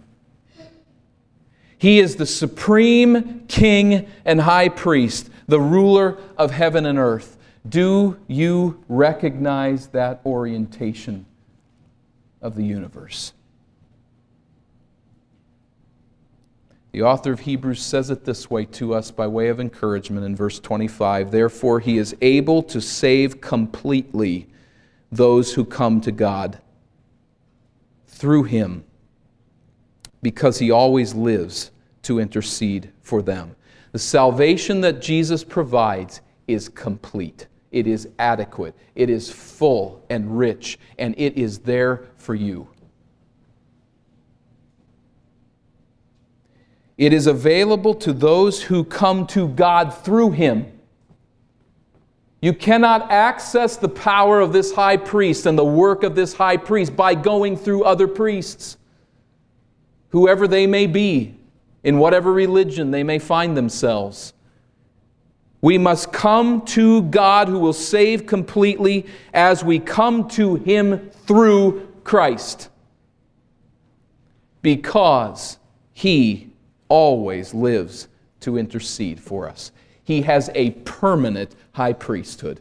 He 1.78 2.00
is 2.00 2.16
the 2.16 2.26
supreme 2.26 3.44
king 3.46 4.08
and 4.24 4.40
high 4.40 4.68
priest, 4.68 5.30
the 5.46 5.60
ruler 5.60 6.18
of 6.36 6.50
heaven 6.50 6.86
and 6.86 6.98
earth. 6.98 7.36
Do 7.68 8.18
you 8.26 8.82
recognize 8.88 9.88
that 9.88 10.20
orientation 10.26 11.26
of 12.42 12.56
the 12.56 12.64
universe? 12.64 13.32
The 16.98 17.04
author 17.04 17.30
of 17.30 17.38
Hebrews 17.38 17.80
says 17.80 18.10
it 18.10 18.24
this 18.24 18.50
way 18.50 18.64
to 18.64 18.92
us 18.92 19.12
by 19.12 19.28
way 19.28 19.50
of 19.50 19.60
encouragement 19.60 20.26
in 20.26 20.34
verse 20.34 20.58
25 20.58 21.30
Therefore, 21.30 21.78
he 21.78 21.96
is 21.96 22.16
able 22.20 22.60
to 22.64 22.80
save 22.80 23.40
completely 23.40 24.48
those 25.12 25.54
who 25.54 25.64
come 25.64 26.00
to 26.00 26.10
God 26.10 26.60
through 28.08 28.42
him 28.42 28.82
because 30.22 30.58
he 30.58 30.72
always 30.72 31.14
lives 31.14 31.70
to 32.02 32.18
intercede 32.18 32.90
for 33.00 33.22
them. 33.22 33.54
The 33.92 34.00
salvation 34.00 34.80
that 34.80 35.00
Jesus 35.00 35.44
provides 35.44 36.20
is 36.48 36.68
complete. 36.68 37.46
It 37.70 37.86
is 37.86 38.08
adequate. 38.18 38.74
It 38.96 39.08
is 39.08 39.30
full 39.30 40.04
and 40.10 40.36
rich, 40.36 40.80
and 40.98 41.14
it 41.16 41.36
is 41.36 41.60
there 41.60 42.08
for 42.16 42.34
you. 42.34 42.66
It 46.98 47.12
is 47.12 47.28
available 47.28 47.94
to 47.94 48.12
those 48.12 48.64
who 48.64 48.82
come 48.82 49.26
to 49.28 49.46
God 49.48 49.94
through 49.94 50.32
him. 50.32 50.66
You 52.42 52.52
cannot 52.52 53.10
access 53.10 53.76
the 53.76 53.88
power 53.88 54.40
of 54.40 54.52
this 54.52 54.74
high 54.74 54.96
priest 54.96 55.46
and 55.46 55.56
the 55.56 55.64
work 55.64 56.02
of 56.02 56.16
this 56.16 56.34
high 56.34 56.56
priest 56.56 56.96
by 56.96 57.14
going 57.14 57.56
through 57.56 57.84
other 57.84 58.08
priests, 58.08 58.76
whoever 60.10 60.48
they 60.48 60.66
may 60.66 60.86
be, 60.86 61.36
in 61.84 61.98
whatever 61.98 62.32
religion 62.32 62.90
they 62.90 63.04
may 63.04 63.20
find 63.20 63.56
themselves. 63.56 64.32
We 65.60 65.78
must 65.78 66.12
come 66.12 66.64
to 66.66 67.02
God 67.02 67.48
who 67.48 67.58
will 67.58 67.72
save 67.72 68.26
completely 68.26 69.06
as 69.32 69.64
we 69.64 69.78
come 69.78 70.28
to 70.30 70.56
Him 70.56 71.10
through 71.10 71.88
Christ. 72.04 72.68
Because 74.62 75.58
He 75.92 76.47
always 76.88 77.54
lives 77.54 78.08
to 78.40 78.56
intercede 78.56 79.20
for 79.20 79.48
us. 79.48 79.72
He 80.02 80.22
has 80.22 80.50
a 80.54 80.70
permanent 80.70 81.54
high 81.72 81.92
priesthood. 81.92 82.60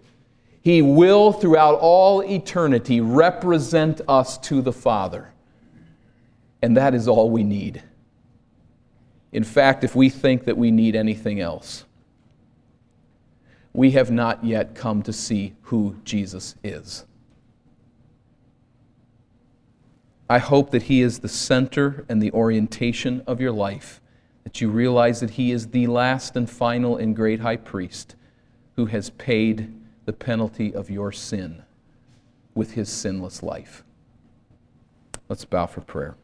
He 0.61 0.81
will, 0.81 1.31
throughout 1.31 1.79
all 1.79 2.21
eternity, 2.21 2.99
represent 2.99 4.01
us 4.07 4.37
to 4.39 4.61
the 4.61 4.73
Father. 4.73 5.31
And 6.61 6.75
that 6.75 6.93
is 6.93 7.07
all 7.07 7.29
we 7.29 7.43
need. 7.43 7.83
In 9.31 9.43
fact, 9.43 9.83
if 9.83 9.95
we 9.95 10.09
think 10.09 10.45
that 10.45 10.57
we 10.57 10.71
need 10.71 10.95
anything 10.95 11.39
else, 11.39 11.85
we 13.71 13.91
have 13.91 14.09
not 14.09 14.43
yet 14.43 14.75
come 14.75 15.03
to 15.03 15.13
see 15.13 15.53
who 15.63 15.95
Jesus 16.03 16.55
is. 16.63 17.05
I 20.29 20.39
hope 20.39 20.71
that 20.71 20.83
He 20.83 21.01
is 21.01 21.19
the 21.19 21.29
center 21.29 22.05
and 22.09 22.21
the 22.21 22.31
orientation 22.31 23.21
of 23.27 23.39
your 23.39 23.51
life 23.51 24.01
that 24.47 24.61
you 24.61 24.69
realize 24.69 25.19
that 25.19 25.31
he 25.31 25.51
is 25.51 25.67
the 25.67 25.87
last 25.87 26.37
and 26.37 26.49
final 26.49 26.95
and 26.95 27.17
great 27.17 27.41
high 27.41 27.57
priest 27.57 28.15
who 28.77 28.85
has 28.85 29.09
paid 29.09 29.69
the 30.05 30.13
penalty 30.13 30.73
of 30.73 30.89
your 30.89 31.11
sin 31.11 31.63
with 32.55 32.71
his 32.71 32.87
sinless 32.87 33.43
life. 33.43 33.83
Let's 35.27 35.43
bow 35.43 35.65
for 35.65 35.81
prayer. 35.81 36.15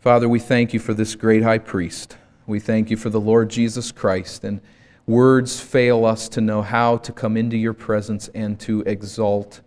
Father, 0.00 0.28
we 0.28 0.38
thank 0.38 0.74
you 0.74 0.80
for 0.80 0.92
this 0.92 1.14
great 1.14 1.42
high 1.42 1.56
priest. 1.56 2.18
We 2.46 2.60
thank 2.60 2.90
you 2.90 2.98
for 2.98 3.08
the 3.08 3.18
Lord 3.18 3.48
Jesus 3.48 3.90
Christ. 3.90 4.44
And 4.44 4.60
words 5.06 5.58
fail 5.58 6.04
us 6.04 6.28
to 6.28 6.42
know 6.42 6.60
how 6.60 6.98
to 6.98 7.10
come 7.10 7.38
into 7.38 7.56
your 7.56 7.72
presence 7.72 8.28
and 8.34 8.60
to 8.60 8.82
exalt 8.82 9.62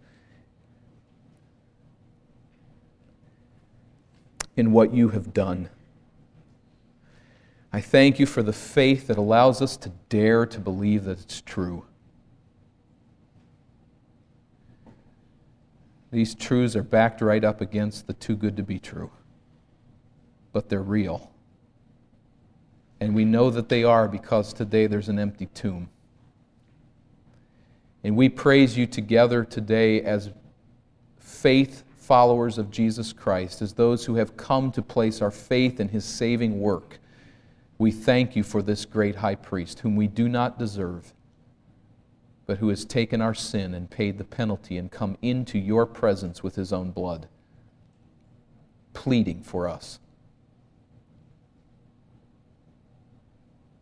in 4.60 4.72
what 4.72 4.94
you 4.94 5.10
have 5.10 5.34
done. 5.34 5.70
I 7.72 7.82
thank 7.82 8.20
you 8.20 8.26
for 8.26 8.44
the 8.44 8.54
faith 8.54 9.08
that 9.08 9.18
allows 9.18 9.62
us 9.62 9.78
to 9.78 9.92
dare 10.10 10.46
to 10.46 10.60
believe 10.60 11.06
that 11.06 11.20
it's 11.20 11.42
true. 11.42 11.86
These 16.12 16.36
truths 16.36 16.76
are 16.76 16.84
backed 16.84 17.22
right 17.22 17.44
up 17.44 17.62
against 17.62 18.08
the 18.08 18.14
too 18.14 18.36
good 18.36 18.58
to 18.58 18.64
be 18.64 18.80
true, 18.80 19.12
but 20.52 20.68
they're 20.68 20.82
real. 20.82 21.32
And 23.00 23.16
we 23.16 23.24
know 23.26 23.50
that 23.52 23.70
they 23.70 23.84
are 23.84 24.08
because 24.08 24.52
today 24.52 24.88
there's 24.88 25.08
an 25.08 25.20
empty 25.20 25.46
tomb. 25.54 25.90
And 28.04 28.18
we 28.18 28.28
praise 28.28 28.78
you 28.78 28.88
together 28.88 29.44
today 29.46 30.02
as 30.02 30.32
faith 31.18 31.84
followers 32.10 32.58
of 32.58 32.72
Jesus 32.72 33.14
Christ, 33.14 33.62
as 33.62 33.74
those 33.74 34.04
who 34.04 34.16
have 34.16 34.36
come 34.36 34.72
to 34.72 34.82
place 34.82 35.22
our 35.22 35.30
faith 35.30 35.80
in 35.80 35.90
his 35.90 36.04
saving 36.04 36.60
work, 36.60 36.98
we 37.78 37.92
thank 37.92 38.36
you 38.36 38.42
for 38.42 38.64
this 38.64 38.84
great 38.84 39.18
high 39.18 39.36
priest, 39.36 39.82
whom 39.82 39.96
we 39.96 40.08
do 40.08 40.28
not 40.28 40.58
deserve, 40.58 41.14
but 42.48 42.58
who 42.58 42.70
has 42.70 42.84
taken 42.84 43.22
our 43.22 43.36
sin 43.36 43.76
and 43.76 43.92
paid 43.92 44.18
the 44.18 44.24
penalty 44.24 44.76
and 44.80 44.90
come 44.90 45.20
into 45.22 45.60
your 45.60 45.86
presence 45.86 46.42
with 46.42 46.56
his 46.56 46.74
own 46.74 46.90
blood, 46.90 47.28
pleading 48.94 49.44
for 49.44 49.70
us. 49.70 50.00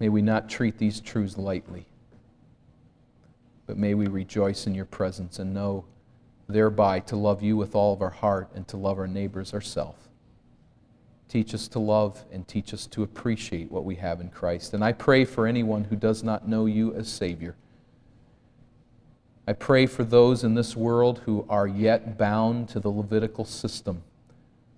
May 0.02 0.10
we 0.10 0.22
not 0.22 0.50
treat 0.50 0.78
these 0.78 1.00
truths 1.00 1.38
lightly, 1.38 1.86
but 3.68 3.78
may 3.78 3.94
we 3.94 4.08
rejoice 4.08 4.68
in 4.68 4.76
your 4.76 4.84
presence 4.84 5.40
and 5.40 5.54
know 5.54 5.86
thereby 6.48 7.00
to 7.02 7.16
love 7.16 7.44
you 7.44 7.58
with 7.58 7.76
all 7.76 7.94
of 7.94 8.02
our 8.02 8.10
heart 8.10 8.50
and 8.56 8.68
to 8.68 8.78
love 8.78 8.98
our 8.98 9.08
neighbors 9.08 9.54
ourselves. 9.54 10.08
Teach 11.28 11.54
us 11.54 11.68
to 11.70 11.80
love 11.80 12.24
and 12.32 12.48
teach 12.48 12.74
us 12.74 12.88
to 12.88 13.04
appreciate 13.04 13.70
what 13.70 13.84
we 13.84 13.96
have 13.96 14.22
in 14.22 14.30
Christ. 14.30 14.74
And 14.74 14.84
I 14.84 14.94
pray 14.94 15.26
for 15.26 15.46
anyone 15.46 15.84
who 15.86 15.98
does 15.98 16.24
not 16.24 16.48
know 16.48 16.66
you 16.66 16.94
as 16.94 17.10
Savior. 17.10 17.56
I 19.46 19.54
pray 19.54 19.86
for 19.86 20.04
those 20.04 20.44
in 20.44 20.56
this 20.56 20.76
world 20.76 21.20
who 21.26 21.46
are 21.50 21.68
yet 21.68 22.18
bound 22.18 22.70
to 22.70 22.80
the 22.80 22.90
Levitical 22.90 23.46
system, 23.46 24.04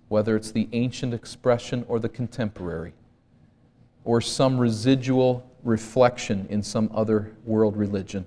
whether 0.08 0.36
it's 0.36 0.50
the 0.50 0.68
ancient 0.72 1.14
expression 1.14 1.84
or 1.88 2.00
the 2.00 2.08
contemporary, 2.08 2.92
or 4.04 4.20
some 4.20 4.58
residual 4.58 5.48
reflection 5.62 6.46
in 6.50 6.62
some 6.62 6.90
other 6.94 7.32
world 7.44 7.76
religion. 7.76 8.24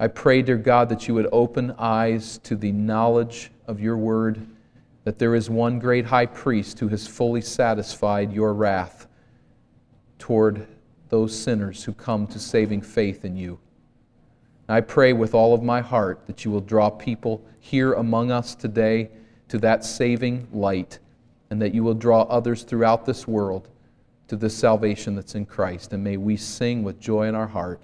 I 0.00 0.08
pray, 0.08 0.42
dear 0.42 0.56
God, 0.56 0.88
that 0.88 1.06
you 1.06 1.14
would 1.14 1.28
open 1.30 1.72
eyes 1.78 2.38
to 2.38 2.56
the 2.56 2.72
knowledge 2.72 3.52
of 3.66 3.80
your 3.80 3.96
word, 3.96 4.44
that 5.04 5.18
there 5.18 5.34
is 5.34 5.48
one 5.48 5.78
great 5.78 6.06
high 6.06 6.26
priest 6.26 6.80
who 6.80 6.88
has 6.88 7.06
fully 7.06 7.40
satisfied 7.40 8.32
your 8.32 8.54
wrath 8.54 9.06
toward 10.18 10.66
those 11.10 11.38
sinners 11.38 11.84
who 11.84 11.92
come 11.92 12.26
to 12.26 12.38
saving 12.40 12.80
faith 12.80 13.24
in 13.24 13.36
you. 13.36 13.58
I 14.68 14.80
pray 14.80 15.12
with 15.12 15.34
all 15.34 15.54
of 15.54 15.62
my 15.62 15.80
heart 15.80 16.26
that 16.26 16.44
you 16.44 16.50
will 16.50 16.60
draw 16.60 16.90
people 16.90 17.44
here 17.60 17.92
among 17.92 18.30
us 18.32 18.54
today 18.54 19.10
to 19.48 19.58
that 19.58 19.84
saving 19.84 20.48
light, 20.52 20.98
and 21.50 21.60
that 21.62 21.74
you 21.74 21.84
will 21.84 21.94
draw 21.94 22.22
others 22.22 22.62
throughout 22.62 23.04
this 23.04 23.28
world 23.28 23.68
to 24.26 24.36
the 24.36 24.50
salvation 24.50 25.14
that's 25.14 25.34
in 25.34 25.44
Christ. 25.46 25.92
And 25.92 26.02
may 26.02 26.16
we 26.16 26.36
sing 26.36 26.82
with 26.82 26.98
joy 26.98 27.28
in 27.28 27.34
our 27.34 27.46
heart 27.46 27.80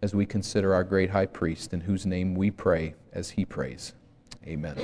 as 0.00 0.14
we 0.14 0.26
consider 0.26 0.74
our 0.74 0.84
great 0.84 1.10
high 1.10 1.26
priest, 1.26 1.72
in 1.72 1.82
whose 1.82 2.06
name 2.06 2.34
we 2.34 2.50
pray 2.50 2.94
as 3.12 3.30
he 3.30 3.44
prays. 3.44 3.94
Amen. 4.46 4.76